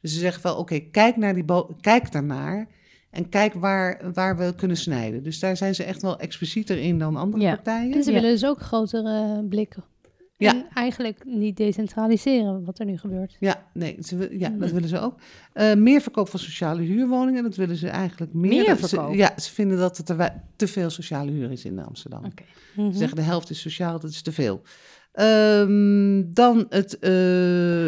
[0.02, 1.46] Dus ze zeggen wel, oké, kijk naar die
[1.82, 2.68] kijk daarnaar
[3.12, 5.24] en kijk waar, waar we kunnen snijden.
[5.24, 7.56] Dus daar zijn ze echt wel explicieter in dan andere Ja.
[7.56, 7.94] partijen.
[7.94, 8.16] En ze Ja.
[8.20, 9.84] willen dus ook grotere blikken.
[10.40, 10.50] Ja.
[10.54, 13.36] En eigenlijk niet decentraliseren, wat er nu gebeurt.
[13.40, 14.74] Ja, nee, ze, ja, dat Mhm.
[14.74, 15.16] willen ze ook.
[15.54, 18.50] Eh, meer verkoop van sociale huurwoningen, dat willen ze eigenlijk meer.
[18.66, 20.04] Meer ze- ja, ze vinden dat er
[20.56, 22.26] te, veel sociale huur is in Amsterdam.
[22.26, 22.44] Oké.
[22.76, 22.92] Mhm.
[22.92, 24.62] Ze zeggen de helft is sociaal, dat is te veel.
[25.12, 27.00] Ehm, dan het...
[27.00, 27.10] eh,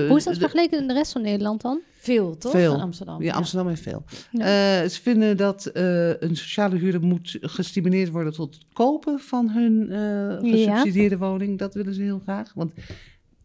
[0.08, 1.80] Hoe is dat vergeleken in de rest van Nederland dan?
[2.02, 2.52] Veel, toch?
[2.52, 2.74] Veel.
[2.74, 3.22] In Amsterdam.
[3.22, 4.04] Ja, Amsterdam heeft veel.
[4.32, 4.82] Ja.
[4.82, 9.50] Eh, ze vinden dat eh, een sociale huurder moet gestimuleerd worden tot het kopen van
[9.50, 11.58] hun eh, gesubsidieerde woning.
[11.58, 12.54] Dat willen ze heel graag.
[12.54, 12.72] Want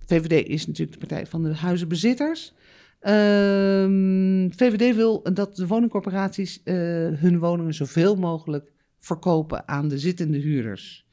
[0.07, 2.53] VVD is natuurlijk de partij van de huizenbezitters.
[3.01, 11.07] Ehm, VVD wil dat de woningcorporaties hun woningen zoveel mogelijk verkopen aan de zittende huurders.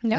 [0.00, 0.18] Ja.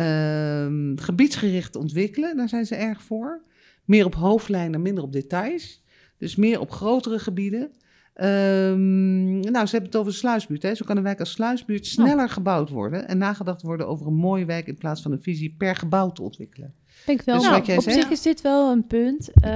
[0.66, 3.42] Ehm, gebiedsgericht ontwikkelen, daar zijn ze erg voor.
[3.86, 5.84] Meer op hoofdlijnen, minder op details.
[6.20, 7.72] Dus meer op grotere gebieden.
[8.14, 10.64] Ehm, nou, ze hebben het over sluisbuurt.
[10.64, 10.76] Hè.
[10.76, 14.46] Zo kan een wijk als sluisbuurt sneller gebouwd worden en nagedacht worden over een mooie
[14.46, 16.74] wijk in plaats van een visie per gebouw te ontwikkelen.
[17.06, 17.36] Ben ik wel.
[17.36, 19.52] Dus nou, wat jij op zegt- zich is dit wel een punt eh,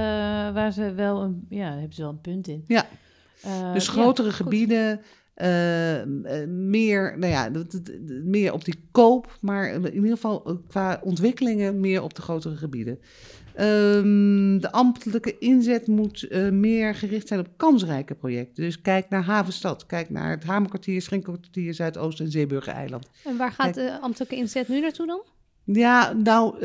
[0.53, 2.63] waar ze wel een, ja, hebben ze wel een punt in.
[2.67, 2.85] Ja.
[3.41, 5.01] Eh, Dus grotere gebieden,
[5.33, 6.03] eh,
[6.47, 7.49] meer, nou ja,
[8.23, 12.99] meer op die koop, maar in ieder geval qua ontwikkelingen meer op de grotere gebieden.
[13.55, 18.63] Ehm, de ambtelijke inzet moet eh, meer gericht zijn op kansrijke projecten.
[18.63, 23.09] Dus kijk naar Havenstad, kijk naar het Hamerkwartier, Schenkelkwartier, Zuidoost en Zeeburger-eiland.
[23.23, 25.21] En waar gaat de ambtelijke inzet nu naartoe dan?
[25.65, 26.61] Ja, nou, eh,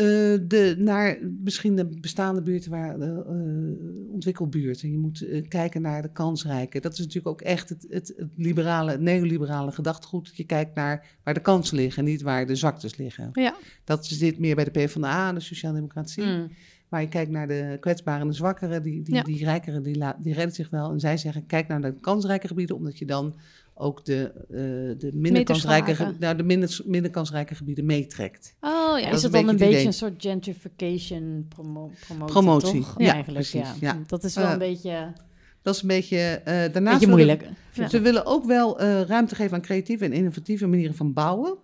[0.49, 4.91] de, naar misschien de bestaande buurten waar de eh, ontwikkelbuurten.
[4.91, 6.81] Je moet eh, kijken naar de kansrijke.
[6.81, 10.27] Dat is natuurlijk ook echt het, het, het liberale, het neoliberale gedachtegoed.
[10.27, 13.31] Dat je kijkt naar waar de kansen liggen, niet waar de zwaktes liggen.
[13.33, 13.57] Ja.
[13.85, 16.25] Dat zit meer bij de PvdA, de Sociaal-Democratie.
[16.25, 16.51] Mm.
[16.89, 19.23] Maar je kijkt naar de kwetsbaren en de zwakkeren, die, die, Ja.
[19.23, 20.91] die rijkeren, die, die redden zich wel.
[20.91, 23.35] En zij zeggen, kijk naar de kansrijke gebieden, omdat je dan
[23.75, 28.55] ook de, eh, de, minder, kansrijke, nou, de minder, minder kansrijke gebieden meetrekt.
[28.61, 29.11] Oh ja.
[29.11, 29.87] dat is een dan een beetje idee.
[29.87, 32.33] een soort gentrification promo promotie?
[32.33, 32.95] Promotie, toch?
[32.99, 33.49] ja, eigenlijk.
[33.51, 33.93] precies, Ja.
[33.95, 34.03] ja.
[34.07, 35.13] Dat is wel Eh, een beetje,
[35.63, 36.19] Dat is een beetje...
[36.19, 37.45] eh daarnaast beetje moeilijk.
[37.89, 41.57] Ze willen ook wel eh, ruimte geven aan creatieve en innovatieve manieren van bouwen.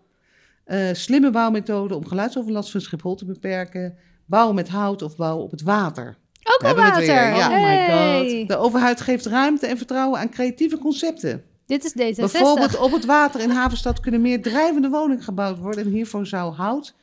[0.65, 3.95] Eh, slimme bouwmethoden om geluidsoverlast van Schiphol te beperken.
[4.27, 6.17] Bouwen met hout of bouwen op het water.
[6.43, 7.37] Ook al Hebben we het water.
[7.37, 7.47] ja.
[7.47, 8.45] Oh my Hey.
[8.47, 11.45] De overheid geeft ruimte en vertrouwen aan creatieve concepten.
[11.67, 12.17] Dit is D66.
[12.17, 15.85] Bijvoorbeeld op het water in Havenstad kunnen meer drijvende woningen gebouwd worden.
[15.85, 16.95] En hiervoor zou hout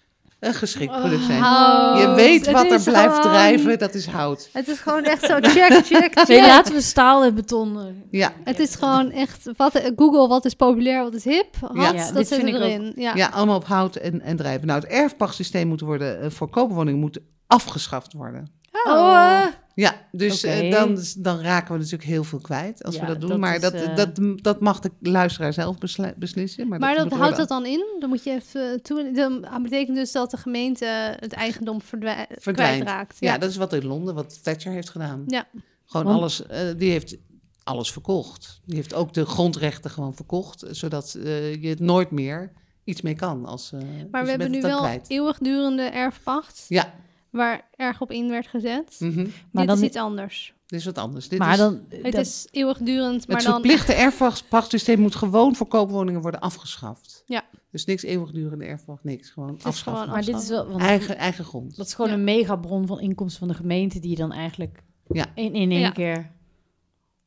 [0.42, 1.40] een geschikt product zijn.
[1.42, 2.00] Hout.
[2.02, 4.50] Je weet wat er blijft gewoon- drijven, dat is hout.
[4.54, 5.86] Het is gewoon echt zo check, check,
[6.16, 6.28] check.
[6.28, 7.78] Nee, laten we staal en beton.
[8.12, 11.56] Ja, Het is gewoon echt, wat, Google, wat is populair, wat is hip?
[11.60, 12.92] Had, Ja, dat zit erin.
[12.96, 13.12] Ja.
[13.16, 13.28] ja.
[13.34, 14.68] allemaal op hout en, en drijven.
[14.68, 18.52] Nou, het erfpachtsysteem moet worden, eh, voor koopwoningen moet afgeschaft worden.
[18.84, 23.02] Oh, eh, Ja, dus eh, dan, dan raken we natuurlijk heel veel kwijt als Ja,
[23.02, 23.30] we dat doen.
[23.30, 26.68] dat maar is, dat, eh, dat, dat mag de luisteraar zelf besli- beslissen.
[26.68, 27.86] Maar, Maar dat houdt dat dan in?
[28.00, 29.12] Dan moet je even toe.
[29.42, 30.86] Dat betekent dus dat de gemeente
[31.20, 32.74] het eigendom verdwij- Verdwijnt.
[32.82, 33.18] kwijtraakt.
[33.20, 35.24] Ja, dat is wat in Londen, wat Thatcher heeft gedaan.
[35.28, 35.48] Ja.
[35.86, 37.18] Gewoon Want- alles, eh, die heeft
[37.64, 38.62] alles verkocht.
[38.66, 42.52] Die heeft ook de grondrechten gewoon verkocht, zodat eh, je het nooit meer
[42.84, 43.46] iets mee kan.
[43.46, 45.10] Als, eh, dus Maar we hebben nu wel kwijt.
[45.10, 46.94] eeuwigdurende erfpacht, Ja,
[47.32, 48.96] waar erg op in werd gezet.
[49.00, 49.16] mhm.
[49.52, 50.54] Maar Dit dan, is iets anders.
[50.66, 51.28] dit is wat anders.
[51.30, 53.54] Dit maar is, dan, Het dat- is eeuwigdurend, maar het dan...
[53.54, 57.24] verplichte erfpachtsysteem moet gewoon voor koopwoningen worden afgeschaft.
[57.26, 57.44] Ja.
[57.72, 59.30] Dus niks eeuwigdurende erfpacht, niks.
[59.30, 60.04] Gewoon is afschaffen.
[60.04, 61.76] gewoon maar dit is wel, want Eigen, eigen grond.
[61.76, 62.18] dat is gewoon Ja.
[62.18, 65.26] een megabron van inkomsten van de gemeente die je dan eigenlijk Ja.
[65.36, 65.90] in, in één Ja.
[65.92, 66.32] keer.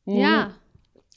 [0.05, 0.51] Ja,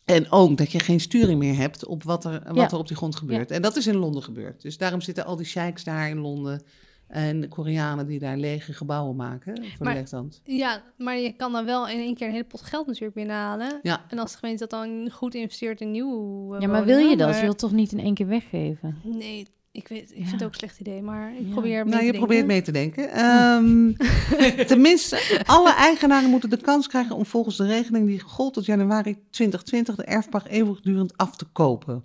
[0.05, 2.69] En ook dat je geen sturing meer hebt op wat er, wat Ja.
[2.69, 3.51] er op die grond gebeurt.
[3.51, 4.61] En dat is in Londen gebeurd.
[4.61, 6.61] Dus daarom zitten al die sheiks daar in Londen.
[7.07, 10.41] En de Koreanen die daar lege gebouwen maken voor Maar- de leegstand.
[10.43, 13.79] ja, maar je kan dan wel in één keer een hele pot geld natuurlijk binnenhalen.
[13.81, 14.05] Ja.
[14.09, 17.35] En als de gemeente dat dan goed investeert in nieuw Ja, maar wil je dat?
[17.35, 18.97] Je wilt toch niet in één keer weggeven?
[19.03, 20.21] Nee, ik, weet, ik Ja.
[20.25, 21.51] vind het ook een slecht idee, maar ik Ja.
[21.51, 23.09] probeer mee Nou, je probeert mee te denken.
[23.11, 23.91] Ehm,
[24.67, 29.17] tenminste, alle eigenaren moeten de kans krijgen om volgens de regeling die gold tot januari
[29.29, 32.03] 2020 de erfpacht eeuwigdurend af te kopen.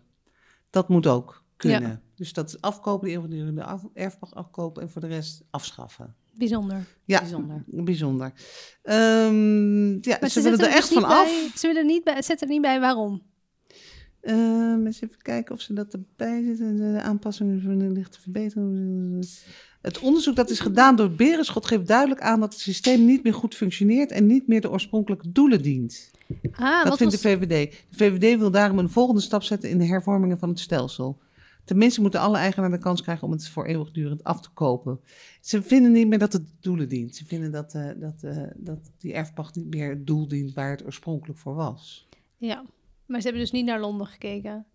[0.70, 2.02] Dat moet ook kunnen.
[2.23, 6.15] Dus dat is afkopen, de eeuwigdurende af, erfpacht afkopen en voor de rest afschaffen.
[6.35, 6.86] Bijzonder.
[7.05, 7.65] Ja, Bijzonder.
[7.66, 8.32] bijzonder.
[8.82, 11.53] Ehm, ja, Maar ze, willen zetten er echt dus van af.
[11.55, 13.23] ze willen er niet bij, zetten er niet bij waarom.
[14.20, 16.77] Ehm, eens even kijken of ze dat erbij zitten.
[16.77, 19.27] De aanpassingen van de lichte verbetering.
[19.81, 23.35] Het onderzoek dat is gedaan door Berenschot geeft duidelijk aan dat het systeem niet meer
[23.35, 26.11] goed functioneert en niet meer de oorspronkelijke doelen dient.
[26.53, 27.23] Ah, dat wat vindt was...
[27.23, 27.73] de VVD.
[27.90, 31.19] De VVD wil daarom een volgende stap zetten in de hervormingen van het stelsel.
[31.64, 35.01] Tenminste moeten alle eigenaren de kans krijgen om het voor eeuwigdurend af te kopen.
[35.40, 37.16] Ze vinden niet meer dat het doelen dient.
[37.16, 40.70] Ze vinden dat, eh, dat, eh, dat die erfpacht niet meer het doel dient waar
[40.70, 42.09] het oorspronkelijk voor was.
[42.36, 42.64] Ja,
[43.06, 44.66] maar ze hebben dus niet naar Londen gekeken.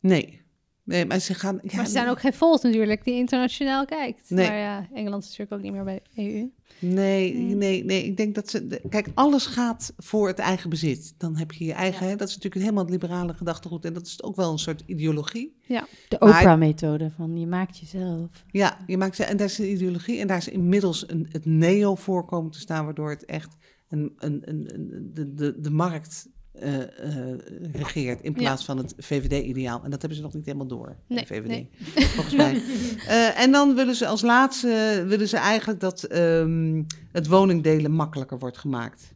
[0.00, 0.45] Nee.
[0.86, 1.58] Nee, maar ze gaan...
[1.62, 4.30] ja, maar ze zijn ook geen volk natuurlijk die internationaal kijkt.
[4.30, 4.48] Nee.
[4.48, 6.50] Maar ja, Engeland is natuurlijk ook niet meer bij de E EU.
[6.78, 7.56] Nee, Hmm.
[7.58, 8.04] nee, nee.
[8.04, 8.66] Ik denk dat ze.
[8.66, 11.14] de- Kijk, alles gaat voor het eigen bezit.
[11.18, 12.06] Dan heb je je eigen.
[12.08, 13.84] hè, Dat is natuurlijk helemaal het liberale gedachtegoed.
[13.84, 15.56] En dat is ook wel een soort ideologie.
[15.66, 15.74] De
[16.18, 18.28] Maar- Oprah-methode van je maakt jezelf.
[18.50, 19.24] Ja, je maakt ze.
[19.24, 20.20] En daar is een ideologie.
[20.20, 22.84] En daar is inmiddels een, het neo voorkomen te staan.
[22.84, 23.56] Waardoor het echt
[23.88, 26.28] een, een, een, een- de, de, de markt
[26.60, 27.32] eh,
[27.72, 28.22] regeert.
[28.22, 29.80] In plaats van het VVD-ideaal.
[29.84, 30.96] En dat hebben ze nog niet helemaal door.
[31.08, 31.46] Nee, de VVD.
[31.46, 31.68] nee.
[31.94, 32.62] Volgens mij.
[33.06, 38.38] Eh, en dan willen ze als laatste willen ze eigenlijk dat ehm, het woningdelen makkelijker
[38.38, 39.14] wordt gemaakt.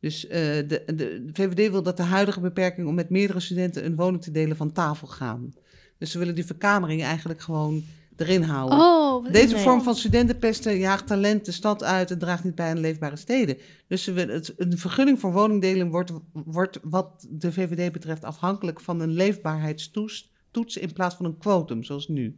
[0.00, 3.96] Dus de, de, de VVD wil dat de huidige beperking om met meerdere studenten een
[3.96, 5.54] woning te delen van tafel gaan.
[5.98, 7.84] Dus ze willen die verkamering eigenlijk gewoon
[8.22, 8.78] erin houden.
[8.78, 12.80] Oh, Deze vorm van studentenpesten jaagt talent de stad uit en draagt niet bij aan
[12.80, 13.56] leefbare steden.
[13.88, 19.12] Dus het, een vergunning voor woningdelen wordt, wordt wat de VVD betreft afhankelijk van een
[19.12, 22.36] leefbaarheidstoets toets in plaats van een quotum, zoals nu.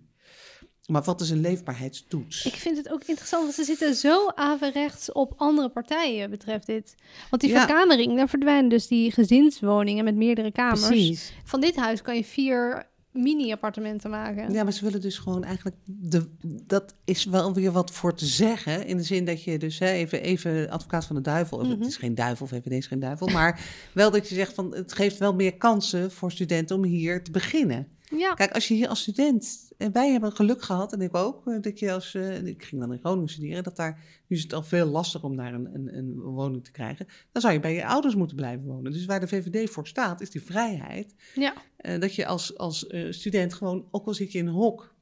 [0.86, 2.44] Maar wat is een leefbaarheidstoets?
[2.44, 6.94] Ik vind het ook interessant, want ze zitten zo averechts op andere partijen betreft dit.
[7.30, 7.58] Want die Ja.
[7.66, 10.86] verkamering, daar verdwijnen dus die gezinswoningen met meerdere kamers.
[10.86, 11.32] Precies.
[11.44, 14.52] Van dit huis kan je vier mini-appartementen maken.
[14.52, 15.76] Ja, maar ze willen dus gewoon eigenlijk.
[15.84, 16.26] De,
[16.66, 18.86] dat is wel weer wat voor te zeggen.
[18.86, 21.58] In de zin dat je dus hè, even, even advocaat van de duivel.
[21.58, 21.78] of Mhm.
[21.78, 23.26] Het is geen duivel, VVD is geen duivel.
[23.26, 23.60] Maar
[23.92, 27.30] wel dat je zegt van het geeft wel meer kansen voor studenten om hier te
[27.30, 27.88] beginnen.
[28.16, 28.34] Ja.
[28.34, 29.72] Kijk, als je hier als student.
[29.78, 32.14] En wij hebben geluk gehad, en ik ook, eh, dat je als.
[32.14, 33.62] eh, ik ging dan in Groningen studeren.
[33.62, 34.00] Dat daar.
[34.26, 37.06] Nu is het al veel lastiger om daar een, een, een woning te krijgen.
[37.32, 38.92] Dan zou je bij je ouders moeten blijven wonen.
[38.92, 41.14] Dus waar de VVD voor staat, is die vrijheid.
[41.34, 41.54] ja.
[41.84, 44.94] Eh, dat je als, als eh, student gewoon, ook al zit je in een hok,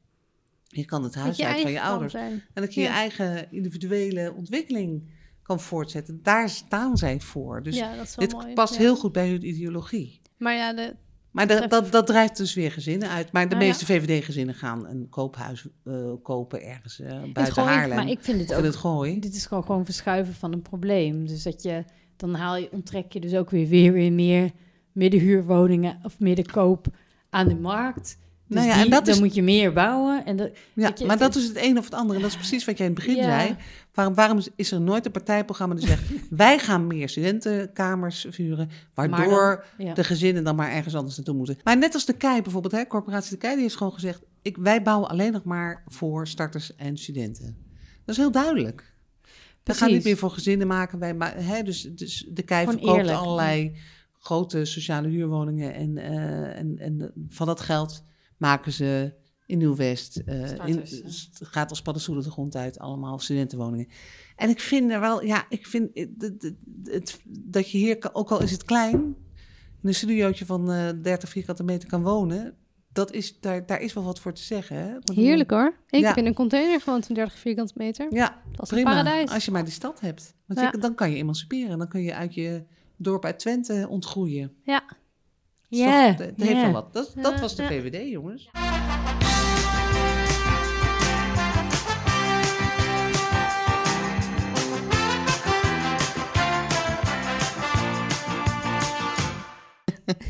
[0.67, 2.13] je kan het huis uit van je ouders.
[2.13, 2.33] zijn.
[2.55, 5.11] En dat je je eigen individuele ontwikkeling
[5.43, 6.21] kan voortzetten.
[6.23, 7.63] Daar staan zij voor.
[7.63, 8.53] Dus ja, dit mooi.
[8.53, 8.81] past ja.
[8.81, 10.21] heel goed bij hun ideologie.
[10.39, 10.95] Maar ja, de,
[11.31, 13.33] Maar de- dat, dat drijft dus weer gezinnen uit.
[13.33, 17.03] Maar de Nou meeste VVD-gezinnen gaan een koophuis eh, kopen ergens
[17.33, 17.63] buiten.
[17.63, 17.97] Haarlem.
[17.97, 18.65] Maar ik vind het ook...
[18.65, 19.21] het gooien.
[19.21, 21.27] Dit is gewoon, gewoon verschuiven van een probleem.
[21.27, 21.85] Dus dat je...
[22.17, 24.51] Dan haal je, onttrek je dus ook weer, weer, weer meer
[24.93, 26.87] middenhuurwoningen of middenkoop
[27.31, 28.19] aan de markt.
[28.47, 30.25] Dus Nou ja, die- en dat dan is- moet je meer bouwen.
[30.27, 32.15] En dat, Ja, je, maar dat is het een of het andere.
[32.17, 33.23] En dat is precies wat jij in het begin Ja.
[33.41, 33.57] zei.
[33.95, 36.03] Waarom, waarom is er nooit een partijprogramma die zegt...
[36.31, 38.71] wij gaan meer studentenkamers vuren...
[38.95, 39.95] waardoor ja.
[39.95, 41.57] de gezinnen dan maar ergens anders naartoe moeten.
[41.65, 43.53] Maar net als de KEI bijvoorbeeld, hè, corporatie de KEI...
[43.53, 44.21] die heeft gewoon gezegd...
[44.43, 47.57] Ik, wij bouwen alleen nog maar voor starters en studenten.
[48.05, 48.93] Dat is heel duidelijk.
[49.65, 50.99] We gaan niet meer voor gezinnen maken.
[50.99, 53.19] Wij ma- hè, dus, dus de KEI verkoopt eerlijk.
[53.19, 53.77] allerlei
[54.23, 55.75] grote sociale huurwoningen...
[55.75, 58.05] En, eh, en, en van dat geld
[58.37, 59.15] maken ze
[59.47, 60.17] in Nieuw-West.
[60.17, 63.87] eh, in, het gaat als paddenstoelen de grond uit, allemaal studentenwoningen.
[64.37, 66.53] En ik vind er wel, ja, ik vind het, het,
[66.85, 68.95] het- dat je hier, ook al is het klein,
[69.83, 72.55] in een studiootje van eh 30 vierkante meter kan wonen,
[72.93, 74.77] dat is, daar, daar is wel wat voor te zeggen.
[74.77, 74.91] Hè?
[74.93, 75.75] Want- Heerlijk hoor.
[75.89, 76.09] Ik Ja.
[76.09, 78.15] heb in een container gewoond van 30 vierkante meter.
[78.15, 78.91] Ja, Dat is een prima.
[78.91, 79.31] paradijs.
[79.31, 80.35] Als je maar die stad hebt.
[80.47, 80.69] Want Ja.
[80.73, 81.79] je- dan kan je emanciperen.
[81.79, 82.65] Dan kun je uit je
[83.03, 84.53] dorp uit Twente ontgroeien.
[84.65, 84.83] Ja.
[85.69, 86.93] Ja, Dat heeft wel wat.
[86.93, 87.67] Dat, dat was de.
[87.67, 88.51] VVD, jongens.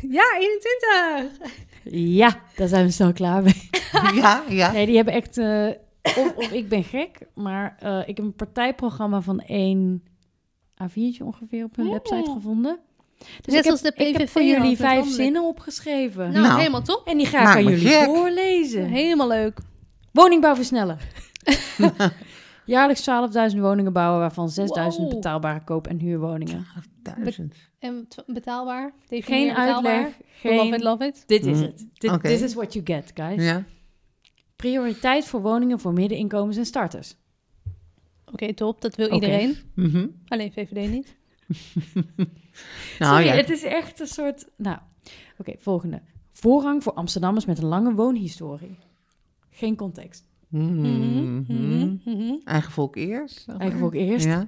[0.09, 1.51] Ja, 21!
[1.85, 3.69] Ja, daar zijn we snel klaar mee.
[4.20, 4.73] ja, ja.
[4.73, 5.39] Nee, die hebben echt...
[5.39, 5.69] eh,
[6.03, 10.03] of, of ik ben gek, maar eh, ik heb een partijprogramma van één
[10.88, 11.92] A4'tje ongeveer op hun Oh.
[11.92, 12.78] website gevonden.
[13.42, 15.22] Dus Net ik als heb, de ik heb PVV voor jullie vijf landelijk.
[15.22, 16.32] zinnen opgeschreven.
[16.32, 16.59] Nou, Nou.
[16.59, 17.06] helemaal top.
[17.06, 18.04] En die ga ik Maak aan jullie gek.
[18.04, 18.84] voorlezen.
[18.84, 19.59] Helemaal leuk.
[20.12, 20.98] Woningbouw versnellen.
[22.64, 23.02] Jaarlijks
[23.54, 25.14] 12.000 woningen bouwen, waarvan 6.000 Wow.
[25.14, 26.66] betaalbare koop- en huurwoningen.
[27.02, 27.54] Duizend.
[27.78, 28.92] En t- betaalbaar?
[29.09, 29.92] Definieer Geen betaalbaar.
[29.92, 30.74] uitleg, Love geen...
[30.74, 31.22] it, love it.
[31.26, 31.62] Dit is Mm.
[31.62, 31.86] het.
[31.94, 33.44] Dit this is what you get, guys.
[33.44, 33.64] Ja.
[34.56, 37.16] Prioriteit voor woningen voor middeninkomens en starters.
[38.32, 38.80] Oké, top.
[38.80, 39.56] Dat wil iedereen.
[39.74, 40.06] Mhm.
[40.28, 41.16] Alleen VVD niet.
[42.98, 43.34] Nou Sorry, ja.
[43.34, 44.48] het is echt een soort...
[44.56, 44.78] Nou,
[45.38, 46.02] oké, volgende.
[46.32, 48.78] Voorrang voor Amsterdammers met een lange woonhistorie.
[49.50, 50.28] Geen context.
[50.48, 52.34] Mhm.
[52.44, 53.48] Eigen volk eerst.
[53.59, 54.26] Eigen volk eerst.
[54.26, 54.46] Ja.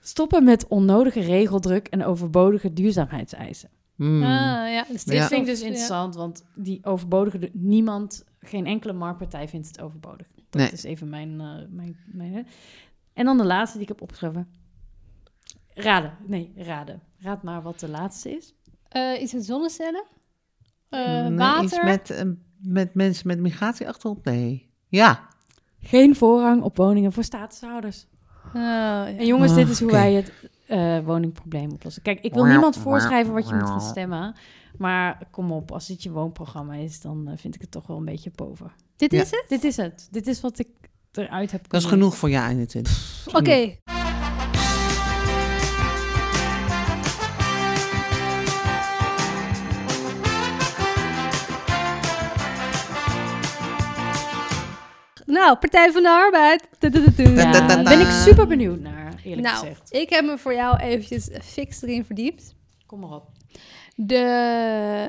[0.00, 3.70] Stoppen met onnodige regeldruk en overbodige duurzaamheidseisen.
[3.96, 4.22] Mm.
[4.22, 4.28] Ah,
[4.72, 4.84] ja.
[4.90, 5.26] Dus dit Ja.
[5.26, 5.66] vind ik dus ja.
[5.66, 7.50] interessant, want die overbodige...
[7.52, 10.26] Niemand, geen enkele marktpartij vindt het overbodig.
[10.50, 10.70] Dat Nee.
[10.70, 12.46] is even mijn, eh, mijn, mijn...
[13.14, 14.48] En dan de laatste die ik heb opgeschreven.
[15.74, 16.16] Raden.
[16.26, 17.02] Nee, raden.
[17.18, 18.54] Raad maar wat de laatste is.
[18.88, 20.04] Eh, iets met zonnecellen?
[20.88, 21.64] Eh, Nee, water?
[21.64, 22.24] Iets met, eh,
[22.58, 24.24] met mensen met migratieachtergrond?
[24.24, 24.70] Nee.
[24.88, 25.28] Ja.
[25.80, 28.06] Geen voorrang op woningen voor statushouders.
[28.54, 29.02] Oh.
[29.06, 30.32] En jongens, dit is hoe wij het
[30.66, 32.02] eh, woningprobleem oplossen.
[32.02, 34.34] Kijk, ik wil niemand voorschrijven wat je moet gaan stemmen.
[34.78, 38.04] Maar kom op, als dit je woonprogramma is, dan vind ik het toch wel een
[38.04, 38.72] beetje boven.
[38.96, 39.20] Dit Ja.
[39.22, 39.44] is het?
[39.48, 40.08] Dit is het.
[40.10, 40.68] Dit is wat ik
[41.18, 43.26] eruit heb Dat is genoeg voor jaar 21.
[43.32, 43.76] Oké.
[55.26, 56.68] Nou, Partij van de Arbeid.
[57.16, 59.92] Ja, daar ben ik super benieuwd naar, eerlijk Nou, gezegd.
[59.92, 62.54] ik heb me voor jou eventjes fix erin verdiept.
[62.86, 63.26] Kom maar op.
[63.94, 64.16] De,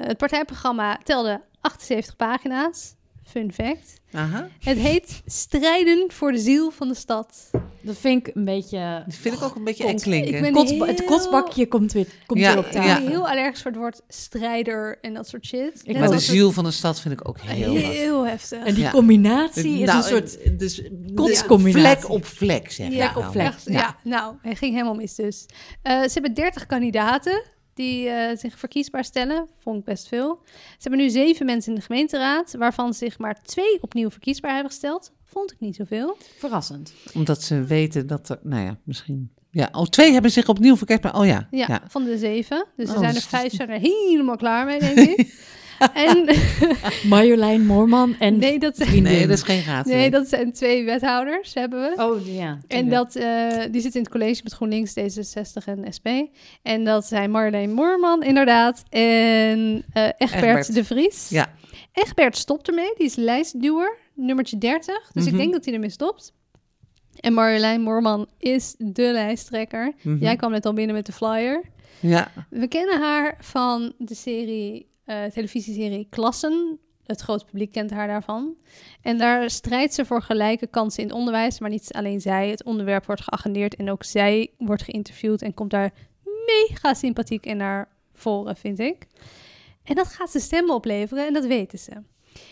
[0.05, 2.95] het partijprogramma telde 78 pagina's.
[3.25, 3.93] Fun fact.
[4.11, 4.47] Aha.
[4.59, 7.49] Het heet Strijden voor de ziel van de stad.
[7.81, 9.03] Dat vind ik een beetje...
[9.05, 9.91] Dat vind ik ook een beetje Kot.
[9.93, 10.87] eng klinken.
[10.87, 13.01] Het kotsbakje komt weer, komt Ja, weer op Ik tafel.
[13.03, 15.81] ben heel allergisch voor het woord strijder en dat soort shit.
[15.83, 17.81] Ik maar de ziel van de stad vind ik ook heel wat.
[17.83, 18.63] heel heftig.
[18.65, 18.91] En die Ja.
[18.91, 20.41] combinatie is Nou, een soort...
[20.41, 20.81] eh, dus,
[21.15, 21.99] kotscombinatie.
[22.01, 23.31] Vlek op vlek, zeg Ja, ik dan.
[23.31, 23.53] vlek.
[23.65, 23.95] Ja.
[24.03, 25.45] nou, het ging helemaal mis dus.
[25.81, 27.43] Eh, ze hebben 30 kandidaten
[27.75, 29.47] die eh, zich verkiesbaar stellen.
[29.59, 30.39] Vond ik best veel.
[30.45, 34.71] Ze hebben nu zeven mensen in de gemeenteraad, waarvan zich maar twee opnieuw verkiesbaar hebben
[34.71, 35.11] gesteld.
[35.23, 36.17] Vond ik niet zoveel.
[36.37, 36.93] Verrassend.
[37.13, 39.31] Omdat ze weten dat er, nou ja, misschien...
[39.51, 41.47] Ja, oh, twee hebben zich opnieuw verkeerd, maar oh ja.
[41.51, 41.81] Ja, ja.
[41.87, 42.65] van de zeven.
[42.75, 45.33] Dus er Oh, zijn er dus- vijf zijn er helemaal klaar mee, denk ik.
[45.93, 46.25] en
[47.09, 49.11] Marjolein Moorman en nee, dat zijn, vriendin.
[49.13, 49.85] Nee, dat is geen raad.
[49.85, 52.03] nee, dat zijn twee wethouders, hebben we.
[52.03, 52.57] Oh, ja.
[52.67, 56.07] En dat, eh, die zitten in het college met GroenLinks, D66 en SP.
[56.63, 58.83] En dat zijn Marjolein Moorman, inderdaad.
[58.89, 60.73] En eh Egbert, Egbert.
[60.73, 61.29] de Vries.
[61.29, 61.53] Ja.
[61.93, 62.93] Egbert stopt ermee.
[62.97, 65.09] Die is lijstduwer, nummertje 30.
[65.13, 65.33] Dus Mhm.
[65.33, 66.33] ik denk dat hij ermee stopt.
[67.19, 69.93] En Marjolein Moorman is de lijsttrekker.
[70.01, 70.23] Mhm.
[70.23, 71.61] Jij kwam net al binnen met de flyer.
[71.99, 76.79] Ja, We kennen haar van de serie, eh, televisieserie Klassen.
[77.05, 78.55] Het grote publiek kent haar daarvan.
[79.01, 81.59] En daar strijdt ze voor gelijke kansen in het onderwijs.
[81.59, 82.49] Maar niet alleen zij.
[82.49, 85.91] Het onderwerp wordt geagendeerd en ook zij wordt geïnterviewd en komt daar
[86.45, 89.07] mega sympathiek in naar voren, vind ik.
[89.83, 91.91] En dat gaat ze stemmen opleveren en dat weten ze.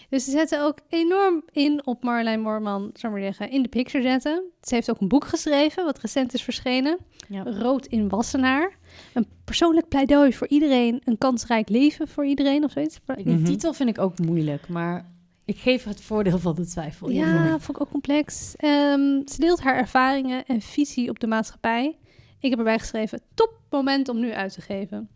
[0.09, 3.69] Dus ze zetten ook enorm in op Marjolein Moorman, zou ik maar zeggen, in de
[3.69, 4.43] picture zetten.
[4.61, 6.97] Ze heeft ook een boek geschreven, wat recent is verschenen.
[7.27, 7.43] Ja.
[7.43, 8.77] Rood in Wassenaar.
[9.13, 11.01] Een persoonlijk pleidooi voor iedereen.
[11.03, 12.99] Een kansrijk leven voor iedereen of zoiets.
[13.15, 13.43] Die Mhm.
[13.43, 15.05] titel vind ik ook moeilijk, maar
[15.45, 17.09] ik geef het voordeel van de twijfel.
[17.09, 17.59] Ja, hiervoor.
[17.59, 18.53] vond ik ook complex.
[18.57, 21.97] Ehm, ze deelt haar ervaringen en visie op de maatschappij.
[22.39, 25.09] Ik heb erbij geschreven, top moment om nu uit te geven.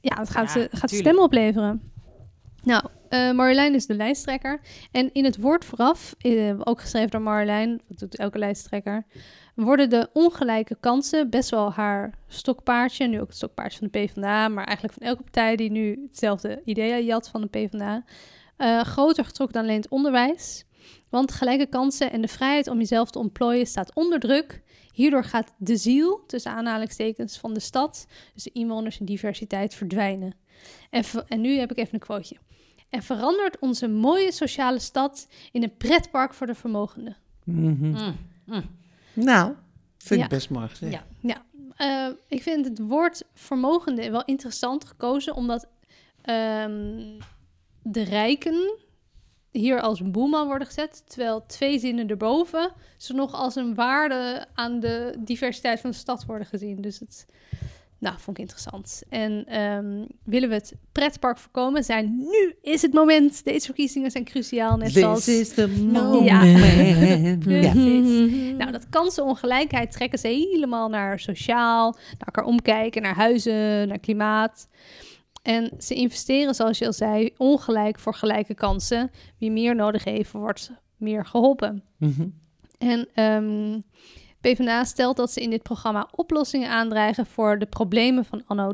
[0.00, 1.89] Ja, het gaat, Ja, ze, gaat stemmen opleveren.
[2.62, 4.60] Nou, eh Marjolein is de lijsttrekker.
[4.92, 9.04] En in het woord vooraf, eh, ook geschreven door Marjolein, dat doet elke lijsttrekker,
[9.54, 14.48] worden de ongelijke kansen best wel haar stokpaardje, nu ook het stokpaardje van de PvdA,
[14.48, 18.04] maar eigenlijk van elke partij die nu hetzelfde idee jat van de PvdA,
[18.56, 20.64] eh, groter getrokken dan alleen het onderwijs.
[21.08, 24.62] Want gelijke kansen en de vrijheid om jezelf te ontplooien staat onder druk.
[24.92, 30.34] Hierdoor gaat de ziel, tussen aanhalingstekens, van de stad, dus de inwoners en diversiteit, verdwijnen.
[30.90, 32.40] En, en nu heb ik even een quoteje.
[32.90, 37.16] En verandert onze mooie sociale stad in een pretpark voor de vermogenden.
[37.44, 37.86] Mhm.
[37.86, 38.62] Mm, mm.
[39.12, 39.54] Nou,
[39.98, 40.24] vind Ja.
[40.26, 40.92] ik best mooi gezegd.
[40.92, 41.04] Ja.
[41.20, 41.44] Ja,
[41.76, 45.68] eh, ik vind het woord vermogende wel interessant gekozen, omdat
[46.22, 47.02] ehm,
[47.82, 48.78] de rijken
[49.50, 54.46] hier als een boeman worden gezet, terwijl twee zinnen erboven ze nog als een waarde
[54.54, 56.80] aan de diversiteit van de stad worden gezien.
[56.80, 57.26] Dus het,
[58.00, 59.02] nou, vond ik interessant.
[59.08, 63.44] En ehm, willen we het pretpark voorkomen, zijn nu is het moment.
[63.44, 65.24] Deze verkiezingen zijn cruciaal, net zoals...
[65.24, 66.24] This is the moment.
[66.30, 66.42] Ja.
[67.44, 67.74] Ja.
[68.56, 74.68] Nou, dat kansenongelijkheid trekken ze helemaal naar sociaal, naar elkaar omkijken, naar huizen, naar klimaat.
[75.42, 79.10] En ze investeren, zoals je al zei, ongelijk voor gelijke kansen.
[79.38, 81.84] Wie meer nodig heeft, wordt meer geholpen.
[81.96, 82.28] Mhm.
[82.78, 83.80] En ehm,
[84.40, 88.72] PvdA stelt dat ze in dit programma oplossingen aandreigen voor de problemen van anno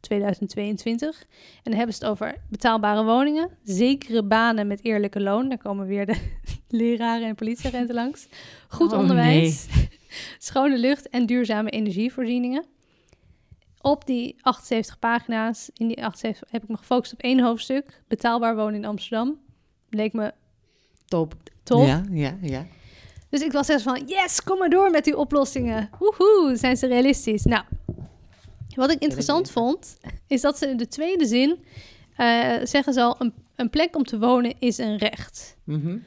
[0.00, 1.20] 2022.
[1.20, 1.26] En
[1.62, 5.48] dan hebben ze het over betaalbare woningen, zekere banen met eerlijke loon.
[5.48, 6.16] Daar komen weer de
[6.68, 8.28] leraren en politieagenten langs.
[8.68, 9.66] Goed Oh, onderwijs,
[10.38, 12.64] schone lucht en duurzame energievoorzieningen.
[13.80, 18.02] Op die 78 pagina's, in die 78 heb ik me gefocust op één hoofdstuk.
[18.08, 19.38] Betaalbaar wonen in Amsterdam.
[19.90, 20.32] Leek me
[21.04, 21.34] Top.
[21.62, 21.86] top.
[21.86, 22.66] Ja, ja, ja.
[23.28, 25.90] Dus ik was echt van, yes, kom maar door met die oplossingen.
[25.98, 27.44] Woehoe, zijn ze realistisch?
[27.44, 27.64] Nou,
[28.74, 29.96] wat ik interessant vond,
[30.26, 31.64] is dat ze in de tweede zin
[32.16, 35.56] eh, zeggen ze al, een, een plek om te wonen is een recht.
[35.64, 35.98] Mhm.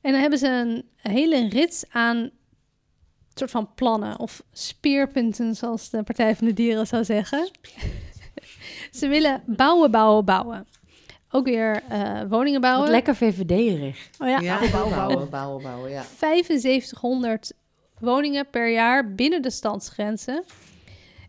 [0.00, 2.30] En dan hebben ze een hele rits aan
[3.34, 7.50] soort van plannen of speerpunten, zoals de Partij van de Dieren zou zeggen.
[8.98, 10.66] ze willen bouwen, bouwen, bouwen.
[11.30, 12.82] Ook weer eh, woningen bouwen.
[12.82, 14.10] Wat lekker VVD-erig.
[14.18, 16.02] Oh ja, Ja, bouwen, bouwen, bouwen, bouwen, ja.
[16.18, 17.52] 7500
[17.98, 20.44] woningen per jaar binnen de stadsgrenzen.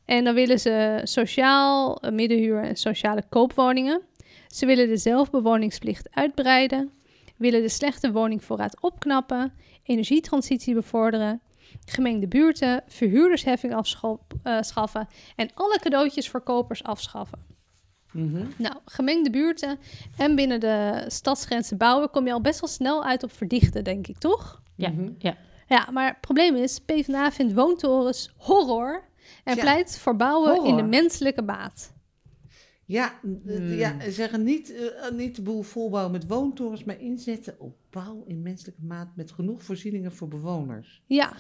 [0.05, 4.01] En dan willen ze sociaal, eh, middenhuur en sociale koopwoningen.
[4.47, 6.91] Ze willen de zelfbewoningsplicht uitbreiden.
[7.38, 9.53] Willen de slechte woningvoorraad opknappen.
[9.84, 11.41] Energietransitie bevorderen.
[11.85, 13.73] Gemengde buurten, verhuurdersheffing
[14.43, 15.07] afschaffen.
[15.35, 17.48] En alle cadeautjes voor kopers afschaffen.
[18.11, 18.45] Mhm.
[18.57, 19.80] Nou, gemengde buurten
[20.18, 22.10] en binnen de stadsgrenzen bouwen...
[22.10, 24.61] kom je al best wel snel uit op verdichten, denk ik, toch?
[24.76, 25.10] Ja, Mhm.
[25.18, 25.38] ja.
[25.68, 29.03] Ja, maar het probleem is, PvdA vindt woontorens horror
[29.44, 29.61] en Ja.
[29.61, 31.94] pleit voor bouwen in de menselijke maat.
[32.86, 33.73] Ja, n- Hmm.
[33.73, 38.41] ja, zeggen niet, eh, niet de boel volbouwen met woontorens, maar inzetten op bouw in
[38.41, 41.02] menselijke maat met genoeg voorzieningen voor bewoners.
[41.06, 41.34] Ja.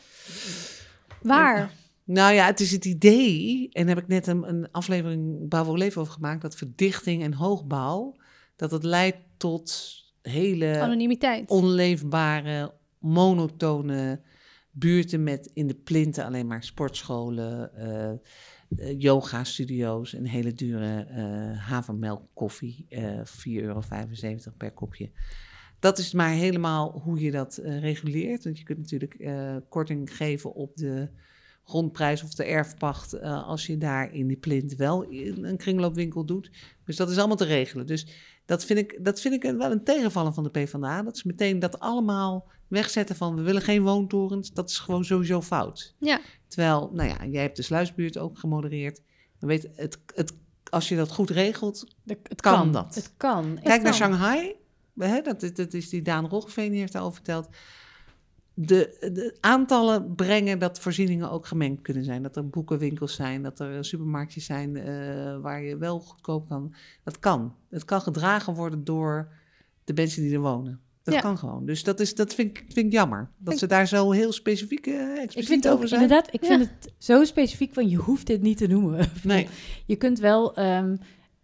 [1.21, 1.71] Waar?
[2.11, 5.63] Nou ja, het is het idee, en daar heb ik net een, een aflevering Bouw
[5.63, 8.15] voor Leven over gemaakt, dat verdichting en hoogbouw,
[8.55, 11.49] dat het leidt tot hele Anonimiteit.
[11.49, 14.21] onleefbare, monotone
[14.71, 18.11] buurten met in de plinten alleen maar sportscholen, eh
[18.77, 23.81] eh, yoga-studio's en hele dure eh havermelk koffie, eh 4,75 euro
[24.57, 25.11] per kopje.
[25.79, 28.43] Dat is maar helemaal hoe je dat reguleert.
[28.43, 29.29] Want je kunt natuurlijk
[29.69, 31.09] korting geven op de
[31.69, 36.25] grondprijs of de erfpacht eh, als je daar in die plint wel in een kringloopwinkel
[36.25, 36.51] doet.
[36.85, 37.85] Dus dat is allemaal te regelen.
[37.87, 38.07] Dus
[38.45, 41.03] dat vind ik, dat vind ik een- wel een tegenvallen van de PvdA.
[41.03, 44.51] Dat ze meteen dat allemaal wegzetten van we willen geen woontorens.
[44.51, 45.95] Dat is gewoon sowieso fout.
[45.99, 46.19] Ja.
[46.47, 49.01] Terwijl, nou ja, jij hebt de sluisbuurt ook gemodereerd.
[49.39, 50.33] Weet het, het,
[50.69, 52.95] als je dat goed regelt, Het Kan dat?
[52.95, 53.43] Het kan.
[53.63, 53.93] Kijk naar kan.
[53.93, 54.55] Shanghai.
[54.97, 57.47] Hè, dat, dat is die Daan Roggeveen die heeft daarover verteld.
[58.61, 62.23] De, de aantallen brengen dat voorzieningen ook gemengd kunnen zijn.
[62.23, 66.73] Dat er boekenwinkels zijn, dat er supermarktjes zijn eh, waar je wel goedkoop kan.
[67.03, 67.55] Dat kan.
[67.69, 69.31] Het kan gedragen worden door
[69.83, 70.79] de mensen die er wonen.
[71.03, 71.19] Dat Ja.
[71.21, 71.65] kan gewoon.
[71.65, 73.29] Dus dat, is, dat vind, ik, vind ik jammer.
[73.37, 76.01] Dat ze daar zo heel specifiek eh, Ik vind ook over zijn.
[76.01, 76.47] inderdaad, ik Ja.
[76.47, 79.09] vind het zo specifiek van je hoeft dit niet te noemen.
[79.23, 79.47] Nee.
[79.85, 80.95] Je kunt wel, ehm,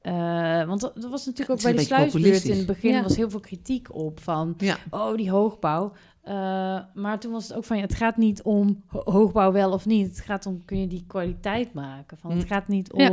[0.02, 3.04] eh, want dat was natuurlijk ook bij de sluisbuurt in het begin Ja.
[3.04, 4.78] was heel veel kritiek op van, Ja.
[4.90, 5.94] oh die hoogbouw.
[6.26, 9.72] Eh, maar toen was het ook van, ja, het gaat niet om ho- hoogbouw wel
[9.72, 10.08] of niet.
[10.08, 12.18] Het gaat om, kun je die kwaliteit maken?
[12.18, 12.46] Van, het Mm.
[12.48, 13.10] gaat niet Ja.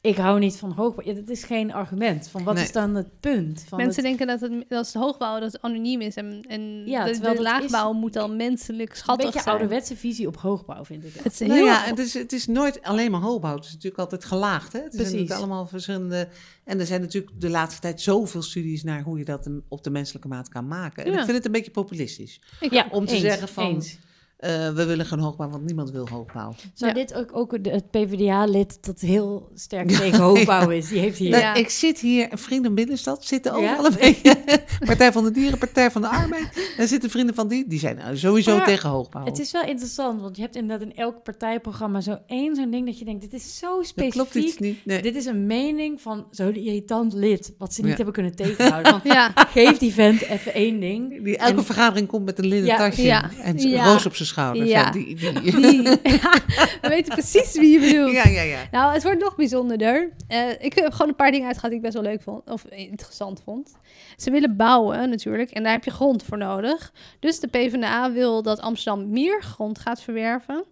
[0.00, 1.04] Ik hou niet van hoogbouw.
[1.06, 2.28] Ja, dat is geen argument.
[2.28, 2.64] Van wat Nee.
[2.64, 3.64] is dan het punt?
[3.68, 6.86] Van Mensen het, denken dat het, dat het hoogbouw dat het anoniem is en, en
[6.86, 9.54] Ja, de, de laagbouw is- moet dan menselijk een schattig beetje zijn.
[9.54, 11.14] ouderwetse visie op hoogbouw, vind ik.
[11.22, 13.54] Het is heel Nou ja, het is, het is nooit alleen maar hoogbouw.
[13.54, 14.72] Het is natuurlijk altijd gelaagd.
[14.72, 14.78] Hè?
[14.78, 15.12] Het is Precies.
[15.12, 16.28] natuurlijk allemaal verschillende.
[16.64, 19.90] En er zijn natuurlijk de laatste tijd zoveel studies naar hoe je dat op de
[19.90, 21.04] menselijke maat kan maken.
[21.04, 21.18] En Ja.
[21.18, 22.40] ik vind het een beetje populistisch.
[22.60, 22.86] Ik Ja.
[22.90, 23.98] Om te eens, zeggen van- eens.
[24.38, 26.54] Eh, we willen geen hoogbouw, want niemand wil hoogbouw.
[26.74, 26.96] Zou Ja.
[26.96, 30.88] dit ook, ook de- het PvdA-lid dat heel sterk tegen hoogbouw is?
[30.88, 31.30] Die heeft hier...
[31.30, 31.54] Nou, Ja.
[31.54, 33.72] Ik zit hier, Vrienden Binnenstad zitten Ja?
[33.72, 34.36] overal een beetje.
[34.86, 36.72] Partij van de Dieren, Partij van de Arbeid.
[36.76, 39.24] Daar zitten vrienden van die, die zijn nou sowieso Maar tegen hoogbouw.
[39.24, 42.86] Het is wel interessant, want je hebt inderdaad in elk partijprogramma zo één zo'n ding
[42.86, 44.12] dat je denkt, dit is zo dat specifiek.
[44.12, 44.84] klopt iets niet.
[44.84, 45.02] Nee.
[45.02, 47.96] Dit is een mening van zo'n irritant lid, wat ze niet Ja.
[47.96, 48.92] hebben kunnen tegenhouden.
[48.98, 51.24] Want Ja, geef die vent even één ding.
[51.24, 52.76] Die elke En- vergadering komt met een linnen Ja.
[52.76, 53.30] tasje Ja.
[53.42, 53.84] en Ja.
[53.92, 54.70] roos op zijn schouders.
[54.70, 54.90] Ja.
[54.90, 56.32] Die, die, die, ja,
[56.80, 58.12] we weten precies wie je bedoelt.
[58.12, 58.68] ja, ja, ja.
[58.70, 60.12] Nou, het wordt nog bijzonderder.
[60.28, 62.50] Eh, ik heb gewoon een paar dingen uitgehaald die ik best wel leuk vond.
[62.50, 63.76] Of interessant vond.
[64.16, 65.50] Ze willen bouwen natuurlijk.
[65.50, 66.92] En daar heb je grond voor nodig.
[67.18, 70.64] Dus de PvdA wil dat Amsterdam meer grond gaat verwerven.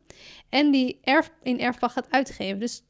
[0.49, 2.59] En die erf, in erfpacht gaat uitgeven.
[2.61, 2.83] Dus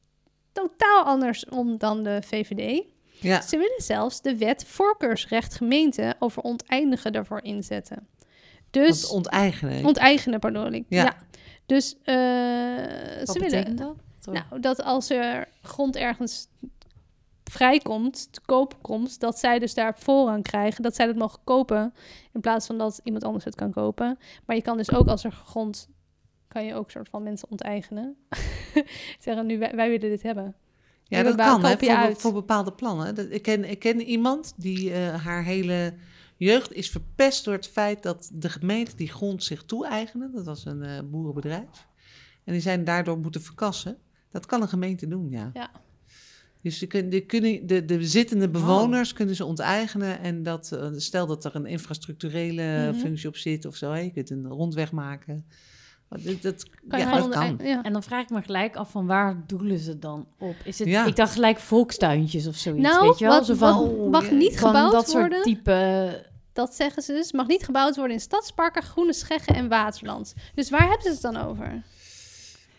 [0.53, 2.83] totaal andersom dan de VVD.
[3.21, 3.41] ja.
[3.41, 8.07] Ze willen zelfs de wet voorkeursrecht gemeente over onteinigen daarvoor inzetten.
[8.71, 9.85] Dus Want onteigenen.
[9.85, 10.85] onteigenen, pardon ik.
[10.89, 11.03] Ja.
[11.03, 11.17] Ja.
[11.67, 12.15] Dus eh,
[13.19, 13.97] Wat ze willen betekent dat?
[14.25, 16.49] nou, dat als er grond ergens
[17.45, 21.95] vrijkomt, te koop komt, dat zij dus daar voorrang krijgen, dat zij dat mogen kopen,
[22.33, 24.19] in plaats van dat iemand anders het kan kopen.
[24.47, 25.89] Maar je kan dus ook als er grond,
[26.49, 28.17] kan je ook soort van mensen onteigenen.
[29.25, 30.55] Zeggen nu, wij, wij willen dit hebben.
[31.09, 33.33] Ja, dat kan hè, voor, bepaalde plannen.
[33.33, 35.95] Ik, ken, ik ken iemand die eh, haar hele
[36.37, 40.31] jeugd is verpest door het feit dat de gemeente die grond zich toe-eigende.
[40.35, 41.87] Dat was een eh, boerenbedrijf.
[42.45, 43.97] En die zijn daardoor moeten verkassen.
[44.31, 45.51] Dat kan een gemeente doen, ja.
[45.55, 45.71] Ja.
[46.63, 50.21] Dus die kunnen, de, de zittende bewoners kunnen ze onteigenen.
[50.21, 53.01] En dat, eh, stel dat er een infrastructurele Mhm.
[53.01, 53.95] functie op zit of zo.
[53.95, 55.47] Je kunt een rondweg maken.
[56.09, 57.43] Dat, dat, Kan je ja, dat kan.
[57.51, 57.83] onteig- ja.
[57.83, 60.55] En dan vraag ik me gelijk af van waar doelen ze dan op?
[60.65, 61.05] Is het, Ja.
[61.07, 63.35] Ik dacht gelijk volkstuintjes of zoiets, Nou, weet je wel?
[63.35, 66.27] wat, Zo van, wat mag ja, niet van gebouwd dat worden, soort type...
[66.53, 70.35] dat zeggen ze dus, mag niet gebouwd worden in stadsparken, groene scheggen en waterland.
[70.55, 71.83] Dus waar hebben ze het dan over?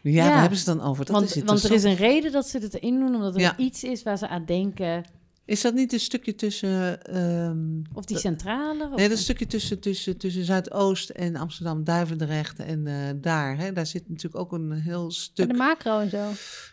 [0.02, 0.30] Ja, Ja.
[0.30, 1.06] waar hebben ze het dan over?
[1.06, 3.42] Dat want, is want er is een reden dat ze het erin doen, omdat er
[3.42, 3.58] Ja.
[3.58, 5.06] iets is waar ze aan denken.
[5.48, 7.04] Is dat niet een stukje tussen...
[7.04, 8.84] ehm, Of die centrale.
[8.92, 13.58] Of Nee, dat een stukje tussen, tussen, tussen Zuidoost en Amsterdam, Duivendrecht en eh, daar.
[13.58, 15.48] Hè, daar zit natuurlijk ook een heel stuk...
[15.48, 16.30] de macro en zo.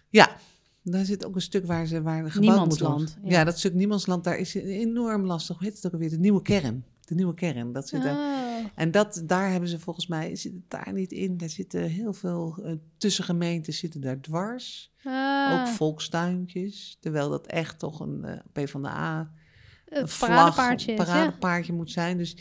[0.09, 0.37] Ja,
[0.83, 2.97] daar zit ook een stuk waar ze waar gebouwd moet worden.
[2.97, 3.39] Niemandsland, Ja.
[3.39, 3.45] ja.
[3.45, 5.59] dat stuk Niemandsland, daar is enorm lastig.
[5.59, 6.11] Hoe heet het ook alweer?
[6.11, 6.85] De nieuwe kern.
[7.05, 8.17] De nieuwe kern, dat zit er.
[8.17, 8.65] Oh.
[8.75, 11.37] En dat, daar hebben ze volgens mij, zit het daar niet in.
[11.37, 14.93] Daar zitten heel veel uh, tussengemeenten zitten daar dwars.
[15.05, 16.97] Ah, Ook volkstuintjes.
[17.01, 19.31] Terwijl dat echt toch een uh, P van de A
[19.89, 22.17] een vlag, paradepaardje een is, paradepaardje moet zijn.
[22.17, 22.37] Dus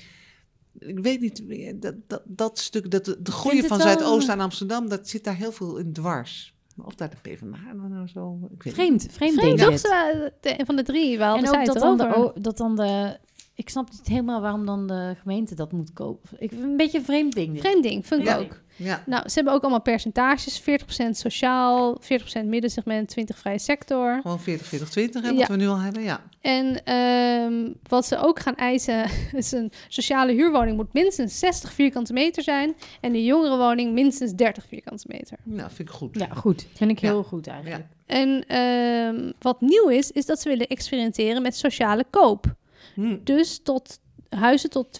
[0.80, 4.90] ik weet niet, dat, dat, dat stuk, dat, de groei van wel Zuidoost aan Amsterdam,
[4.90, 6.54] dat zit daar heel veel in dwars.
[6.78, 8.50] Of daar de PvdA nou zo.
[8.54, 10.66] Ik weet Vreemd, vreemd, Vreemd, denk ik.
[10.66, 11.18] Van de drie.
[11.18, 13.20] We hadden En zij ook dat dan, de, dat dan de...
[13.56, 16.30] Ik snap niet helemaal waarom dan de gemeente dat moet kopen.
[16.40, 17.52] Ik vind het een beetje een vreemd ding.
[17.54, 17.62] dit.
[17.62, 18.38] Vreemd ding, vind ik Ja.
[18.38, 18.62] ook.
[18.76, 20.60] Ja, Nou, ze hebben ook allemaal percentages.
[20.60, 24.20] 40% sociaal, 40% middensegment, 20 vrije sector.
[24.22, 25.48] gewoon 40, 40, 20, hè, wat Ja.
[25.48, 26.04] we nu al hebben.
[26.04, 26.22] Ja.
[26.42, 32.14] En ehm, wat ze ook gaan eisen, is een sociale huurwoning moet minstens 60 vierkante
[32.14, 32.76] meter zijn.
[33.02, 35.38] En de jongerenwoning minstens 30 vierkante meter.
[35.44, 36.20] Nou, vind ik goed.
[36.20, 36.68] Ja, goed.
[36.74, 37.08] Vind ik Ja.
[37.10, 37.86] heel goed eigenlijk.
[38.06, 42.56] En ehm, wat nieuw is, is dat ze willen experimenteren met sociale koop.
[42.94, 43.18] Hm.
[43.24, 44.00] Dus tot
[44.30, 45.00] huizen tot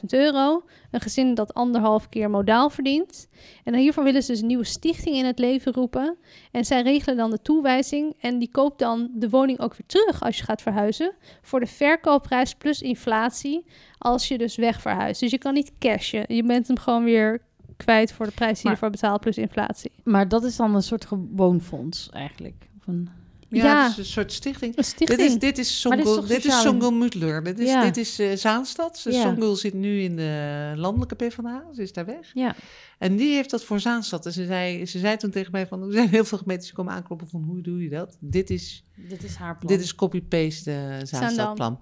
[0.00, 0.62] 250.000 euro.
[0.90, 3.28] Een gezin dat anderhalf keer modaal verdient.
[3.64, 6.16] En hiervoor willen ze dus een nieuwe stichting in het leven roepen.
[6.50, 8.14] En zij regelen dan de toewijzing.
[8.20, 11.12] En die koopt dan de woning ook weer terug als je gaat verhuizen.
[11.42, 13.64] Voor de verkoopprijs plus inflatie.
[13.98, 15.20] Als je dus weg verhuist.
[15.20, 16.24] Dus je kan niet cashen.
[16.34, 17.42] Je bent hem gewoon weer
[17.76, 19.92] kwijt voor de prijs die je ervoor betaalt plus inflatie.
[20.04, 22.68] Maar dat is dan een soort gewoon fonds eigenlijk.
[22.78, 23.08] Of een-
[23.52, 23.82] Ja, Ja.
[23.82, 24.76] het is een soort stichting.
[24.78, 25.18] Een stichting.
[25.18, 27.42] Dit is, dit is Maar dit is Songul, dit is Songul Mutler.
[27.44, 27.82] Dit is, Ja.
[27.84, 29.00] dit is eh, Zaanstad.
[29.04, 29.22] Dus Ja.
[29.22, 31.64] Songul zit nu in de landelijke PvdA.
[31.74, 32.30] Ze is daar weg.
[32.34, 32.54] Ja.
[32.98, 34.26] En die heeft dat voor Zaanstad.
[34.26, 35.82] En ze zei, ze zei toen tegen mij van...
[35.82, 37.42] Er zijn heel veel gemeentes die komen aankloppen van...
[37.42, 38.16] Hoe doe je dat?
[38.20, 39.72] Dit is, Dit is haar plan.
[39.72, 41.80] dit is copy-paste uh, Zaanstadplan.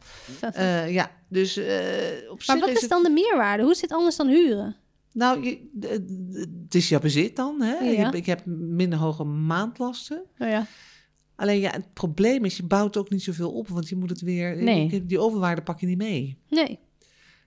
[0.52, 2.90] Eh ja, dus eh, op maar wat is het...
[2.90, 3.62] dan de meerwaarde?
[3.62, 4.76] Hoe is dit anders dan huren?
[5.12, 5.68] Nou, je,
[6.64, 7.62] het is jouw bezit dan.
[7.62, 7.72] Hè?
[7.74, 7.90] Ja.
[7.90, 10.22] Je, hebt- je hebt minder hoge maandlasten.
[10.38, 10.66] Oh ja.
[11.40, 14.20] Alleen ja, het probleem is, je bouwt ook niet zoveel op, want je moet het
[14.20, 14.62] weer.
[14.62, 15.06] Nee.
[15.06, 16.38] Die overwaarde pak je niet mee.
[16.48, 16.78] Nee.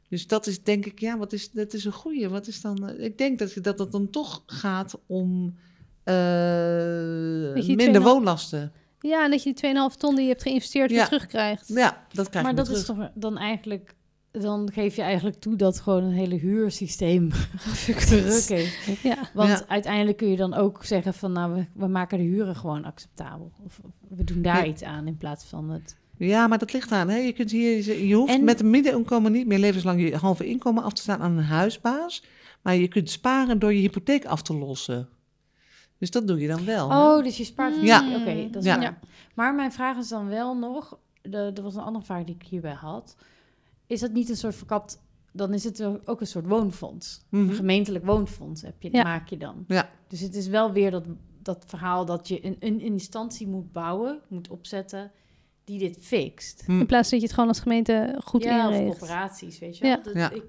[0.10, 2.30] Dus dat is denk ik, ja, wat is, dat is een goeie.
[2.30, 5.56] Wat is dan, eh, ik denk dat, dat het dan toch gaat om
[6.04, 8.72] eh, Dat minder 2,5 woonlasten.
[9.00, 11.06] Ja, en dat je die 2,5 ton die je hebt geïnvesteerd weer Ja.
[11.06, 11.68] terugkrijgt.
[11.68, 13.96] Ja, dat krijg maar je dat weer is toch dan eigenlijk...
[14.42, 17.32] Dan geef je eigenlijk toe dat gewoon een hele huursysteem
[17.86, 18.98] verruk is.
[19.02, 19.18] Ja.
[19.34, 19.64] Want Ja.
[19.68, 21.32] uiteindelijk kun je dan ook zeggen van...
[21.32, 23.52] nou, we, we maken de huren gewoon acceptabel.
[23.66, 23.80] Of
[24.10, 24.66] we doen daar Ja.
[24.66, 25.98] iets aan in plaats van het...
[26.18, 27.10] Ja, maar dat ligt aan.
[27.10, 27.18] Hè?
[27.18, 30.84] Je, kunt hier, je hoeft En- met een middeninkomen niet meer levenslang je halve inkomen
[30.84, 32.24] af te staan aan een huisbaas.
[32.62, 35.10] Maar je kunt sparen door je hypotheek af te lossen.
[35.98, 36.90] Dus dat doe je dan wel.
[36.92, 36.98] hè?
[36.98, 37.76] Oh, dus je spaart...
[37.76, 37.84] Mm.
[37.86, 38.16] Ja.
[38.20, 38.98] Oké, dat is Ja.
[39.36, 40.98] Maar mijn vraag is dan wel nog...
[41.22, 43.16] De, er was een andere vraag die ik hierbij had.
[43.94, 45.02] Is dat niet een soort verkapt...
[45.36, 47.22] Dan is het ook een soort woonfonds.
[47.30, 47.50] Mhm.
[47.50, 49.04] Een gemeentelijk woonfonds heb je, Ja.
[49.04, 49.66] maak je dan.
[49.68, 49.90] Ja.
[50.08, 51.06] Dus het is wel weer dat,
[51.42, 55.12] dat verhaal dat je een, een instantie moet bouwen, moet opzetten,
[55.64, 56.64] die dit fixt.
[56.66, 56.80] Hm.
[56.80, 58.98] In plaats dat je het gewoon als gemeente goed ja, of inregelt.
[58.98, 59.92] corporaties, weet je wel.
[59.92, 60.04] Ja.
[60.04, 60.32] Dat, Ja.
[60.32, 60.44] Ik,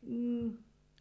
[0.00, 0.56] mm,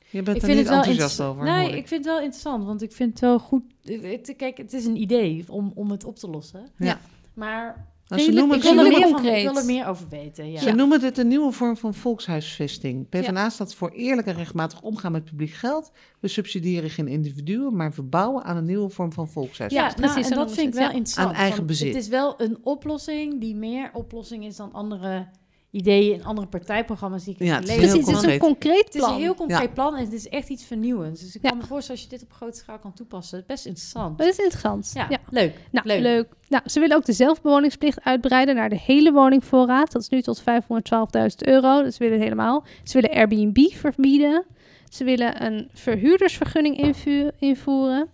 [0.10, 1.44] Je bent ik er vind niet het wel enthousiast over.
[1.44, 3.64] Nee, ik vind het wel interessant, want ik vind het wel goed.
[3.84, 6.68] Het, kijk, het is een idee om, om het op te lossen.
[6.78, 6.99] Ja.
[7.34, 9.44] Maar Nou, ze, noemen, ik wil, er noemen, meer van, ik concreet.
[9.44, 10.52] wil er meer over weten.
[10.52, 10.60] Ja.
[10.60, 13.10] ze noemen het een nieuwe vorm van volkshuisvesting.
[13.10, 15.91] PvdA staat voor eerlijk en rechtmatig omgaan met publiek geld.
[16.19, 19.95] We subsidiëren geen individuen, maar we bouwen aan een nieuwe vorm van Ja, volkshuisvesting.
[19.95, 20.94] precies, nou, en zo dat vind ik wel ja.
[20.94, 21.27] interessant.
[21.27, 21.88] Aan eigen bezit.
[21.94, 25.27] Het is wel een oplossing die meer oplossing is dan andere
[25.76, 29.14] ideeën in andere partijprogramma's die ik Ja, Precies, het is een concreet Het is plan.
[29.14, 29.68] een heel concreet Ja.
[29.74, 31.22] plan en het is echt iets vernieuwends.
[31.22, 31.50] Dus ik Ja.
[31.50, 34.18] kan me voorstellen, als je dit op grote schaal kan toepassen, het is best interessant.
[34.18, 34.92] Dat is interessant.
[34.94, 35.20] Ja, Ja.
[35.30, 35.54] leuk.
[35.72, 36.00] Nou, leuk.
[36.02, 36.28] leuk.
[36.50, 39.92] Nou, ze willen ook de zelfbewoningsplicht uitbreiden naar de hele woningvoorraad.
[39.92, 41.84] Dat is nu tot 512.000 euro.
[41.84, 42.66] Dus ze willen het helemaal.
[42.84, 44.46] Ze willen Airbnb verbieden.
[44.90, 48.10] Ze willen een verhuurdersvergunning invu- invoeren.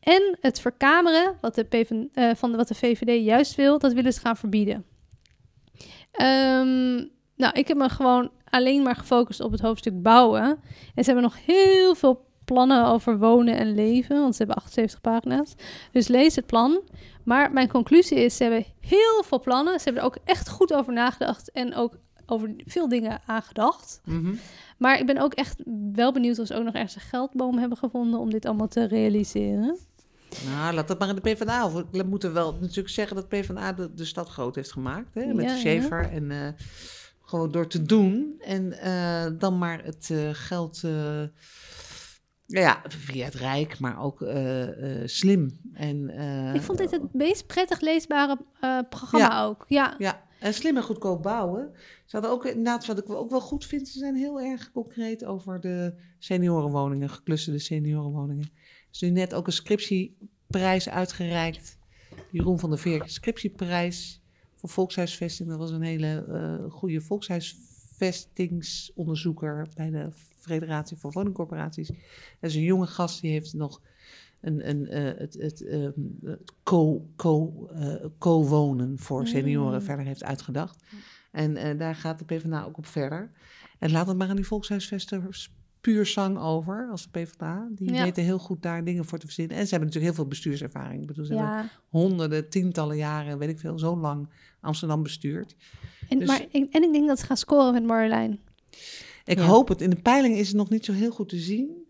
[0.00, 3.92] En het verkameren, wat de, PV, eh, van de, wat de VVD juist wil, dat
[3.92, 4.84] willen ze gaan verbieden.
[6.14, 6.94] Ehm,
[7.36, 10.42] nou, ik heb me gewoon alleen maar gefocust op het hoofdstuk bouwen.
[10.94, 15.00] En ze hebben nog heel veel plannen over wonen en leven, want ze hebben 78
[15.00, 15.54] pagina's.
[15.92, 16.80] Dus lees het plan.
[17.24, 19.78] Maar mijn conclusie is, ze hebben heel veel plannen.
[19.78, 24.00] Ze hebben er ook echt goed over nagedacht en ook over veel dingen aangedacht.
[24.04, 24.34] Mhm.
[24.78, 25.62] Maar ik ben ook echt
[25.92, 28.84] wel benieuwd of ze ook nog ergens een geldboom hebben gevonden om dit allemaal te
[28.84, 29.78] realiseren.
[30.46, 31.62] Nou, laat dat maar in de PvdA.
[31.62, 31.84] over.
[31.90, 35.14] We moeten wel natuurlijk zeggen dat PvdA de, de stad groot heeft gemaakt.
[35.14, 36.10] Hè, met Ja, de Schaefer.
[36.10, 36.48] En eh,
[37.20, 38.34] gewoon door te doen.
[38.40, 40.82] En eh, dan maar het eh, geld...
[42.46, 44.26] ja, via het Rijk, maar ook
[45.04, 45.60] slim.
[45.72, 46.10] En,
[46.54, 48.38] ik vond dit het meest prettig leesbare
[48.88, 49.44] programma Ja.
[49.44, 49.64] ook.
[49.68, 51.70] Ja, Ja, en slim en goedkoop bouwen.
[52.04, 55.24] Ze hadden ook inderdaad, wat ik ook wel goed vind, ze zijn heel erg concreet
[55.24, 58.50] over de seniorenwoningen, geclusterde seniorenwoningen.
[58.94, 61.78] Is nu net ook een scriptieprijs uitgereikt.
[62.30, 64.20] Jeroen van der Veer, scriptieprijs
[64.54, 65.48] voor volkshuisvesting.
[65.48, 70.08] Dat was een hele eh goede volkshuisvestingsonderzoeker bij de
[70.38, 71.88] Federatie van Woningcorporaties.
[72.40, 73.80] Dat is een jonge gast, die heeft nog
[74.40, 75.90] een, een, eh, het, het, ehm,
[76.24, 79.84] het co, co, eh, co-wonen voor senioren Mm.
[79.84, 80.82] verder heeft uitgedacht.
[81.30, 83.30] En daar gaat de PvdA ook op verder.
[83.78, 85.50] En laat het maar aan die volkshuisvesters
[85.84, 87.68] puur zang over, als de PvdA.
[87.70, 88.02] Die Ja.
[88.02, 89.56] weten heel goed daar dingen voor te verzinnen.
[89.56, 91.00] En ze hebben natuurlijk heel veel bestuurservaring.
[91.00, 94.28] Ik bedoel, ze hebben honderden, tientallen jaren, weet ik veel, zo lang
[94.60, 95.56] Amsterdam bestuurd.
[96.08, 98.38] En, Dus- maar, ik, en ik denk dat ze gaan scoren met Marjolein.
[99.24, 99.44] Ik Ja.
[99.44, 99.80] hoop het.
[99.80, 101.82] In de peiling is het nog niet zo heel goed te zien.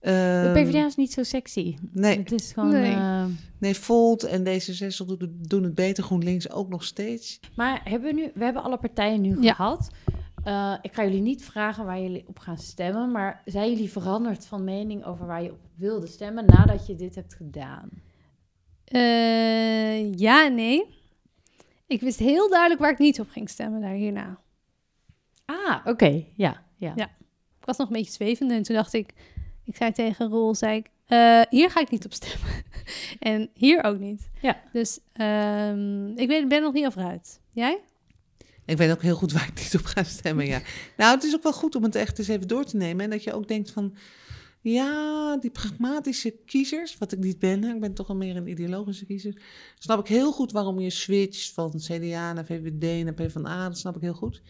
[0.00, 1.76] De Ehm, PvdA is niet zo sexy.
[1.92, 2.70] Nee, Het is gewoon...
[2.70, 2.92] Nee.
[2.94, 3.24] eh,
[3.58, 6.04] nee, Volt en D66 doen het, doen het beter.
[6.04, 7.40] GroenLinks ook nog steeds.
[7.56, 8.30] maar hebben we nu...
[8.34, 9.52] We hebben alle partijen nu Ja.
[9.54, 9.90] gehad.
[10.46, 14.46] Eh, ik ga jullie niet vragen waar jullie op gaan stemmen, maar zijn jullie veranderd
[14.46, 17.88] van mening over waar je op wilde stemmen nadat je dit hebt gedaan?
[18.84, 20.84] Eh, ja en nee.
[21.86, 24.38] Ik wist heel duidelijk waar ik niet op ging stemmen daar hierna.
[25.44, 26.24] Ah, oké.
[26.34, 26.92] Ja, ja.
[26.96, 27.06] Ja.
[27.60, 29.12] Ik was nog een beetje zwevende en toen dacht ik...
[29.64, 30.90] Ik zei tegen Roel, zei ik...
[31.06, 32.62] eh, hier ga ik niet op stemmen.
[33.18, 34.30] en hier ook niet.
[34.40, 34.60] Ja.
[34.72, 37.40] Dus ehm, ik weet, ben er nog niet over uit.
[37.52, 37.80] Jij?
[38.66, 40.62] Ik weet ook heel goed waar ik niet op ga stemmen, ja.
[40.96, 43.04] Nou, het is ook wel goed om het echt eens even door te nemen.
[43.04, 43.96] En dat je ook denkt van...
[44.60, 49.04] Ja, die pragmatische kiezers, wat ik niet ben, ik ben toch wel meer een ideologische
[49.04, 49.42] kiezer.
[49.78, 53.68] Snap ik heel goed waarom je switcht van CDA naar VVD naar PvdA.
[53.68, 54.42] Dat snap ik heel goed.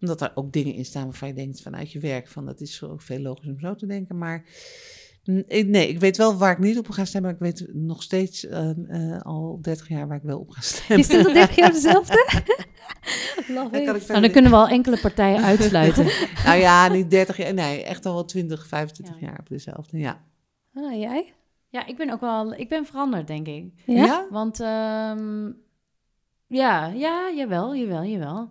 [0.00, 2.82] Omdat er ook dingen in staan waarvan je denkt vanuit je werk van dat is
[2.82, 4.18] ook veel logisch om zo te denken.
[4.18, 4.44] Maar
[5.24, 7.36] nee, ik weet wel waar ik niet op ga stemmen.
[7.40, 8.70] Maar ik weet nog steeds eh,
[9.14, 10.96] eh, al 30 jaar waar ik wel op ga stemmen.
[10.98, 12.14] Je stemt al 30 jaar op dezelfde?
[13.54, 16.04] Dan Nou, dan kunnen we al enkele partijen uitsluiten.
[16.44, 17.54] Nou ja, niet 30 jaar.
[17.54, 19.26] Nee, echt al wel 20, 25 Ja.
[19.26, 19.98] jaar op dezelfde.
[19.98, 20.20] Ja.
[20.74, 21.32] Ah, jij?
[21.68, 22.52] ja, ik ben ook wel...
[22.54, 23.72] Ik ben veranderd, denk ik.
[23.86, 24.26] Ja?
[24.30, 25.50] Want ehm,
[26.46, 28.48] ja, ja, jawel, jawel, jawel.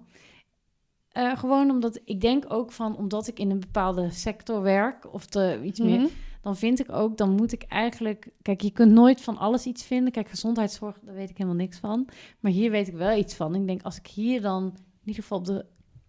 [1.10, 5.26] Eh, gewoon omdat ik denk ook van, omdat ik in een bepaalde sector werk of
[5.26, 6.08] te, iets meer, Mhm.
[6.42, 9.84] Dan vind ik ook, dan moet ik eigenlijk, kijk, je kunt nooit van alles iets
[9.84, 10.12] vinden.
[10.12, 12.08] Kijk, gezondheidszorg, daar weet ik helemaal niks van.
[12.40, 13.56] Maar hier weet ik wel iets van.
[13.56, 15.66] Ik denk, als ik hier dan in ieder geval op de,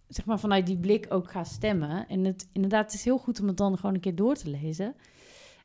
[0.07, 2.07] zeg maar vanuit die blik ook ga stemmen.
[2.07, 4.49] En het inderdaad, het is heel goed om het dan gewoon een keer door te
[4.49, 4.95] lezen.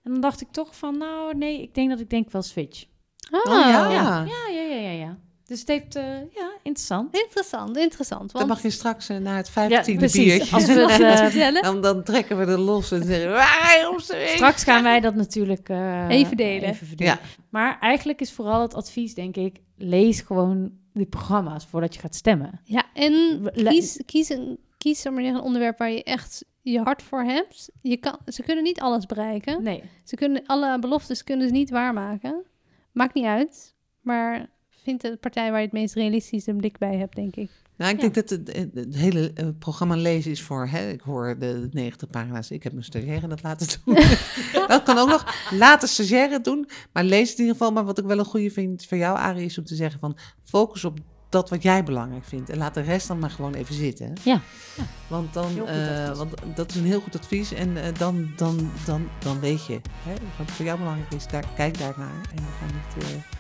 [0.02, 2.84] En dan dacht ik toch van, nou nee, ik denk dat ik denk wel switch.
[3.30, 3.90] Ah, Oh, ja.
[3.90, 4.90] Ja, ja, ja, ja, ja.
[4.90, 5.18] ja.
[5.48, 6.04] Dus het heeft, eh,
[6.34, 7.14] ja, interessant.
[7.16, 8.20] Interessant, interessant.
[8.32, 10.24] Dan Want, mag je straks eh, na het Ja, vijftiende precies.
[10.24, 10.54] biertje.
[10.54, 11.62] Als we het, eh, vertellen?
[11.62, 13.32] Dan, dan trekken we er los en zeggen we...
[13.34, 16.68] "Waar is de straks gaan wij dat natuurlijk eh, Even delen.
[16.68, 17.12] even verdelen.
[17.12, 17.20] Ja.
[17.50, 22.14] Maar eigenlijk is vooral het advies, denk ik, lees gewoon die programma's voordat je gaat
[22.14, 22.60] stemmen.
[22.64, 27.22] Ja, en kies, kies, een, kies maar, een onderwerp waar je echt je hart voor
[27.22, 27.70] hebt.
[27.82, 29.62] Je kan, ze kunnen niet alles bereiken.
[29.62, 29.82] Nee.
[30.04, 32.44] Ze kunnen, alle beloftes kunnen ze niet waarmaken.
[32.92, 33.74] Maakt niet uit.
[34.00, 34.48] Maar
[34.88, 37.50] vind de partij waar je het meest realistische blik bij hebt, denk ik.
[37.76, 38.02] Nou, ik Ja.
[38.02, 40.66] denk dat het, het, het hele eh, programma lezen is voor...
[40.66, 42.50] Hè, ik hoor de 90 pagina's.
[42.50, 43.94] Ik heb mijn stagiaire dat laten doen.
[44.68, 45.34] dat kan ook nog.
[45.50, 46.68] Laat de stagiaire doen.
[46.92, 47.72] Maar lees het in ieder geval.
[47.72, 49.44] Maar wat ik wel een goede vind van jou, Arie...
[49.44, 50.16] is om te zeggen van...
[50.44, 50.98] focus op
[51.28, 52.50] dat wat jij belangrijk vindt.
[52.50, 54.12] En laat de rest dan maar gewoon even zitten.
[54.24, 54.40] Ja.
[54.76, 54.82] Ja.
[55.08, 57.52] Want, dan, eh, want dat is een heel goed advies.
[57.52, 59.80] En eh, dan, dan, dan, dan weet je.
[60.02, 62.20] Hè, wat voor jou belangrijk is, daar, kijk daarnaar.
[62.34, 62.64] En ga
[62.98, 63.04] niet...
[63.04, 63.37] eh,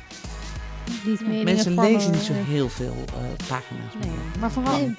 [1.04, 3.92] Niet mensen lezen niet zo eh, heel veel eh, pagina's.
[4.00, 4.10] nee.
[4.10, 4.40] meer.
[4.40, 4.94] Maar vooral Nee.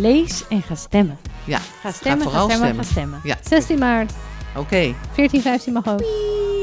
[0.00, 1.18] lees en ga stemmen.
[1.44, 3.20] Ja, Ga stemmen, ga vooral stemmen, stemmen.
[3.22, 3.48] ga stemmen.
[3.48, 4.12] 16 maart,
[4.56, 4.94] oké.
[5.12, 6.00] 14, 15 mag ook.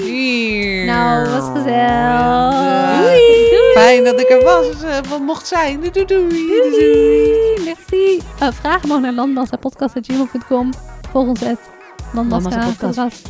[0.01, 0.85] Hier.
[0.85, 1.75] Nou, was gezellig.
[1.75, 3.01] Ja.
[3.01, 3.71] Doei.
[3.73, 5.79] Fijn dat ik er was, eh, wat mocht zijn.
[5.79, 6.27] Doei, doei, doei.
[6.29, 6.71] doei.
[6.71, 7.63] Doei.
[7.65, 8.21] Merci.
[8.41, 10.69] Uh, vragen mag naar landmassapodcast.gmail.com.
[11.11, 11.39] Volg ons.
[12.13, 13.21] Landmassa podcast.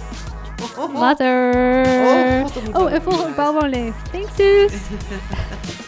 [0.93, 2.45] Later.
[2.73, 3.93] Oh, Oh, en volg weer ook Bouwwoonleef.
[4.11, 4.73] Thanks, zus.